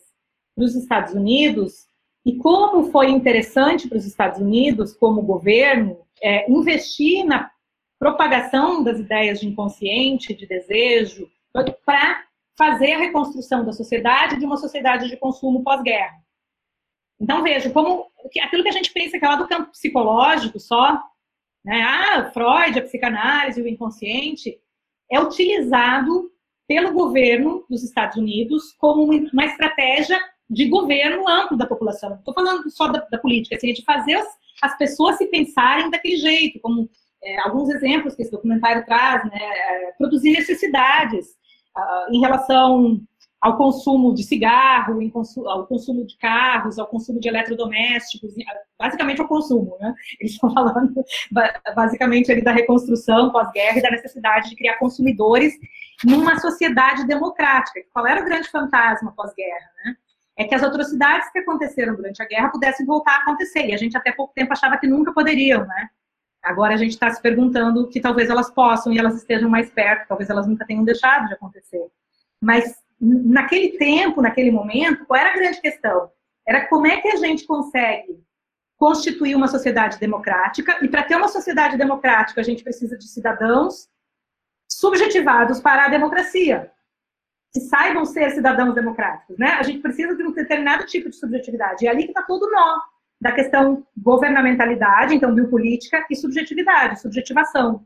para 0.55 0.65
os 0.65 0.75
Estados 0.75 1.13
Unidos 1.13 1.87
e 2.23 2.35
como 2.37 2.91
foi 2.91 3.09
interessante 3.09 3.87
para 3.87 3.97
os 3.97 4.05
Estados 4.05 4.39
Unidos, 4.39 4.93
como 4.93 5.23
governo, 5.23 5.97
é, 6.21 6.49
investir 6.51 7.25
na 7.25 7.49
propagação 7.97 8.83
das 8.83 8.99
ideias 8.99 9.39
de 9.39 9.47
inconsciente, 9.47 10.35
de 10.35 10.45
desejo, 10.45 11.27
para 11.85 12.23
fazer 12.61 12.93
a 12.93 12.99
reconstrução 12.99 13.65
da 13.65 13.73
sociedade 13.73 14.37
de 14.37 14.45
uma 14.45 14.55
sociedade 14.55 15.09
de 15.09 15.17
consumo 15.17 15.63
pós-guerra. 15.63 16.13
Então, 17.19 17.41
veja, 17.41 17.71
como 17.71 18.05
aquilo 18.39 18.61
que 18.61 18.69
a 18.69 18.73
gente 18.73 18.93
pensa 18.93 19.17
que 19.17 19.25
é 19.25 19.27
lá 19.27 19.35
do 19.35 19.47
campo 19.47 19.71
psicológico 19.71 20.59
só, 20.59 21.01
né? 21.65 21.81
Ah, 21.81 22.31
Freud, 22.31 22.77
a 22.77 22.83
psicanálise, 22.83 23.59
o 23.59 23.67
inconsciente, 23.67 24.59
é 25.11 25.19
utilizado 25.19 26.31
pelo 26.67 26.93
governo 26.93 27.65
dos 27.67 27.83
Estados 27.83 28.17
Unidos 28.17 28.73
como 28.77 29.05
uma 29.05 29.45
estratégia 29.45 30.19
de 30.47 30.69
governo 30.69 31.27
amplo 31.27 31.57
da 31.57 31.65
população. 31.65 32.13
Estou 32.13 32.35
falando 32.35 32.69
só 32.69 32.89
da, 32.89 32.99
da 33.09 33.17
política, 33.17 33.55
assim, 33.55 33.73
de 33.73 33.83
fazer 33.83 34.13
as, 34.13 34.27
as, 34.61 34.77
pessoas 34.77 35.17
se 35.17 35.25
pensarem 35.25 35.89
daquele 35.89 36.17
jeito, 36.17 36.59
como 36.59 36.87
é, 37.23 37.39
alguns 37.39 37.69
exemplos 37.69 38.13
que 38.13 38.21
esse 38.21 38.31
documentário 38.31 38.85
traz, 38.85 39.23
né? 39.25 39.39
É, 39.41 39.91
produzir 39.97 40.31
necessidades 40.31 41.40
em 42.09 42.19
relação 42.19 43.01
ao 43.41 43.57
consumo 43.57 44.13
de 44.13 44.23
cigarro, 44.23 44.99
ao 45.47 45.65
consumo 45.65 46.05
de 46.05 46.15
carros, 46.17 46.77
ao 46.77 46.85
consumo 46.85 47.19
de 47.19 47.27
eletrodomésticos, 47.27 48.33
basicamente 48.77 49.19
ao 49.19 49.27
consumo, 49.27 49.77
né? 49.79 49.95
Eles 50.19 50.33
estão 50.33 50.53
falando 50.53 50.93
basicamente 51.75 52.31
ali 52.31 52.43
da 52.43 52.51
reconstrução 52.51 53.31
pós-guerra 53.31 53.79
e 53.79 53.81
da 53.81 53.89
necessidade 53.89 54.49
de 54.49 54.55
criar 54.55 54.77
consumidores 54.77 55.53
numa 56.05 56.39
sociedade 56.39 57.07
democrática. 57.07 57.81
Qual 57.91 58.05
era 58.05 58.21
o 58.21 58.25
grande 58.25 58.47
fantasma 58.47 59.11
pós-guerra, 59.15 59.71
né? 59.85 59.95
É 60.37 60.43
que 60.43 60.53
as 60.53 60.63
atrocidades 60.63 61.31
que 61.31 61.39
aconteceram 61.39 61.95
durante 61.95 62.21
a 62.21 62.27
guerra 62.27 62.49
pudessem 62.49 62.85
voltar 62.85 63.15
a 63.15 63.21
acontecer, 63.21 63.65
e 63.65 63.73
a 63.73 63.77
gente 63.77 63.97
até 63.97 64.11
pouco 64.11 64.33
tempo 64.35 64.53
achava 64.53 64.77
que 64.77 64.87
nunca 64.87 65.11
poderiam, 65.13 65.65
né? 65.65 65.89
Agora 66.43 66.73
a 66.73 66.77
gente 66.77 66.91
está 66.91 67.11
se 67.11 67.21
perguntando 67.21 67.87
que 67.87 68.01
talvez 68.01 68.29
elas 68.29 68.49
possam 68.49 68.91
e 68.91 68.97
elas 68.97 69.15
estejam 69.15 69.49
mais 69.49 69.69
perto, 69.69 70.07
talvez 70.07 70.29
elas 70.29 70.47
nunca 70.47 70.65
tenham 70.65 70.83
deixado 70.83 71.27
de 71.27 71.33
acontecer. 71.33 71.85
Mas 72.41 72.75
naquele 72.99 73.77
tempo, 73.77 74.21
naquele 74.21 74.51
momento, 74.51 75.05
qual 75.05 75.19
era 75.19 75.31
a 75.31 75.35
grande 75.35 75.61
questão? 75.61 76.09
Era 76.47 76.67
como 76.67 76.87
é 76.87 76.99
que 76.99 77.07
a 77.09 77.15
gente 77.15 77.45
consegue 77.45 78.23
constituir 78.77 79.35
uma 79.35 79.47
sociedade 79.47 79.99
democrática, 79.99 80.83
e 80.83 80.87
para 80.87 81.03
ter 81.03 81.15
uma 81.15 81.27
sociedade 81.27 81.77
democrática, 81.77 82.41
a 82.41 82.43
gente 82.43 82.63
precisa 82.63 82.97
de 82.97 83.07
cidadãos 83.07 83.87
subjetivados 84.67 85.59
para 85.59 85.85
a 85.85 85.89
democracia, 85.89 86.71
que 87.53 87.59
saibam 87.59 88.05
ser 88.05 88.31
cidadãos 88.31 88.73
democráticos, 88.73 89.37
né? 89.37 89.49
A 89.51 89.63
gente 89.63 89.79
precisa 89.81 90.15
de 90.15 90.23
um 90.23 90.31
determinado 90.31 90.85
tipo 90.87 91.09
de 91.09 91.15
subjetividade, 91.15 91.85
e 91.85 91.87
é 91.87 91.91
ali 91.91 92.05
que 92.05 92.09
está 92.09 92.23
todo 92.23 92.49
nó 92.49 92.79
da 93.21 93.31
questão 93.31 93.85
governamentalidade, 93.95 95.13
então 95.13 95.33
biopolítica, 95.33 96.03
e 96.09 96.15
subjetividade, 96.15 96.99
subjetivação. 96.99 97.85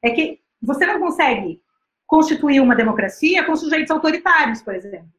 É 0.00 0.10
que 0.10 0.40
você 0.62 0.86
não 0.86 1.00
consegue 1.00 1.60
constituir 2.06 2.60
uma 2.60 2.76
democracia 2.76 3.44
com 3.44 3.56
sujeitos 3.56 3.90
autoritários, 3.90 4.62
por 4.62 4.74
exemplo. 4.76 5.12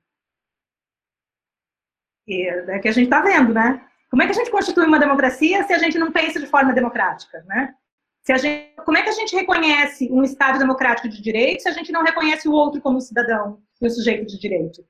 E 2.25 2.47
é 2.47 2.79
que 2.79 2.87
a 2.87 2.91
gente 2.91 3.05
está 3.05 3.21
vendo, 3.21 3.53
né? 3.53 3.85
Como 4.09 4.23
é 4.23 4.25
que 4.25 4.31
a 4.31 4.35
gente 4.35 4.49
constitui 4.49 4.85
uma 4.85 4.99
democracia 4.99 5.63
se 5.63 5.73
a 5.73 5.77
gente 5.77 5.99
não 5.99 6.11
pensa 6.11 6.39
de 6.39 6.47
forma 6.47 6.73
democrática, 6.73 7.43
né? 7.45 7.75
Se 8.21 8.31
a 8.31 8.37
gente, 8.37 8.75
como 8.85 8.97
é 8.97 9.01
que 9.01 9.09
a 9.09 9.13
gente 9.13 9.35
reconhece 9.35 10.09
um 10.11 10.23
Estado 10.23 10.57
democrático 10.57 11.09
de 11.09 11.21
direito 11.21 11.63
se 11.63 11.69
a 11.69 11.73
gente 11.73 11.91
não 11.91 12.03
reconhece 12.03 12.47
o 12.47 12.53
outro 12.53 12.81
como 12.81 13.01
cidadão 13.01 13.61
e 13.81 13.87
o 13.87 13.89
sujeito 13.89 14.25
de 14.25 14.39
direito? 14.39 14.85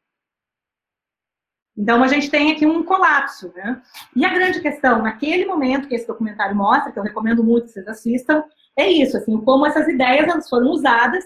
Então, 1.80 2.04
a 2.04 2.08
gente 2.10 2.30
tem 2.30 2.52
aqui 2.52 2.66
um 2.66 2.84
colapso, 2.84 3.54
né? 3.56 3.82
E 4.14 4.26
a 4.26 4.34
grande 4.34 4.60
questão, 4.60 5.02
naquele 5.02 5.46
momento 5.46 5.88
que 5.88 5.96
esse 5.96 6.06
documentário 6.06 6.54
mostra, 6.54 6.92
que 6.92 7.00
eu 7.00 7.04
recomendo 7.04 7.42
muito 7.42 7.68
que 7.68 7.72
vocês 7.72 7.88
assistam, 7.88 8.44
é 8.78 8.92
isso, 8.92 9.16
assim, 9.16 9.40
como 9.40 9.66
essas 9.66 9.88
ideias 9.88 10.28
elas 10.28 10.50
foram 10.50 10.72
usadas 10.72 11.24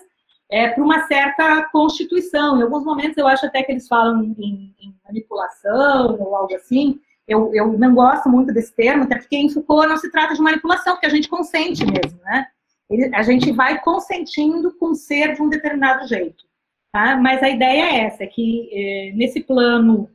é, 0.51 0.69
para 0.69 0.83
uma 0.83 1.07
certa 1.07 1.63
constituição. 1.71 2.59
Em 2.59 2.61
alguns 2.61 2.85
momentos 2.85 3.17
eu 3.17 3.25
acho 3.25 3.47
até 3.47 3.63
que 3.63 3.71
eles 3.71 3.87
falam 3.87 4.23
em, 4.23 4.75
em 4.79 4.95
manipulação 5.03 6.19
ou 6.19 6.35
algo 6.35 6.53
assim. 6.55 6.99
Eu, 7.27 7.49
eu, 7.55 7.73
não 7.73 7.95
gosto 7.95 8.29
muito 8.29 8.53
desse 8.53 8.75
termo, 8.75 9.05
até 9.05 9.17
porque 9.17 9.35
em 9.35 9.49
Foucault 9.49 9.87
não 9.87 9.97
se 9.97 10.11
trata 10.11 10.35
de 10.35 10.41
manipulação, 10.41 10.93
porque 10.93 11.07
a 11.07 11.09
gente 11.09 11.29
consente 11.29 11.83
mesmo, 11.83 12.19
né? 12.21 12.45
Ele, 12.91 13.15
a 13.15 13.23
gente 13.23 13.51
vai 13.51 13.81
consentindo 13.81 14.71
com 14.77 14.93
ser 14.93 15.33
de 15.33 15.41
um 15.41 15.49
determinado 15.49 16.07
jeito. 16.07 16.43
Tá? 16.91 17.17
Mas 17.17 17.41
a 17.41 17.49
ideia 17.49 17.85
é 17.85 18.05
essa, 18.05 18.23
é 18.23 18.27
que 18.27 18.69
é, 18.71 19.15
nesse 19.15 19.41
plano 19.41 20.11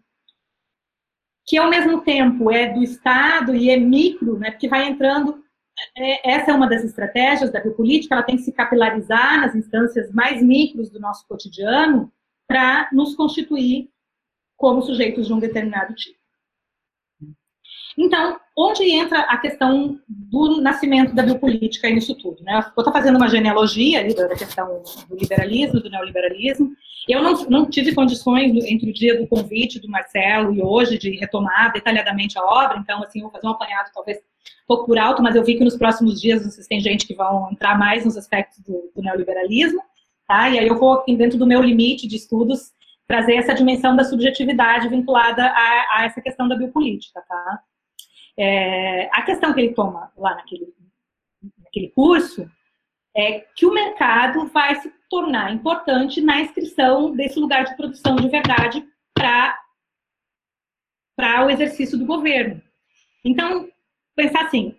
que 1.48 1.56
ao 1.56 1.70
mesmo 1.70 2.02
tempo 2.02 2.52
é 2.52 2.70
do 2.70 2.82
Estado 2.82 3.56
e 3.56 3.70
é 3.70 3.76
micro, 3.78 4.38
né, 4.38 4.50
porque 4.50 4.68
vai 4.68 4.86
entrando 4.86 5.42
é, 5.96 6.32
essa 6.32 6.50
é 6.50 6.54
uma 6.54 6.68
das 6.68 6.84
estratégias 6.84 7.50
da 7.50 7.60
biopolítica, 7.60 8.14
ela 8.14 8.22
tem 8.22 8.36
que 8.36 8.42
se 8.42 8.52
capilarizar 8.52 9.40
nas 9.40 9.54
instâncias 9.54 10.12
mais 10.12 10.42
micros 10.42 10.90
do 10.90 11.00
nosso 11.00 11.26
cotidiano 11.26 12.12
para 12.46 12.90
nos 12.92 13.14
constituir 13.14 13.88
como 14.56 14.82
sujeitos 14.82 15.26
de 15.26 15.32
um 15.32 15.38
determinado 15.38 15.94
tipo. 15.94 16.17
Então, 17.98 18.38
onde 18.56 18.84
entra 18.92 19.22
a 19.22 19.36
questão 19.38 19.98
do 20.08 20.60
nascimento 20.60 21.12
da 21.12 21.24
biopolítica 21.24 21.90
nisso 21.90 22.14
tudo? 22.14 22.44
Né? 22.44 22.54
Eu 22.54 22.80
estou 22.80 22.92
fazendo 22.92 23.16
uma 23.16 23.28
genealogia 23.28 23.98
ali 23.98 24.14
da 24.14 24.28
questão 24.36 24.84
do 25.08 25.16
liberalismo, 25.16 25.80
do 25.80 25.90
neoliberalismo. 25.90 26.70
Eu 27.08 27.20
não, 27.20 27.34
não 27.50 27.68
tive 27.68 27.92
condições 27.92 28.52
entre 28.66 28.90
o 28.90 28.94
dia 28.94 29.18
do 29.18 29.26
convite 29.26 29.80
do 29.80 29.90
Marcelo 29.90 30.54
e 30.54 30.62
hoje 30.62 30.96
de 30.96 31.10
retomar 31.18 31.72
detalhadamente 31.72 32.38
a 32.38 32.44
obra, 32.44 32.78
então, 32.78 33.02
assim, 33.02 33.20
vou 33.20 33.30
fazer 33.32 33.48
um 33.48 33.50
apanhado 33.50 33.90
talvez 33.92 34.18
pouco 34.66 34.86
por 34.86 34.98
alto, 34.98 35.20
mas 35.20 35.34
eu 35.34 35.42
vi 35.42 35.56
que 35.56 35.64
nos 35.64 35.76
próximos 35.76 36.20
dias 36.20 36.44
vocês 36.44 36.68
têm 36.68 36.80
gente 36.80 37.04
que 37.06 37.14
vão 37.14 37.50
entrar 37.50 37.76
mais 37.76 38.04
nos 38.04 38.16
aspectos 38.16 38.60
do, 38.60 38.92
do 38.94 39.02
neoliberalismo, 39.02 39.82
tá? 40.26 40.48
E 40.50 40.58
aí 40.58 40.68
eu 40.68 40.78
vou, 40.78 41.02
dentro 41.04 41.36
do 41.36 41.46
meu 41.46 41.60
limite 41.62 42.06
de 42.06 42.14
estudos, 42.14 42.70
trazer 43.08 43.36
essa 43.36 43.54
dimensão 43.54 43.96
da 43.96 44.04
subjetividade 44.04 44.88
vinculada 44.88 45.46
a, 45.46 45.96
a 45.96 46.04
essa 46.04 46.20
questão 46.20 46.46
da 46.46 46.54
biopolítica, 46.54 47.22
tá? 47.26 47.62
É, 48.38 49.08
a 49.12 49.22
questão 49.22 49.52
que 49.52 49.60
ele 49.60 49.74
toma 49.74 50.12
lá 50.16 50.36
naquele, 50.36 50.72
naquele 51.58 51.88
curso 51.88 52.48
é 53.16 53.40
que 53.40 53.66
o 53.66 53.74
mercado 53.74 54.46
vai 54.46 54.76
se 54.76 54.92
tornar 55.10 55.52
importante 55.52 56.20
na 56.20 56.40
inscrição 56.40 57.10
desse 57.16 57.40
lugar 57.40 57.64
de 57.64 57.76
produção 57.76 58.14
de 58.14 58.28
verdade 58.28 58.86
para 59.12 59.58
o 61.44 61.50
exercício 61.50 61.98
do 61.98 62.06
governo. 62.06 62.62
Então, 63.24 63.68
pensar 64.14 64.44
assim, 64.44 64.76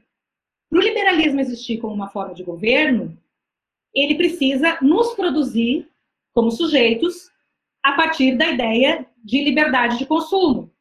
para 0.70 0.80
o 0.80 0.82
liberalismo 0.82 1.42
existir 1.42 1.80
como 1.80 1.94
uma 1.94 2.10
forma 2.10 2.34
de 2.34 2.44
governo, 2.44 3.18
ele 3.94 4.16
precisa 4.16 4.78
nos 4.82 5.14
produzir 5.16 5.90
como 6.34 6.52
sujeitos 6.52 7.30
a 7.84 7.94
partir 7.94 8.38
da 8.38 8.48
ideia 8.48 9.06
de 9.18 9.44
liberdade 9.44 9.98
de 9.98 10.06
consumo, 10.06 10.72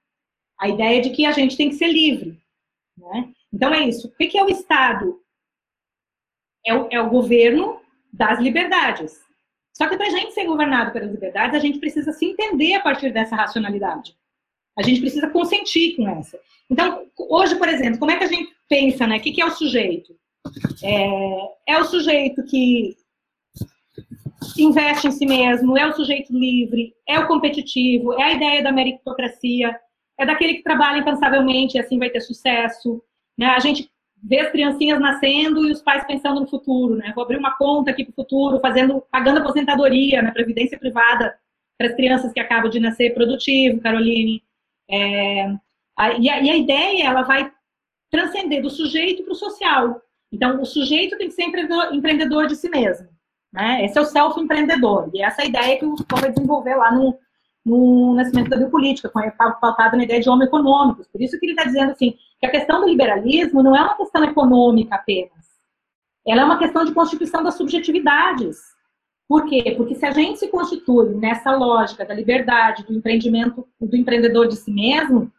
a 0.60 0.68
ideia 0.68 1.00
de 1.00 1.10
que 1.10 1.26
a 1.26 1.32
gente 1.32 1.56
tem 1.56 1.70
que 1.70 1.74
ser 1.74 1.88
livre. 1.88 2.38
Né? 2.98 3.32
Então 3.52 3.72
é 3.72 3.88
isso. 3.88 4.08
O 4.08 4.10
que 4.10 4.36
é 4.36 4.44
o 4.44 4.48
Estado? 4.48 5.20
É 6.66 6.74
o, 6.74 6.88
é 6.90 7.00
o 7.00 7.08
governo 7.08 7.80
das 8.12 8.38
liberdades. 8.40 9.20
Só 9.72 9.88
que 9.88 9.96
para 9.96 10.06
a 10.06 10.10
gente 10.10 10.34
ser 10.34 10.44
governado 10.44 10.92
pelas 10.92 11.10
liberdades, 11.10 11.54
a 11.54 11.60
gente 11.60 11.78
precisa 11.78 12.12
se 12.12 12.26
entender 12.26 12.74
a 12.74 12.80
partir 12.80 13.12
dessa 13.12 13.36
racionalidade. 13.36 14.16
A 14.76 14.82
gente 14.82 15.00
precisa 15.00 15.30
consentir 15.30 15.96
com 15.96 16.08
essa. 16.08 16.38
Então, 16.70 17.06
hoje, 17.16 17.56
por 17.56 17.68
exemplo, 17.68 17.98
como 17.98 18.10
é 18.10 18.16
que 18.16 18.24
a 18.24 18.28
gente 18.28 18.52
pensa, 18.68 19.06
né? 19.06 19.18
O 19.18 19.20
que 19.20 19.40
é 19.40 19.46
o 19.46 19.50
sujeito? 19.50 20.14
É, 20.82 21.74
é 21.74 21.78
o 21.78 21.84
sujeito 21.84 22.44
que 22.44 22.96
investe 24.58 25.06
em 25.06 25.12
si 25.12 25.26
mesmo, 25.26 25.76
é 25.76 25.86
o 25.86 25.94
sujeito 25.94 26.32
livre, 26.32 26.94
é 27.06 27.18
o 27.18 27.26
competitivo, 27.26 28.12
é 28.14 28.22
a 28.24 28.32
ideia 28.32 28.62
da 28.62 28.72
meritocracia, 28.72 29.78
é 30.18 30.26
daquele 30.26 30.54
que 30.54 30.62
trabalha 30.62 30.98
incansavelmente 30.98 31.76
e 31.76 31.80
assim 31.80 31.98
vai 31.98 32.10
ter 32.10 32.20
sucesso. 32.20 33.02
Né? 33.36 33.46
A 33.46 33.60
gente 33.60 33.90
vê 34.22 34.40
as 34.40 34.50
criancinhas 34.50 35.00
nascendo 35.00 35.66
e 35.66 35.70
os 35.70 35.80
pais 35.80 36.04
pensando 36.04 36.40
no 36.40 36.48
futuro, 36.48 36.96
né? 36.96 37.12
Vou 37.14 37.22
abrir 37.22 37.36
uma 37.36 37.56
conta 37.56 37.92
aqui 37.92 38.04
para 38.04 38.10
o 38.10 38.14
futuro, 38.16 38.60
fazendo, 38.60 39.00
pagando 39.12 39.38
aposentadoria, 39.38 40.20
né? 40.20 40.32
Previdência 40.32 40.76
privada 40.76 41.38
para 41.78 41.86
as 41.86 41.94
crianças 41.94 42.32
que 42.32 42.40
acabam 42.40 42.68
de 42.68 42.80
nascer 42.80 43.14
produtivo, 43.14 43.80
Caroline. 43.80 44.42
É, 44.90 45.54
a, 45.96 46.12
e, 46.18 46.28
a, 46.28 46.40
e 46.40 46.50
a 46.50 46.56
ideia, 46.56 47.04
ela 47.06 47.22
vai 47.22 47.52
transcender 48.10 48.60
do 48.60 48.70
sujeito 48.70 49.22
para 49.22 49.32
o 49.32 49.36
social. 49.36 50.02
Então, 50.32 50.60
o 50.60 50.66
sujeito 50.66 51.16
tem 51.16 51.28
que 51.28 51.34
ser 51.34 51.44
empreendedor 51.92 52.46
de 52.48 52.56
si 52.56 52.68
mesmo. 52.68 53.08
Né? 53.52 53.84
Esse 53.84 53.98
é 53.98 54.00
o 54.00 54.04
self-empreendedor. 54.04 55.10
E 55.14 55.22
essa 55.22 55.42
é 55.42 55.44
a 55.44 55.48
ideia 55.48 55.78
que 55.78 55.84
o 55.84 55.96
Foucault 55.96 56.20
vai 56.20 56.32
desenvolver 56.32 56.74
lá 56.74 56.92
no, 56.92 57.18
no 57.68 58.14
Nascimento 58.14 58.48
da 58.48 58.56
Biopolítica, 58.56 59.10
pautada 59.60 59.96
na 59.96 60.04
ideia 60.04 60.20
de 60.20 60.28
homem 60.28 60.48
econômicos. 60.48 61.06
Por 61.06 61.20
isso 61.20 61.38
que 61.38 61.46
ele 61.46 61.52
está 61.52 61.64
dizendo 61.64 61.92
assim, 61.92 62.16
que 62.40 62.46
a 62.46 62.50
questão 62.50 62.80
do 62.80 62.88
liberalismo 62.88 63.62
não 63.62 63.76
é 63.76 63.82
uma 63.82 63.96
questão 63.96 64.24
econômica 64.24 64.94
apenas. 64.94 65.46
Ela 66.26 66.42
é 66.42 66.44
uma 66.44 66.58
questão 66.58 66.84
de 66.84 66.92
constituição 66.92 67.42
das 67.42 67.54
subjetividades. 67.54 68.58
Por 69.28 69.44
quê? 69.46 69.74
Porque 69.76 69.94
se 69.94 70.06
a 70.06 70.10
gente 70.10 70.38
se 70.38 70.48
constitui 70.48 71.14
nessa 71.14 71.54
lógica 71.54 72.04
da 72.04 72.14
liberdade, 72.14 72.84
do 72.84 72.94
empreendimento, 72.94 73.66
do 73.80 73.96
empreendedor 73.96 74.48
de 74.48 74.56
si 74.56 74.70
mesmo, 74.70 75.30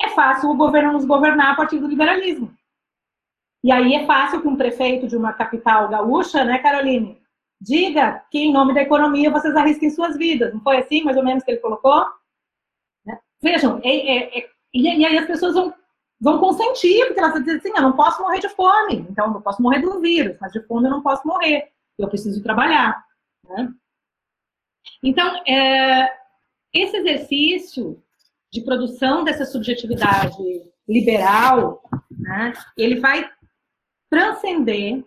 é 0.00 0.08
fácil 0.10 0.50
o 0.50 0.56
governo 0.56 0.92
nos 0.92 1.04
governar 1.04 1.52
a 1.52 1.54
partir 1.54 1.78
do 1.78 1.86
liberalismo. 1.86 2.52
E 3.62 3.70
aí 3.70 3.94
é 3.94 4.06
fácil 4.06 4.40
que 4.40 4.48
um 4.48 4.56
prefeito 4.56 5.06
de 5.06 5.16
uma 5.16 5.32
capital 5.32 5.88
gaúcha, 5.88 6.44
né, 6.44 6.58
Caroline, 6.58 7.19
diga 7.60 8.24
que 8.30 8.38
em 8.38 8.52
nome 8.52 8.72
da 8.72 8.82
economia 8.82 9.30
vocês 9.30 9.54
arrisquem 9.54 9.90
suas 9.90 10.16
vidas. 10.16 10.52
Não 10.52 10.60
foi 10.60 10.78
assim, 10.78 11.02
mais 11.02 11.16
ou 11.16 11.24
menos, 11.24 11.44
que 11.44 11.50
ele 11.50 11.60
colocou? 11.60 12.04
Né? 13.04 13.18
Vejam, 13.42 13.80
é, 13.84 13.88
é, 13.88 14.38
é, 14.38 14.50
e, 14.72 14.88
aí 14.88 15.18
as 15.18 15.26
pessoas 15.26 15.54
vão, 15.54 15.74
vão 16.20 16.38
consentir, 16.38 17.04
porque 17.06 17.20
elas 17.20 17.32
vão 17.32 17.42
dizer 17.42 17.58
assim, 17.58 17.72
eu 17.74 17.82
não 17.82 17.92
posso 17.92 18.22
morrer 18.22 18.40
de 18.40 18.48
fome, 18.48 19.06
então 19.10 19.34
eu 19.34 19.40
posso 19.40 19.60
morrer 19.60 19.80
do 19.80 20.00
vírus, 20.00 20.36
mas 20.40 20.52
de 20.52 20.62
fome 20.62 20.86
eu 20.86 20.90
não 20.92 21.02
posso 21.02 21.26
morrer, 21.26 21.70
eu 21.98 22.08
preciso 22.08 22.42
trabalhar. 22.42 23.04
Né? 23.48 23.72
Então, 25.02 25.42
é, 25.46 26.10
esse 26.72 26.96
exercício 26.96 28.02
de 28.52 28.62
produção 28.62 29.22
dessa 29.22 29.44
subjetividade 29.44 30.36
liberal, 30.88 31.82
né, 32.10 32.52
ele 32.76 32.98
vai 32.98 33.30
transcender 34.10 35.04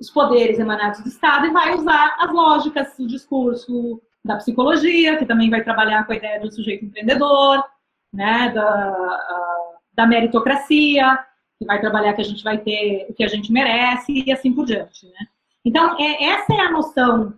os 0.00 0.10
poderes 0.10 0.58
emanados 0.58 1.00
do 1.00 1.08
Estado 1.08 1.46
e 1.46 1.52
vai 1.52 1.74
usar 1.74 2.16
as 2.18 2.32
lógicas 2.32 2.96
do 2.98 3.06
discurso 3.06 4.00
da 4.24 4.36
psicologia, 4.36 5.16
que 5.16 5.26
também 5.26 5.48
vai 5.48 5.62
trabalhar 5.62 6.04
com 6.04 6.12
a 6.12 6.16
ideia 6.16 6.40
do 6.40 6.50
sujeito 6.50 6.84
empreendedor, 6.84 7.64
né, 8.12 8.50
da, 8.50 9.78
da 9.94 10.06
meritocracia, 10.06 11.18
que 11.58 11.64
vai 11.64 11.80
trabalhar 11.80 12.12
que 12.14 12.22
a 12.22 12.24
gente 12.24 12.42
vai 12.42 12.58
ter 12.58 13.06
o 13.08 13.14
que 13.14 13.24
a 13.24 13.28
gente 13.28 13.52
merece 13.52 14.24
e 14.26 14.32
assim 14.32 14.52
por 14.52 14.66
diante, 14.66 15.06
né. 15.06 15.26
Então, 15.64 15.96
é, 15.98 16.24
essa 16.24 16.54
é 16.54 16.60
a 16.60 16.70
noção 16.70 17.34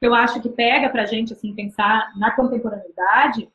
que 0.00 0.06
eu 0.06 0.14
acho 0.14 0.40
que 0.40 0.48
pega 0.48 0.88
para 0.88 1.02
a 1.02 1.06
gente, 1.06 1.32
assim, 1.32 1.54
pensar 1.54 2.12
na 2.16 2.30
contemporaneidade, 2.30 3.48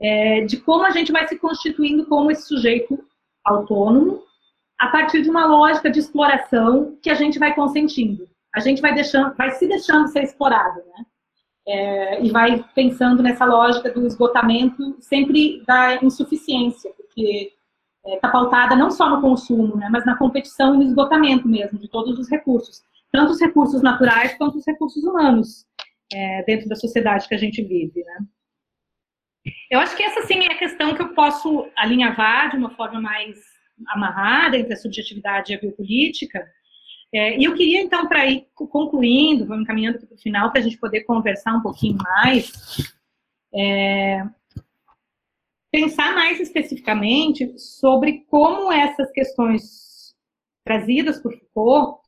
é, 0.00 0.42
de 0.42 0.58
como 0.58 0.84
a 0.84 0.90
gente 0.90 1.12
vai 1.12 1.26
se 1.26 1.38
constituindo 1.38 2.06
como 2.06 2.30
esse 2.30 2.46
sujeito 2.46 3.02
autônomo, 3.44 4.22
a 4.80 4.88
partir 4.88 5.20
de 5.20 5.28
uma 5.28 5.44
lógica 5.44 5.90
de 5.90 6.00
exploração 6.00 6.98
que 7.02 7.10
a 7.10 7.14
gente 7.14 7.38
vai 7.38 7.54
consentindo. 7.54 8.26
A 8.54 8.60
gente 8.60 8.80
vai 8.80 8.94
deixando, 8.94 9.36
vai 9.36 9.50
se 9.50 9.68
deixando 9.68 10.08
ser 10.08 10.24
explorado, 10.24 10.78
né? 10.78 11.04
É, 11.68 12.24
e 12.24 12.30
vai 12.30 12.64
pensando 12.74 13.22
nessa 13.22 13.44
lógica 13.44 13.92
do 13.92 14.06
esgotamento 14.06 14.96
sempre 14.98 15.62
da 15.66 16.02
insuficiência, 16.02 16.90
porque 16.96 17.52
está 18.04 18.16
é, 18.16 18.20
tá 18.20 18.30
pautada 18.30 18.74
não 18.74 18.90
só 18.90 19.10
no 19.10 19.20
consumo, 19.20 19.76
né, 19.76 19.88
mas 19.90 20.06
na 20.06 20.16
competição 20.16 20.74
e 20.74 20.78
no 20.78 20.84
esgotamento 20.84 21.46
mesmo 21.46 21.78
de 21.78 21.86
todos 21.86 22.18
os 22.18 22.30
recursos, 22.30 22.82
tanto 23.12 23.32
os 23.32 23.40
recursos 23.40 23.82
naturais 23.82 24.34
quanto 24.38 24.56
os 24.56 24.66
recursos 24.66 25.04
humanos 25.04 25.66
é, 26.12 26.42
dentro 26.44 26.66
da 26.66 26.74
sociedade 26.74 27.28
que 27.28 27.34
a 27.34 27.38
gente 27.38 27.62
vive, 27.62 28.02
né? 28.02 28.18
Eu 29.70 29.78
acho 29.78 29.94
que 29.94 30.02
essa 30.02 30.22
sim 30.22 30.40
é 30.44 30.52
a 30.52 30.58
questão 30.58 30.94
que 30.94 31.02
eu 31.02 31.14
posso 31.14 31.68
alinhavar 31.76 32.50
de 32.50 32.56
uma 32.56 32.70
forma 32.70 33.00
mais 33.00 33.49
amarrada 33.88 34.56
entre 34.56 34.72
a 34.72 34.76
subjetividade 34.76 35.52
e 35.52 35.56
a 35.56 35.60
biopolítica. 35.60 36.46
É, 37.12 37.38
e 37.38 37.44
eu 37.44 37.54
queria, 37.54 37.80
então, 37.80 38.06
para 38.06 38.26
ir 38.26 38.46
concluindo, 38.54 39.46
vamos 39.46 39.66
caminhando 39.66 39.98
para 39.98 40.14
o 40.14 40.18
final, 40.18 40.50
para 40.50 40.60
a 40.60 40.62
gente 40.62 40.78
poder 40.78 41.02
conversar 41.02 41.54
um 41.54 41.62
pouquinho 41.62 41.98
mais, 41.98 42.52
é, 43.52 44.22
pensar 45.72 46.14
mais 46.14 46.38
especificamente 46.40 47.58
sobre 47.58 48.24
como 48.28 48.70
essas 48.70 49.10
questões 49.10 50.14
trazidas 50.64 51.20
por 51.20 51.32
Foucault 51.32 52.00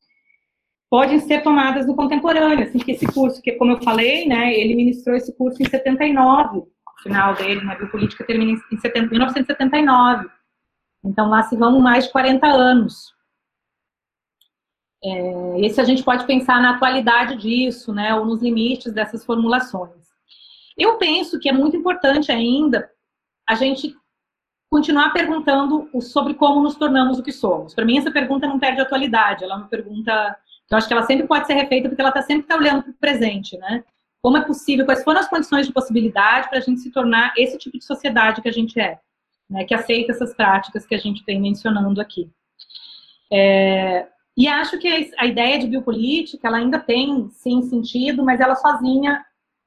podem 0.89 1.18
ser 1.20 1.43
tomadas 1.43 1.87
no 1.87 1.97
contemporâneo, 1.97 2.64
assim, 2.64 2.79
que 2.79 2.93
esse 2.93 3.07
curso, 3.07 3.41
que 3.41 3.53
como 3.53 3.73
eu 3.73 3.83
falei, 3.83 4.29
né, 4.29 4.53
ele 4.55 4.75
ministrou 4.75 5.16
esse 5.16 5.35
curso 5.37 5.62
em 5.62 5.66
79, 5.66 6.59
o 6.59 6.68
final 7.03 7.35
dele, 7.35 7.64
na 7.64 7.75
biopolítica 7.75 8.27
termina 8.27 8.53
em 8.53 9.09
1979, 9.09 10.29
então, 11.05 11.28
lá 11.28 11.42
se 11.42 11.57
vão 11.57 11.80
mais 11.80 12.05
de 12.05 12.12
40 12.12 12.46
anos. 12.46 13.12
É, 15.05 15.61
e 15.61 15.70
se 15.70 15.80
a 15.80 15.84
gente 15.84 16.05
pode 16.05 16.24
pensar 16.26 16.62
na 16.62 16.76
atualidade 16.76 17.36
disso, 17.36 17.92
né, 17.92 18.14
ou 18.14 18.24
nos 18.24 18.40
limites 18.40 18.92
dessas 18.92 19.24
formulações. 19.24 19.90
Eu 20.78 20.96
penso 20.96 21.40
que 21.40 21.48
é 21.48 21.53
muito 21.53 21.76
importante 21.76 22.30
ainda 22.30 22.88
a 23.48 23.55
gente 23.57 23.94
continuar 24.70 25.12
perguntando 25.12 25.90
sobre 26.00 26.34
como 26.34 26.62
nos 26.62 26.76
tornamos 26.76 27.18
o 27.18 27.22
que 27.22 27.32
somos. 27.32 27.74
Para 27.74 27.84
mim, 27.84 27.98
essa 27.98 28.11
pergunta 28.11 28.46
não 28.46 28.59
perde 28.59 28.80
atualidade, 28.80 29.44
ela 29.44 29.55
é 29.55 29.57
uma 29.59 29.68
pergunta 29.68 30.36
que 30.66 30.72
eu 30.72 30.78
acho 30.78 30.86
que 30.86 30.94
ela 30.94 31.03
sempre 31.03 31.26
pode 31.26 31.46
ser 31.46 31.55
refeita, 31.55 31.88
porque 31.88 32.00
ela 32.00 32.09
está 32.11 32.22
sempre 32.22 32.46
tá 32.46 32.57
olhando 32.57 32.84
para 32.84 32.92
o 32.92 32.94
presente, 32.94 33.59
né? 33.59 33.84
Como 34.22 34.36
é 34.36 34.40
possível, 34.40 34.86
quais 34.86 35.03
foram 35.03 35.20
as 35.20 35.28
condições 35.28 35.66
de 35.66 35.72
possibilidade 35.72 36.48
para 36.48 36.59
a 36.59 36.61
gente 36.62 36.80
se 36.80 36.90
tornar 36.90 37.34
esse 37.36 37.59
tipo 37.59 37.76
de 37.76 37.84
sociedade 37.84 38.40
que 38.40 38.48
a 38.48 38.53
gente 38.53 38.80
é 38.80 39.00
né, 39.53 39.64
que 39.64 39.74
aceita 39.74 40.12
essas 40.12 40.34
práticas 40.34 40.86
que 40.86 40.94
a 40.94 40.98
gente 40.98 41.22
vem 41.24 41.40
mencionando 41.40 42.00
aqui. 42.00 42.30
É, 43.30 44.09
e 44.36 44.48
acho 44.48 44.78
que 44.78 45.12
a 45.18 45.26
ideia 45.26 45.59
de 45.59 45.66
biopolítica, 45.66 46.48
ela 46.48 46.57
ainda 46.57 46.78
tem, 46.78 47.28
sim, 47.30 47.62
sentido, 47.62 48.24
mas 48.24 48.40
ela 48.40 48.57
sozinha 48.57 49.22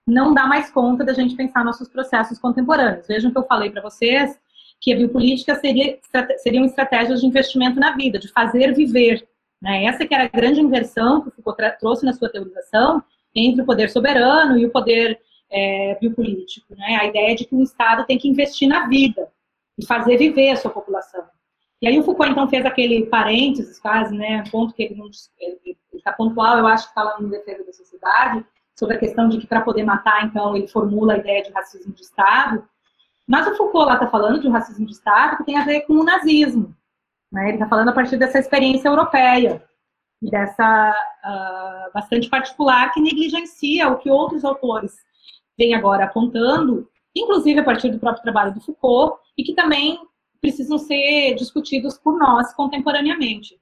não 0.08 0.34
dá 0.34 0.48
mais 0.48 0.72
conta 0.72 1.04
da 1.04 1.14
gente 1.14 1.36
pensar 1.36 1.64
nossos 1.64 1.88
processos 1.88 2.40
contemporâneos. 2.40 3.08
Vejam 3.08 3.32
que 3.32 3.38
eu 3.38 3.46
falei 3.46 3.70
para 3.70 3.82
vocês 3.82 4.40
que 4.82 4.92
a 4.92 4.98
biopolítica 4.98 5.56
seria, 5.56 5.98
seriam 6.38 6.66
estratégias 6.66 7.22
de 7.22 7.28
investimento 7.28 7.80
na 7.80 7.96
vida, 7.96 8.20
de 8.20 8.28
fazer 8.28 8.74
viver. 8.74 9.28
Né? 9.62 9.86
Essa 9.86 10.06
que 10.06 10.14
era 10.14 10.26
a 10.26 10.28
grande 10.28 10.62
inversão 10.62 11.22
que 11.22 11.30
o 11.30 11.32
Foucault 11.32 11.80
trouxe 11.80 12.06
na 12.06 12.14
sua 12.14 12.30
teorização 12.30 13.04
entre 13.36 13.62
o 13.62 13.66
poder 13.66 13.90
soberano 13.90 14.58
e 14.58 14.66
o 14.66 14.72
poder 14.72 15.20
é, 15.52 15.98
biopolítico. 16.00 16.76
Né? 16.76 16.98
A 17.02 17.06
ideia 17.06 17.36
de 17.36 17.46
que 17.46 17.56
um 17.56 17.64
Estado 17.64 18.06
tem 18.06 18.18
que 18.18 18.28
investir 18.28 18.68
na 18.68 18.88
vida 18.88 19.28
e 19.78 19.86
fazer 19.86 20.18
viver 20.18 20.52
a 20.52 20.56
sua 20.56 20.72
população. 20.72 21.24
E 21.82 21.88
aí 21.88 22.00
o 22.00 22.04
Foucault, 22.04 22.32
então, 22.32 22.48
fez 22.48 22.66
aquele 22.66 23.06
parênteses, 23.08 23.80
quase, 23.80 24.16
né, 24.16 24.44
ponto 24.50 24.74
que 24.74 24.84
ele 24.84 24.96
não 24.96 25.10
está 25.94 26.14
pontual, 26.14 26.58
eu 26.58 26.68
acho 26.68 26.86
que 26.86 26.90
está 26.92 27.04
lá 27.04 27.20
no 27.20 27.30
Defesa 27.30 27.64
da 27.64 27.74
Sociedade, 27.74 28.46
sobre 28.76 28.96
a 28.96 29.00
questão 29.00 29.30
de 29.30 29.38
que 29.38 29.48
para 29.48 29.62
poder 29.62 29.84
matar, 29.84 30.26
então, 30.26 30.56
ele 30.56 30.68
formula 30.68 31.14
a 31.14 31.18
ideia 31.18 31.44
de 31.44 31.52
racismo 31.52 31.94
de 31.94 32.02
Estado. 32.02 32.68
Mas 33.28 33.48
o 33.48 33.56
Foucault 33.56 33.88
lá 33.88 33.96
está 33.96 34.08
falando 34.08 34.40
de 34.40 34.48
um 34.48 34.52
racismo 34.52 34.86
de 34.86 34.94
Estado 34.94 35.38
que 35.38 35.46
tem 35.46 35.58
a 35.58 35.66
ver 35.66 35.82
com 35.82 35.94
o 35.94 36.04
nazismo. 36.04 36.76
Né? 37.32 37.50
Ele 37.50 37.54
está 37.54 37.68
falando 37.68 37.90
a 37.90 37.94
partir 37.94 38.18
dessa 38.18 38.40
experiência 38.40 38.88
europeia, 38.88 39.64
dessa 40.22 40.92
uh, 40.92 41.94
bastante 41.94 42.30
particular 42.30 42.94
que 42.94 43.02
negligencia 43.02 43.90
o 43.90 43.98
que 43.98 44.10
outros 44.10 44.46
autores 44.46 44.94
vêm 45.58 45.74
agora 45.74 46.06
apontando, 46.06 46.88
inclusive 47.16 47.60
a 47.60 47.64
partir 47.64 47.90
do 47.90 48.00
próprio 48.00 48.24
trabalho 48.24 48.54
do 48.54 48.62
Foucault, 48.62 49.20
e 49.38 49.44
que 49.44 49.54
também 49.54 50.00
precisam 50.42 50.78
ser 50.78 51.36
discutidos 51.36 51.98
por 51.98 52.18
nós 52.18 52.54
contemporaneamente. 52.54 53.60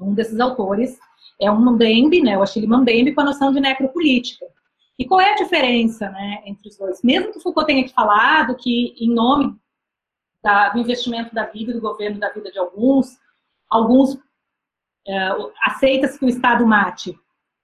Um 0.00 0.14
desses 0.14 0.40
autores 0.40 0.98
é 1.40 1.50
o 1.50 1.58
Mbembe, 1.58 2.22
né, 2.22 2.38
o 2.38 2.42
Achille 2.42 2.66
Mbembe, 2.66 3.14
com 3.14 3.20
a 3.20 3.24
noção 3.24 3.52
de 3.52 3.60
necropolítica. 3.60 4.46
E 4.98 5.04
qual 5.04 5.20
é 5.20 5.32
a 5.32 5.36
diferença 5.36 6.08
né, 6.10 6.42
entre 6.46 6.68
os 6.68 6.76
dois? 6.76 7.02
Mesmo 7.02 7.32
que 7.32 7.40
Foucault 7.40 7.66
tenha 7.66 7.88
falado 7.88 8.54
que, 8.54 8.94
em 8.98 9.12
nome 9.12 9.56
da, 10.42 10.68
do 10.68 10.78
investimento 10.78 11.34
da 11.34 11.46
vida, 11.46 11.72
do 11.72 11.80
governo 11.80 12.20
da 12.20 12.30
vida 12.30 12.50
de 12.50 12.58
alguns, 12.58 13.18
alguns 13.68 14.16
é, 15.06 15.28
aceita-se 15.64 16.18
que 16.18 16.24
o 16.24 16.28
Estado 16.28 16.66
mate 16.66 17.18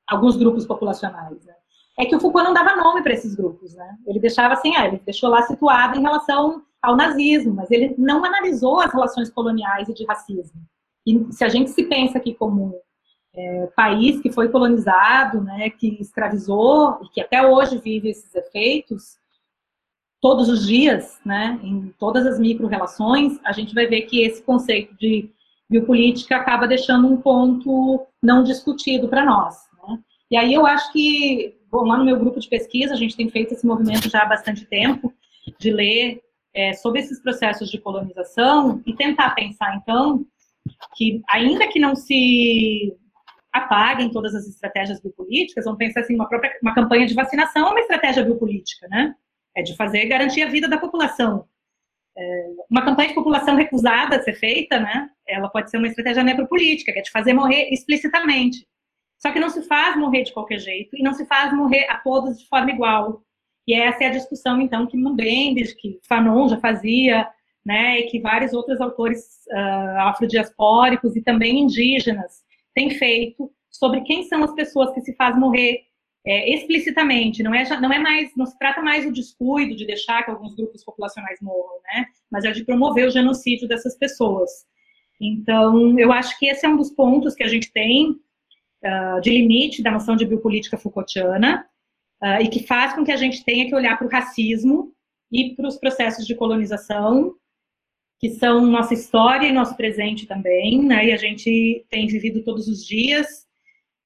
alguns 0.06 0.36
grupos 0.36 0.66
populacionais. 0.66 1.44
Né? 1.44 1.54
É 1.98 2.04
que 2.04 2.16
o 2.16 2.20
Foucault 2.20 2.44
não 2.44 2.52
dava 2.52 2.76
nome 2.76 3.02
para 3.02 3.12
esses 3.12 3.34
grupos. 3.34 3.74
Né? 3.74 3.96
Ele 4.06 4.18
deixava 4.18 4.54
assim, 4.54 4.74
ah, 4.76 4.86
ele 4.86 4.98
deixou 4.98 5.30
lá 5.30 5.42
situado 5.42 5.98
em 5.98 6.02
relação 6.02 6.64
ao 6.82 6.96
nazismo, 6.96 7.54
mas 7.54 7.70
ele 7.70 7.94
não 7.98 8.24
analisou 8.24 8.80
as 8.80 8.92
relações 8.92 9.30
coloniais 9.30 9.88
e 9.88 9.94
de 9.94 10.04
racismo. 10.04 10.60
E 11.06 11.32
se 11.32 11.44
a 11.44 11.48
gente 11.48 11.70
se 11.70 11.84
pensa 11.84 12.18
aqui 12.18 12.34
como 12.34 12.74
é, 13.34 13.66
país 13.76 14.20
que 14.20 14.32
foi 14.32 14.48
colonizado, 14.48 15.42
né, 15.42 15.70
que 15.70 15.98
escravizou 16.00 17.00
e 17.02 17.08
que 17.08 17.20
até 17.20 17.46
hoje 17.46 17.78
vive 17.78 18.10
esses 18.10 18.34
efeitos, 18.34 19.18
todos 20.20 20.48
os 20.48 20.66
dias, 20.66 21.18
né, 21.24 21.58
em 21.62 21.94
todas 21.98 22.26
as 22.26 22.38
micro-relações, 22.38 23.38
a 23.44 23.52
gente 23.52 23.74
vai 23.74 23.86
ver 23.86 24.02
que 24.02 24.22
esse 24.22 24.42
conceito 24.42 24.94
de 24.96 25.30
biopolítica 25.68 26.36
acaba 26.36 26.66
deixando 26.66 27.06
um 27.06 27.16
ponto 27.16 28.06
não 28.22 28.42
discutido 28.42 29.08
para 29.08 29.24
nós. 29.24 29.56
Né? 29.86 29.98
E 30.32 30.36
aí 30.36 30.52
eu 30.52 30.66
acho 30.66 30.92
que, 30.92 31.56
bom, 31.70 31.84
lá 31.84 31.96
no 31.96 32.04
meu 32.04 32.18
grupo 32.18 32.40
de 32.40 32.48
pesquisa, 32.48 32.92
a 32.92 32.96
gente 32.96 33.16
tem 33.16 33.28
feito 33.30 33.54
esse 33.54 33.66
movimento 33.66 34.10
já 34.10 34.22
há 34.22 34.26
bastante 34.26 34.66
tempo, 34.66 35.14
de 35.58 35.70
ler 35.70 36.22
é, 36.54 36.72
sobre 36.74 37.00
esses 37.00 37.20
processos 37.22 37.70
de 37.70 37.78
colonização 37.78 38.82
e 38.86 38.94
tentar 38.94 39.30
pensar, 39.34 39.76
então, 39.76 40.26
que 40.96 41.22
ainda 41.28 41.68
que 41.68 41.78
não 41.78 41.94
se 41.94 42.96
apaguem 43.52 44.10
todas 44.10 44.34
as 44.34 44.46
estratégias 44.46 45.00
biopolíticas, 45.00 45.64
vamos 45.64 45.78
pensar 45.78 46.00
assim, 46.00 46.14
uma 46.14 46.28
própria 46.28 46.56
uma 46.62 46.74
campanha 46.74 47.06
de 47.06 47.14
vacinação 47.14 47.68
é 47.68 47.70
uma 47.70 47.80
estratégia 47.80 48.24
biopolítica, 48.24 48.86
né? 48.88 49.14
É 49.56 49.62
de 49.62 49.74
fazer 49.76 50.06
garantir 50.06 50.42
a 50.42 50.48
vida 50.48 50.68
da 50.68 50.78
população. 50.78 51.46
É, 52.16 52.46
uma 52.70 52.84
campanha 52.84 53.08
de 53.08 53.14
população 53.14 53.56
recusada 53.56 54.16
a 54.16 54.22
ser 54.22 54.34
feita, 54.34 54.78
né? 54.78 55.08
Ela 55.26 55.48
pode 55.48 55.70
ser 55.70 55.78
uma 55.78 55.88
estratégia 55.88 56.22
necropolítica, 56.22 56.92
que 56.92 56.98
é 56.98 57.02
de 57.02 57.10
fazer 57.10 57.32
morrer 57.32 57.68
explicitamente. 57.70 58.66
Só 59.18 59.32
que 59.32 59.40
não 59.40 59.50
se 59.50 59.62
faz 59.62 59.96
morrer 59.96 60.22
de 60.22 60.32
qualquer 60.32 60.58
jeito 60.58 60.96
e 60.96 61.02
não 61.02 61.12
se 61.12 61.26
faz 61.26 61.52
morrer 61.52 61.86
a 61.90 61.98
todos 61.98 62.38
de 62.38 62.48
forma 62.48 62.70
igual. 62.70 63.22
E 63.66 63.74
essa 63.74 64.04
é 64.04 64.06
a 64.08 64.12
discussão, 64.12 64.60
então, 64.60 64.86
que 64.86 64.96
Mbembe, 64.96 65.74
que 65.76 65.98
Fanon 66.08 66.48
já 66.48 66.58
fazia, 66.58 67.28
né, 67.64 68.00
e 68.00 68.02
que 68.04 68.20
vários 68.20 68.52
outros 68.52 68.80
autores 68.80 69.44
uh, 69.50 70.00
afrodiaspóricos 70.08 71.14
e 71.14 71.22
também 71.22 71.60
indígenas 71.60 72.42
têm 72.74 72.90
feito 72.90 73.50
sobre 73.70 74.00
quem 74.02 74.24
são 74.24 74.42
as 74.42 74.54
pessoas 74.54 74.92
que 74.92 75.00
se 75.02 75.14
faz 75.14 75.38
morrer 75.38 75.82
é, 76.26 76.54
explicitamente. 76.54 77.42
Não 77.42 77.54
é, 77.54 77.64
não 77.80 77.92
é 77.92 77.98
mais, 77.98 78.34
não 78.36 78.46
se 78.46 78.58
trata 78.58 78.82
mais 78.82 79.04
do 79.04 79.12
descuido 79.12 79.76
de 79.76 79.86
deixar 79.86 80.22
que 80.22 80.30
alguns 80.30 80.54
grupos 80.54 80.84
populacionais 80.84 81.38
morram, 81.40 81.80
né, 81.84 82.06
mas 82.30 82.44
é 82.44 82.50
de 82.50 82.64
promover 82.64 83.06
o 83.06 83.10
genocídio 83.10 83.68
dessas 83.68 83.96
pessoas. 83.96 84.50
Então, 85.20 85.98
eu 85.98 86.10
acho 86.12 86.38
que 86.38 86.46
esse 86.46 86.64
é 86.64 86.68
um 86.68 86.76
dos 86.76 86.90
pontos 86.90 87.34
que 87.34 87.42
a 87.42 87.48
gente 87.48 87.70
tem 87.72 88.10
uh, 88.10 89.20
de 89.20 89.30
limite 89.30 89.82
da 89.82 89.90
noção 89.90 90.16
de 90.16 90.24
biopolítica 90.24 90.78
Foucaultiana, 90.78 91.66
uh, 92.22 92.42
e 92.42 92.48
que 92.48 92.66
faz 92.66 92.94
com 92.94 93.04
que 93.04 93.12
a 93.12 93.16
gente 93.16 93.44
tenha 93.44 93.66
que 93.66 93.74
olhar 93.74 93.96
para 93.96 94.06
o 94.06 94.10
racismo 94.10 94.92
e 95.30 95.54
para 95.54 95.68
os 95.68 95.76
processos 95.78 96.26
de 96.26 96.34
colonização, 96.34 97.34
que 98.18 98.30
são 98.30 98.66
nossa 98.66 98.94
história 98.94 99.46
e 99.46 99.52
nosso 99.52 99.76
presente 99.76 100.26
também, 100.26 100.82
né? 100.82 101.06
E 101.06 101.12
a 101.12 101.16
gente 101.16 101.84
tem 101.88 102.06
vivido 102.06 102.44
todos 102.44 102.68
os 102.68 102.84
dias. 102.84 103.46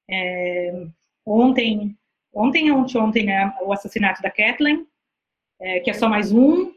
É, 0.09 0.87
ontem, 1.27 1.97
ontem, 2.33 2.71
ontem, 2.71 2.99
ontem, 2.99 3.27
né, 3.27 3.53
o 3.63 3.73
assassinato 3.73 4.23
da 4.23 4.31
Kathleen, 4.31 4.87
é, 5.61 5.81
que 5.81 5.91
é 5.91 5.95
só 5.95 6.09
mais 6.09 6.31
um, 6.31 6.73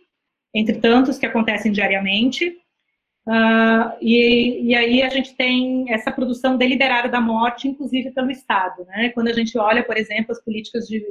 entre 0.53 0.79
tantos 0.79 1.19
que 1.19 1.25
acontecem 1.25 1.71
diariamente. 1.71 2.57
Uh, 3.27 3.91
e, 3.99 4.69
e, 4.69 4.75
aí 4.75 5.03
a 5.03 5.09
gente 5.09 5.35
tem 5.35 5.91
essa 5.91 6.09
produção 6.09 6.55
deliberada 6.55 7.09
da 7.09 7.19
morte, 7.19 7.67
inclusive 7.67 8.11
pelo 8.11 8.31
Estado. 8.31 8.85
Né? 8.85 9.09
Quando 9.09 9.27
a 9.27 9.33
gente 9.33 9.57
olha, 9.57 9.83
por 9.83 9.97
exemplo, 9.97 10.31
as 10.31 10.41
políticas 10.41 10.87
de 10.87 11.03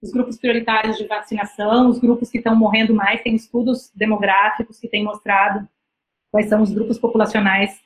os 0.00 0.12
grupos 0.12 0.38
prioritários 0.38 0.96
de 0.96 1.06
vacinação, 1.06 1.88
os 1.88 1.98
grupos 1.98 2.30
que 2.30 2.38
estão 2.38 2.54
morrendo 2.54 2.94
mais, 2.94 3.22
tem 3.22 3.34
estudos 3.34 3.90
demográficos 3.96 4.78
que 4.78 4.88
têm 4.88 5.02
mostrado 5.02 5.66
quais 6.30 6.48
são 6.48 6.62
os 6.62 6.70
grupos 6.70 6.98
populacionais 6.98 7.80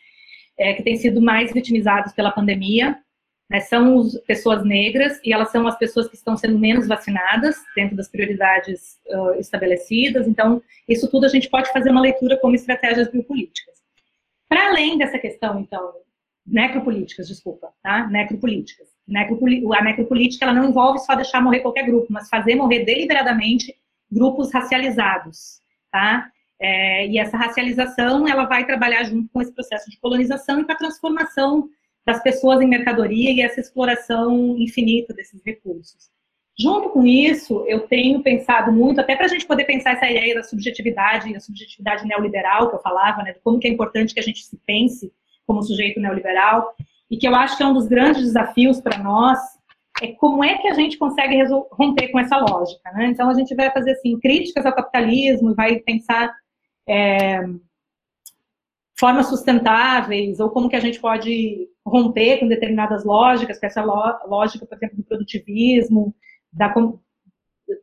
é, 0.59 0.75
que 0.75 0.83
têm 0.83 0.97
sido 0.97 1.23
mais 1.23 1.51
vitimizados 1.51 2.13
pela 2.13 2.31
pandemia. 2.33 2.99
Né? 3.51 3.61
São 3.61 4.01
as 4.01 4.15
pessoas 4.21 4.65
negras 4.65 5.21
e 5.25 5.33
elas 5.33 5.51
são 5.51 5.67
as 5.67 5.77
pessoas 5.77 6.09
que 6.09 6.15
estão 6.15 6.37
sendo 6.37 6.59
menos 6.59 6.87
vacinadas 6.87 7.57
dentro 7.75 7.97
das 7.97 8.09
prioridades 8.09 8.99
uh, 9.09 9.41
estabelecidas. 9.41 10.29
Então, 10.29 10.63
isso 10.89 11.11
tudo 11.11 11.27
a 11.27 11.29
gente 11.29 11.51
pode 11.51 11.71
fazer 11.73 11.91
uma 11.91 12.01
leitura 12.01 12.39
como 12.39 12.55
estratégias 12.55 13.11
biopolíticas. 13.11 13.75
Para 14.49 14.69
além 14.69 14.97
dessa 14.97 15.19
questão, 15.19 15.61
então, 15.61 15.93
necropolíticas, 16.47 17.29
desculpa, 17.29 17.73
tá? 17.83 18.07
Necropolíticas. 18.07 18.89
A 19.09 19.83
necropolítica 19.83 20.45
ela 20.45 20.55
não 20.55 20.69
envolve 20.69 21.01
só 21.01 21.17
deixar 21.17 21.43
morrer 21.43 21.61
qualquer 21.61 21.85
grupo, 21.85 22.07
mas 22.11 22.29
fazer 22.29 22.55
morrer 22.55 22.85
deliberadamente 22.85 23.75
grupos 24.11 24.53
racializados, 24.53 25.61
tá? 25.91 26.31
É, 26.61 27.07
e 27.07 27.19
essa 27.19 27.37
racialização 27.37 28.29
ela 28.29 28.45
vai 28.45 28.67
trabalhar 28.67 29.03
junto 29.05 29.29
com 29.33 29.41
esse 29.41 29.53
processo 29.53 29.91
de 29.91 29.99
colonização 29.99 30.61
e 30.61 30.65
com 30.65 30.73
a 30.73 30.77
transformação 30.77 31.69
das 32.07 32.23
pessoas 32.23 32.61
em 32.61 32.69
mercadoria 32.69 33.31
e 33.31 33.41
essa 33.41 33.61
exploração 33.61 34.57
infinita 34.59 35.15
desses 35.15 35.43
recursos. 35.45 36.11
Junto 36.59 36.91
com 36.91 37.07
isso, 37.07 37.65
eu 37.67 37.87
tenho 37.87 38.23
pensado 38.23 38.71
muito, 38.71 39.01
até 39.01 39.17
para 39.17 39.27
a 39.27 39.29
gente 39.29 39.47
poder 39.47 39.65
pensar 39.65 39.93
essa 39.93 40.11
ideia 40.11 40.35
da 40.35 40.43
subjetividade, 40.43 41.35
a 41.35 41.41
subjetividade 41.41 42.07
neoliberal 42.07 42.69
que 42.69 42.77
eu 42.77 42.83
falava, 42.83 43.23
né, 43.23 43.33
de 43.33 43.41
como 43.41 43.59
que 43.59 43.67
é 43.67 43.71
importante 43.71 44.13
que 44.13 44.21
a 44.21 44.23
gente 44.23 44.45
se 44.45 44.59
pense 44.67 45.11
como 45.47 45.63
sujeito 45.63 46.01
neoliberal, 46.01 46.75
e 47.11 47.17
que 47.17 47.27
eu 47.27 47.35
acho 47.35 47.57
que 47.57 47.63
é 47.63 47.67
um 47.67 47.73
dos 47.73 47.89
grandes 47.89 48.23
desafios 48.23 48.81
para 48.81 48.99
nós, 48.99 49.39
é 50.03 50.09
como 50.09 50.45
é 50.45 50.59
que 50.59 50.69
a 50.69 50.75
gente 50.75 50.99
consegue 50.99 51.43
romper 51.73 52.09
com 52.09 52.19
essa 52.19 52.37
lógica. 52.37 52.91
Né? 52.93 53.07
Então, 53.07 53.29
a 53.29 53.35
gente 53.35 53.55
vai 53.55 53.71
fazer 53.71 53.93
assim, 53.93 54.19
críticas 54.21 54.65
ao 54.65 54.75
capitalismo, 54.75 55.55
vai 55.55 55.77
pensar 55.81 56.33
é, 56.89 57.41
formas 59.01 59.27
sustentáveis, 59.27 60.39
ou 60.39 60.51
como 60.51 60.69
que 60.69 60.77
a 60.77 60.81
gente 60.81 61.01
pode 61.01 61.67
romper 61.85 62.39
com 62.39 62.47
determinadas 62.47 63.05
lógicas, 63.05 63.59
que 63.59 63.65
é 63.65 63.69
essa 63.69 63.83
lógica, 63.83 64.67
por 64.67 64.77
exemplo, 64.77 64.99
do 64.99 65.03
produtivismo, 65.03 66.15
da, 66.53 66.73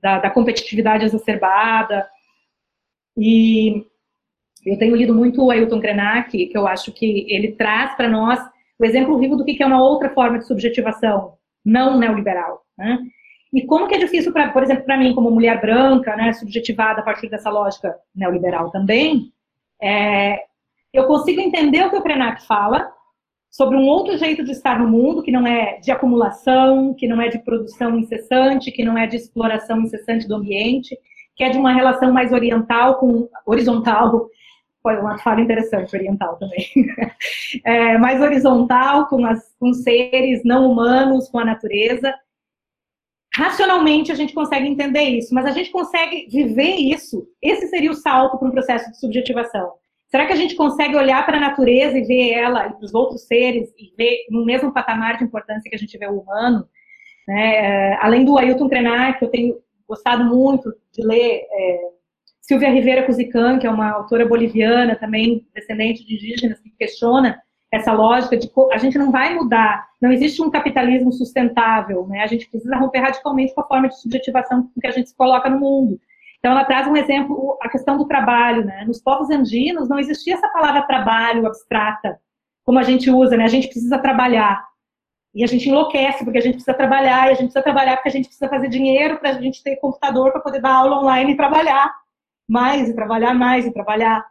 da, 0.01 0.20
da 0.20 0.30
competitividade 0.30 1.03
exacerbada. 1.03 2.07
E 3.18 3.84
eu 4.65 4.78
tenho 4.78 4.95
lido 4.95 5.13
muito 5.13 5.43
o 5.43 5.49
Ailton 5.49 5.82
Krenak, 5.82 6.45
que 6.45 6.57
eu 6.57 6.68
acho 6.68 6.91
que 6.91 7.26
ele 7.28 7.53
traz 7.53 7.95
para 7.95 8.07
nós 8.07 8.39
o 8.80 8.86
exemplo 8.86 9.18
vivo 9.18 9.36
do 9.36 9.43
que 9.43 9.61
é 9.61 9.65
uma 9.65 9.82
outra 9.82 10.11
forma 10.11 10.38
de 10.38 10.45
subjetivação 10.45 11.34
não 11.65 11.97
neoliberal. 11.97 12.63
Né? 12.78 12.99
E 13.51 13.65
como 13.65 13.88
que 13.88 13.95
é 13.95 13.97
difícil, 13.97 14.32
pra, 14.32 14.51
por 14.51 14.61
exemplo, 14.61 14.84
para 14.84 14.97
mim, 14.97 15.15
como 15.15 15.32
mulher 15.32 15.59
branca, 15.59 16.15
né, 16.15 16.32
subjetivada 16.34 17.01
a 17.01 17.03
partir 17.03 17.28
dessa 17.28 17.49
lógica 17.49 17.95
neoliberal 18.13 18.70
também, 18.70 19.32
é, 19.82 20.43
eu 20.94 21.06
consigo 21.06 21.42
entender 21.42 21.86
o 21.86 21.90
que 21.90 21.98
o 21.98 22.02
Krenak 22.02 22.46
fala, 22.46 22.92
sobre 23.50 23.76
um 23.76 23.88
outro 23.88 24.18
jeito 24.18 24.44
de 24.44 24.52
estar 24.52 24.80
no 24.80 24.88
mundo, 24.88 25.24
que 25.24 25.32
não 25.32 25.46
é 25.48 25.80
de 25.80 25.92
acumulação, 25.92 26.94
que 26.94 27.08
não 27.08 27.20
é 27.20 27.28
de 27.28 27.40
produção 27.40 27.98
incessante, 27.98 28.72
que 28.72 28.84
não 28.84 28.98
é 28.98 29.08
de 29.08 29.16
exploração 29.16 29.82
incessante 29.82 30.28
do 30.28 30.36
ambiente, 30.36 30.98
que 31.36 31.44
é 31.44 31.50
de 31.50 31.58
uma 31.58 31.74
relação 31.74 32.12
mais 32.12 32.32
oriental 32.32 33.00
com 33.00 33.28
horizontal, 33.46 34.28
foi 34.84 35.00
uma 35.00 35.18
fala 35.18 35.42
interessante, 35.42 35.96
oriental 35.96 36.38
também, 36.38 36.66
é, 37.66 37.98
mais 37.98 38.22
horizontal 38.22 39.08
com, 39.08 39.26
as, 39.26 39.54
com 39.60 39.74
seres 39.74 40.44
não 40.46 40.70
humanos, 40.70 41.28
com 41.28 41.40
a 41.40 41.46
natureza. 41.46 42.14
Racionalmente 43.34 44.12
a 44.12 44.16
gente 44.16 44.34
consegue 44.34 44.68
entender 44.68 45.04
isso, 45.04 45.34
mas 45.34 45.46
a 45.46 45.52
gente 45.52 45.72
consegue 45.72 46.28
viver 46.30 46.76
isso. 46.76 47.28
Esse 47.42 47.68
seria 47.68 47.92
o 47.92 47.96
salto 47.96 48.38
para 48.38 48.48
um 48.48 48.52
processo 48.52 48.90
de 48.92 49.00
subjetivação. 49.00 49.74
Será 50.08 50.26
que 50.26 50.34
a 50.34 50.38
gente 50.38 50.55
consegue 50.55 50.95
olhar 50.95 51.26
para 51.26 51.38
a 51.38 51.41
natureza 51.41 51.97
e 51.97 52.03
ver 52.03 52.32
ela 52.32 52.68
e 52.68 52.74
para 52.74 52.86
os 52.86 52.93
outros 52.93 53.28
seres 53.28 53.70
e 53.78 53.93
ver 53.97 54.26
no 54.30 54.45
mesmo 54.45 54.74
patamar 54.74 55.18
de 55.18 55.26
importância 55.26 55.70
que 55.70 55.76
a 55.76 55.80
gente 55.80 55.97
vê 55.97 56.08
o 56.08 56.20
humano? 56.20 56.68
Né? 57.28 57.55
É, 57.55 57.97
além 58.01 58.24
do 58.24 58.38
Ailton 58.38 58.70
Krenak, 58.70 59.20
que 59.20 59.26
eu 59.26 59.30
tenho 59.30 59.58
gostado 59.88 60.24
muito 60.24 60.74
de 60.93 61.05
ler, 61.05 61.41
é, 61.51 61.80
Silvia 62.41 62.70
Rivera 62.70 63.05
Cusican, 63.05 63.60
que 63.60 63.68
é 63.68 63.70
uma 63.70 63.89
autora 63.89 64.26
boliviana 64.26 64.95
também, 64.95 65.45
descendente 65.53 66.05
de 66.05 66.16
indígenas, 66.16 66.60
que 66.60 66.70
questiona 66.72 67.41
essa 67.70 67.91
lógica 67.91 68.38
de 68.38 68.49
a 68.72 68.78
gente 68.78 68.97
não 68.97 69.12
vai 69.12 69.34
mudar, 69.34 69.86
não 70.01 70.12
existe 70.12 70.41
um 70.41 70.49
capitalismo 70.49 71.12
sustentável, 71.12 72.08
né? 72.08 72.22
A 72.22 72.28
gente 72.28 72.49
precisa 72.49 72.78
romper 72.78 72.99
radicalmente 72.99 73.53
com 73.53 73.60
a 73.60 73.68
forma 73.68 73.89
de 73.89 73.99
subjetivação 73.99 74.72
que 74.80 74.88
a 74.88 74.91
gente 74.91 75.10
se 75.10 75.16
coloca 75.16 75.49
no 75.49 75.60
mundo. 75.60 75.99
Então, 76.40 76.52
ela 76.52 76.66
traz 76.66 76.88
um 76.88 76.96
exemplo, 76.96 77.58
a 77.62 77.70
questão 77.70 77.98
do 77.98 78.08
trabalho, 78.08 78.64
né? 78.64 78.86
Nos 78.86 79.02
povos 79.02 79.30
andinos 79.30 79.90
não 79.90 80.00
existia 80.00 80.36
essa 80.36 80.48
palavra 80.50 80.88
trabalho 80.88 81.46
abstrata, 81.46 82.20
como 82.64 82.80
a 82.80 82.84
gente 82.84 83.10
usa, 83.10 83.36
né? 83.36 83.44
A 83.44 83.50
gente 83.50 83.68
precisa 83.68 83.98
trabalhar. 83.98 84.66
E 85.34 85.44
a 85.44 85.48
gente 85.48 85.70
enlouquece 85.70 86.24
porque 86.24 86.38
a 86.38 86.42
gente 86.42 86.54
precisa 86.54 86.76
trabalhar, 86.76 87.28
e 87.28 87.32
a 87.32 87.34
gente 87.34 87.52
precisa 87.52 87.64
trabalhar 87.64 87.98
porque 87.98 88.10
a 88.10 88.12
gente 88.12 88.26
precisa 88.26 88.50
fazer 88.50 88.70
dinheiro 88.70 89.18
para 89.20 89.32
a 89.32 89.34
gente 89.34 89.64
ter 89.64 89.76
computador 89.78 90.32
para 90.32 90.42
poder 90.42 90.62
dar 90.62 90.74
aula 90.74 91.00
online 91.00 91.34
e 91.34 91.38
trabalhar 91.38 91.94
mais, 92.48 92.90
e 92.90 92.96
trabalhar 92.96 93.34
mais, 93.34 93.66
e 93.66 93.74
trabalhar. 93.74 94.26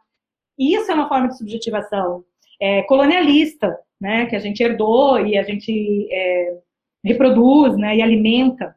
Isso 0.59 0.91
é 0.91 0.95
uma 0.95 1.09
forma 1.09 1.29
de 1.29 1.37
subjetivação 1.37 2.25
é, 2.61 2.83
colonialista, 2.85 3.79
né? 4.01 4.27
Que 4.27 4.37
a 4.37 4.39
gente 4.39 4.63
herdou 4.63 5.21
e 5.21 5.37
a 5.37 5.43
gente 5.43 6.09
é, 6.11 6.59
reproduz, 7.05 7.77
né? 7.77 7.97
E 7.97 8.03
alimenta. 8.03 8.75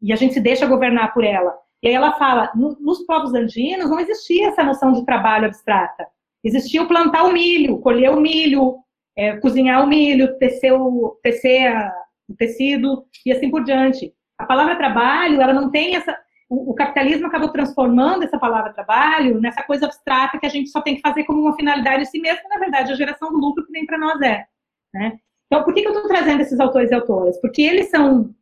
E 0.00 0.12
a 0.12 0.16
gente 0.16 0.34
se 0.34 0.40
deixa 0.40 0.66
governar 0.66 1.12
por 1.12 1.24
ela. 1.24 1.63
E 1.84 1.88
aí 1.88 1.94
ela 1.94 2.12
fala, 2.12 2.50
no, 2.54 2.74
nos 2.80 3.04
povos 3.04 3.34
andinos 3.34 3.90
não 3.90 4.00
existia 4.00 4.48
essa 4.48 4.64
noção 4.64 4.92
de 4.92 5.04
trabalho 5.04 5.44
abstrata. 5.44 6.06
Existia 6.42 6.82
o 6.82 6.88
plantar 6.88 7.24
o 7.24 7.32
milho, 7.32 7.78
colher 7.78 8.10
o 8.10 8.18
milho, 8.18 8.76
é, 9.14 9.36
cozinhar 9.36 9.84
o 9.84 9.86
milho, 9.86 10.38
tecer, 10.38 10.72
o, 10.72 11.20
tecer 11.22 11.66
a, 11.66 11.94
o 12.26 12.34
tecido 12.34 13.04
e 13.26 13.30
assim 13.30 13.50
por 13.50 13.62
diante. 13.62 14.14
A 14.38 14.46
palavra 14.46 14.76
trabalho, 14.76 15.42
ela 15.42 15.52
não 15.52 15.70
tem 15.70 15.94
essa... 15.94 16.18
O, 16.48 16.70
o, 16.70 16.74
capitalismo 16.74 17.26
acabou 17.26 17.50
transformando 17.50 18.22
essa 18.24 18.38
palavra 18.38 18.72
trabalho 18.72 19.38
nessa 19.38 19.62
coisa 19.62 19.84
abstrata 19.84 20.38
que 20.38 20.46
a 20.46 20.50
gente 20.50 20.70
só 20.70 20.80
tem 20.80 20.96
que 20.96 21.02
fazer 21.02 21.24
como 21.24 21.40
uma 21.40 21.56
finalidade 21.56 22.02
em 22.02 22.06
si 22.06 22.18
mesmo, 22.18 22.48
na 22.48 22.58
verdade, 22.58 22.92
a 22.92 22.96
geração 22.96 23.30
do 23.30 23.38
lucro 23.38 23.64
que 23.64 23.72
nem 23.72 23.84
para 23.84 23.98
nós 23.98 24.20
é. 24.22 24.46
Né? 24.94 25.18
Então, 25.46 25.62
por 25.62 25.74
que, 25.74 25.82
que 25.82 25.88
eu 25.88 25.92
estou 25.92 26.08
trazendo 26.08 26.40
esses 26.40 26.58
autores 26.58 26.90
e 26.90 26.94
autoras? 26.94 27.38
Porque 27.42 27.60
eles 27.60 27.90
são 27.90 28.34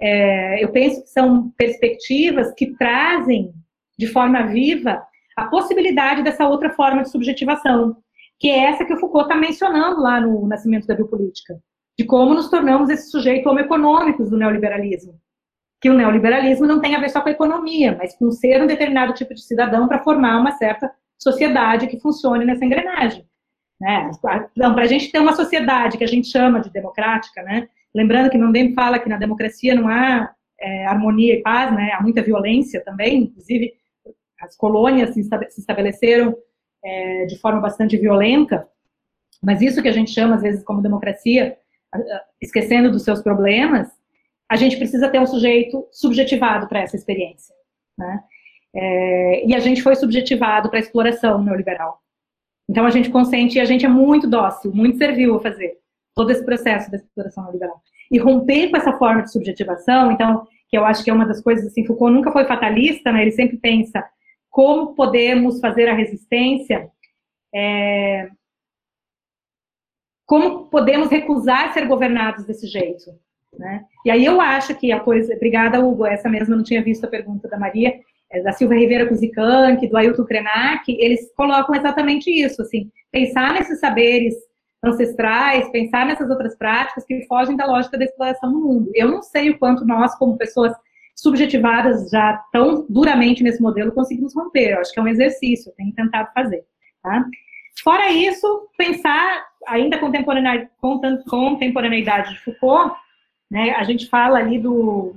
é, 0.00 0.62
eu 0.62 0.70
penso 0.70 1.02
que 1.02 1.08
são 1.08 1.50
perspectivas 1.56 2.52
que 2.54 2.74
trazem 2.76 3.52
de 3.98 4.06
forma 4.06 4.46
viva 4.46 5.02
a 5.36 5.46
possibilidade 5.46 6.22
dessa 6.22 6.48
outra 6.48 6.70
forma 6.70 7.02
de 7.02 7.10
subjetivação, 7.10 7.96
que 8.38 8.48
é 8.48 8.64
essa 8.64 8.84
que 8.84 8.92
o 8.92 8.98
Foucault 8.98 9.28
está 9.28 9.38
mencionando 9.38 10.00
lá 10.00 10.20
no 10.20 10.46
Nascimento 10.46 10.86
da 10.86 10.94
Biopolítica, 10.94 11.60
de 11.98 12.04
como 12.04 12.34
nos 12.34 12.48
tornamos 12.48 12.90
esse 12.90 13.10
sujeito 13.10 13.48
homo-econômicos 13.48 14.30
do 14.30 14.36
neoliberalismo. 14.36 15.18
Que 15.80 15.90
o 15.90 15.94
neoliberalismo 15.94 16.66
não 16.66 16.80
tem 16.80 16.94
a 16.94 17.00
ver 17.00 17.08
só 17.08 17.20
com 17.20 17.28
a 17.28 17.32
economia, 17.32 17.96
mas 17.96 18.16
com 18.16 18.30
ser 18.30 18.62
um 18.62 18.66
determinado 18.66 19.14
tipo 19.14 19.34
de 19.34 19.42
cidadão 19.42 19.86
para 19.86 20.02
formar 20.02 20.38
uma 20.40 20.52
certa 20.52 20.92
sociedade 21.16 21.86
que 21.88 22.00
funcione 22.00 22.44
nessa 22.44 22.64
engrenagem. 22.64 23.24
Né? 23.80 24.10
Então, 24.56 24.74
para 24.74 24.82
a 24.82 24.88
gente 24.88 25.10
ter 25.10 25.18
uma 25.20 25.34
sociedade 25.34 25.98
que 25.98 26.04
a 26.04 26.08
gente 26.08 26.28
chama 26.28 26.60
de 26.60 26.70
democrática, 26.70 27.42
né? 27.42 27.68
Lembrando 27.94 28.30
que 28.30 28.38
Mandem 28.38 28.74
fala 28.74 28.98
que 28.98 29.08
na 29.08 29.16
democracia 29.16 29.74
não 29.74 29.88
há 29.88 30.32
é, 30.60 30.86
harmonia 30.86 31.34
e 31.34 31.42
paz, 31.42 31.74
né? 31.74 31.92
há 31.92 32.02
muita 32.02 32.22
violência 32.22 32.82
também, 32.84 33.22
inclusive 33.22 33.72
as 34.40 34.56
colônias 34.56 35.14
se, 35.14 35.20
estabeleceram 35.56 36.36
é, 36.84 37.26
de 37.26 37.38
forma 37.38 37.60
bastante 37.60 37.96
violenta, 37.96 38.68
mas 39.42 39.62
isso 39.62 39.82
que 39.82 39.88
a 39.88 39.92
gente 39.92 40.10
chama 40.10 40.36
às 40.36 40.42
vezes 40.42 40.64
como 40.64 40.82
democracia, 40.82 41.56
esquecendo 42.40 42.90
dos 42.90 43.02
seus 43.02 43.22
problemas, 43.22 43.88
a 44.48 44.56
gente 44.56 44.76
precisa 44.76 45.08
ter 45.08 45.20
um 45.20 45.26
sujeito 45.26 45.86
subjetivado 45.92 46.68
para 46.68 46.80
essa 46.80 46.96
experiência. 46.96 47.54
Né? 47.96 48.20
É, 48.74 49.46
e 49.46 49.54
a 49.54 49.58
gente 49.58 49.82
foi 49.82 49.94
subjetivado 49.94 50.68
para 50.68 50.78
a 50.78 50.82
exploração 50.82 51.42
neoliberal. 51.42 52.00
Então 52.68 52.84
a 52.84 52.90
gente 52.90 53.10
consente 53.10 53.58
e 53.58 53.60
a 53.60 53.64
gente 53.64 53.86
é 53.86 53.88
muito 53.88 54.28
dócil, 54.28 54.72
muito 54.72 54.98
servil 54.98 55.36
a 55.36 55.40
fazer 55.40 55.77
todo 56.18 56.30
esse 56.30 56.44
processo 56.44 56.90
da 56.90 56.96
exploração 56.96 57.44
neoliberal. 57.44 57.80
E 58.10 58.18
romper 58.18 58.70
com 58.70 58.76
essa 58.76 58.92
forma 58.94 59.22
de 59.22 59.30
subjetivação, 59.30 60.10
então, 60.10 60.44
que 60.68 60.76
eu 60.76 60.84
acho 60.84 61.04
que 61.04 61.10
é 61.10 61.12
uma 61.12 61.24
das 61.24 61.40
coisas, 61.40 61.64
assim, 61.64 61.86
Foucault 61.86 62.12
nunca 62.12 62.32
foi 62.32 62.44
fatalista, 62.44 63.12
né, 63.12 63.22
ele 63.22 63.30
sempre 63.30 63.56
pensa 63.56 64.04
como 64.50 64.96
podemos 64.96 65.60
fazer 65.60 65.88
a 65.88 65.94
resistência, 65.94 66.90
é, 67.54 68.28
como 70.26 70.64
podemos 70.64 71.08
recusar 71.08 71.72
ser 71.72 71.86
governados 71.86 72.44
desse 72.44 72.66
jeito, 72.66 73.12
né? 73.56 73.84
E 74.04 74.10
aí 74.10 74.24
eu 74.24 74.40
acho 74.40 74.74
que 74.74 74.90
a 74.90 74.98
coisa, 74.98 75.32
obrigada 75.34 75.78
Hugo, 75.78 76.04
essa 76.04 76.28
mesma 76.28 76.56
não 76.56 76.64
tinha 76.64 76.82
visto 76.82 77.04
a 77.04 77.08
pergunta 77.08 77.46
da 77.48 77.58
Maria, 77.58 77.94
é, 78.32 78.42
da 78.42 78.52
Silvia 78.52 78.78
Rivera 78.78 79.06
Cusicanque, 79.06 79.86
do 79.86 79.96
Ailton 79.96 80.24
Krenak, 80.24 80.90
eles 80.98 81.32
colocam 81.36 81.76
exatamente 81.76 82.28
isso, 82.28 82.60
assim, 82.62 82.90
pensar 83.12 83.52
nesses 83.54 83.78
saberes 83.78 84.34
ancestrais, 84.84 85.70
pensar 85.70 86.06
nessas 86.06 86.30
outras 86.30 86.56
práticas 86.56 87.04
que 87.04 87.26
fogem 87.26 87.56
da 87.56 87.66
lógica 87.66 87.98
da 87.98 88.04
exploração 88.04 88.50
no 88.52 88.60
mundo. 88.60 88.90
Eu 88.94 89.10
não 89.10 89.22
sei 89.22 89.50
o 89.50 89.58
quanto 89.58 89.84
nós, 89.84 90.14
como 90.16 90.38
pessoas 90.38 90.72
subjetivadas 91.16 92.08
já 92.10 92.40
tão 92.52 92.86
duramente 92.88 93.42
nesse 93.42 93.60
modelo, 93.60 93.92
conseguimos 93.92 94.34
romper. 94.34 94.72
Eu 94.72 94.80
acho 94.80 94.92
que 94.92 95.00
é 95.00 95.02
um 95.02 95.08
exercício, 95.08 95.72
tenho 95.76 95.92
tentado 95.92 96.30
fazer. 96.32 96.64
Tá? 97.02 97.24
Fora 97.82 98.10
isso, 98.10 98.68
pensar 98.76 99.46
ainda 99.66 99.98
contemporaneidade, 99.98 100.70
contemporaneidade 101.28 102.34
de 102.34 102.40
Foucault, 102.40 102.94
né, 103.50 103.70
a 103.70 103.82
gente 103.82 104.08
fala 104.08 104.38
ali 104.38 104.58
do, 104.58 105.16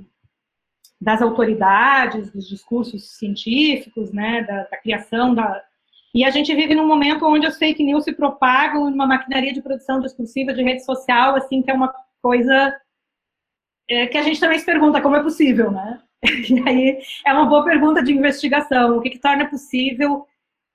das 1.00 1.22
autoridades, 1.22 2.30
dos 2.32 2.48
discursos 2.48 3.16
científicos, 3.16 4.12
né, 4.12 4.42
da, 4.42 4.64
da 4.64 4.76
criação 4.78 5.34
da, 5.34 5.62
e 6.14 6.24
a 6.24 6.30
gente 6.30 6.54
vive 6.54 6.74
num 6.74 6.86
momento 6.86 7.26
onde 7.26 7.46
as 7.46 7.56
fake 7.56 7.82
news 7.82 8.04
se 8.04 8.12
propagam 8.12 8.90
numa 8.90 9.06
maquinaria 9.06 9.52
de 9.52 9.62
produção 9.62 10.00
discursiva 10.00 10.52
de 10.52 10.62
rede 10.62 10.84
social, 10.84 11.34
assim, 11.36 11.62
que 11.62 11.70
é 11.70 11.74
uma 11.74 11.92
coisa 12.20 12.74
é, 13.88 14.06
que 14.06 14.18
a 14.18 14.22
gente 14.22 14.38
também 14.38 14.58
se 14.58 14.66
pergunta 14.66 15.00
como 15.00 15.16
é 15.16 15.22
possível, 15.22 15.70
né? 15.70 16.00
E 16.22 16.68
aí 16.68 16.98
é 17.26 17.32
uma 17.32 17.46
boa 17.46 17.64
pergunta 17.64 18.02
de 18.02 18.12
investigação. 18.12 18.96
O 18.96 19.00
que, 19.00 19.10
que 19.10 19.18
torna 19.18 19.48
possível 19.48 20.26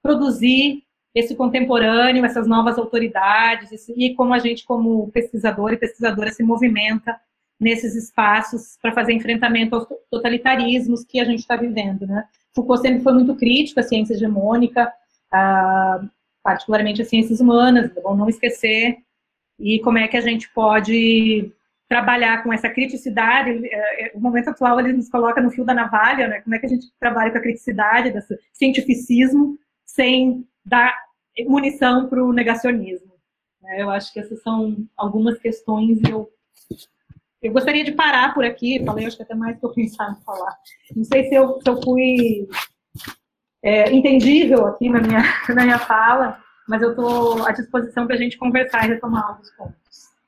produzir 0.03 0.83
esse 1.15 1.35
contemporâneo, 1.35 2.25
essas 2.25 2.47
novas 2.47 2.77
autoridades, 2.77 3.87
e 3.89 4.13
como 4.13 4.33
a 4.33 4.39
gente, 4.39 4.65
como 4.65 5.09
pesquisador 5.11 5.73
e 5.73 5.77
pesquisadora, 5.77 6.31
se 6.31 6.43
movimenta 6.43 7.19
nesses 7.59 7.95
espaços 7.95 8.77
para 8.81 8.91
fazer 8.91 9.13
enfrentamento 9.13 9.75
aos 9.75 9.87
totalitarismos 10.11 11.03
que 11.03 11.19
a 11.19 11.25
gente 11.25 11.39
está 11.39 11.55
vivendo, 11.55 12.05
né? 12.05 12.25
Foucault 12.53 12.81
sempre 12.81 13.01
foi 13.01 13.13
muito 13.13 13.35
crítico 13.35 13.79
à 13.79 13.83
ciência 13.83 14.13
hegemônica, 14.13 14.91
particularmente 16.43 17.01
as 17.01 17.09
ciências 17.09 17.39
humanas, 17.39 17.95
é 17.95 18.01
bom 18.01 18.15
não 18.15 18.29
esquecer, 18.29 18.97
e 19.59 19.79
como 19.79 19.97
é 19.97 20.07
que 20.07 20.17
a 20.17 20.21
gente 20.21 20.49
pode 20.53 21.51
trabalhar 21.87 22.43
com 22.43 22.51
essa 22.51 22.69
criticidade, 22.69 23.49
é, 23.65 24.07
é, 24.07 24.11
o 24.13 24.19
momento 24.19 24.49
atual 24.49 24.79
ele 24.79 24.93
nos 24.93 25.09
coloca 25.09 25.41
no 25.41 25.49
fio 25.49 25.63
da 25.63 25.73
navalha, 25.73 26.27
né? 26.27 26.41
como 26.41 26.55
é 26.55 26.59
que 26.59 26.65
a 26.65 26.69
gente 26.69 26.87
trabalha 26.99 27.31
com 27.31 27.37
a 27.37 27.41
criticidade, 27.41 28.11
desse 28.11 28.37
cientificismo, 28.53 29.57
sem 29.85 30.45
dar 30.65 30.93
munição 31.47 32.07
para 32.09 32.23
o 32.23 32.33
negacionismo. 32.33 33.13
Né? 33.61 33.81
Eu 33.81 33.89
acho 33.89 34.11
que 34.11 34.19
essas 34.19 34.41
são 34.41 34.85
algumas 34.97 35.37
questões 35.39 35.99
e 36.01 36.11
eu, 36.11 36.29
eu 37.41 37.53
gostaria 37.53 37.85
de 37.85 37.93
parar 37.93 38.33
por 38.33 38.43
aqui, 38.43 38.83
falei 38.85 39.05
acho 39.05 39.15
que 39.15 39.23
até 39.23 39.35
mais 39.35 39.57
que 39.57 39.65
eu 39.65 39.73
pensava 39.73 40.11
em 40.11 40.23
falar. 40.23 40.57
Não 40.93 41.05
sei 41.05 41.29
se 41.29 41.35
eu, 41.35 41.61
se 41.61 41.69
eu 41.69 41.81
fui 41.81 42.47
é, 43.63 43.91
entendível 43.91 44.65
aqui 44.65 44.89
na 44.89 45.01
minha, 45.01 45.23
na 45.49 45.63
minha 45.63 45.79
fala, 45.79 46.39
mas 46.67 46.81
eu 46.81 46.91
estou 46.91 47.45
à 47.45 47.51
disposição 47.51 48.05
para 48.05 48.15
a 48.15 48.19
gente 48.19 48.37
conversar 48.37 48.85
e 48.85 48.89
retomar 48.89 49.27
alguns 49.27 49.49
pontos. 49.51 50.06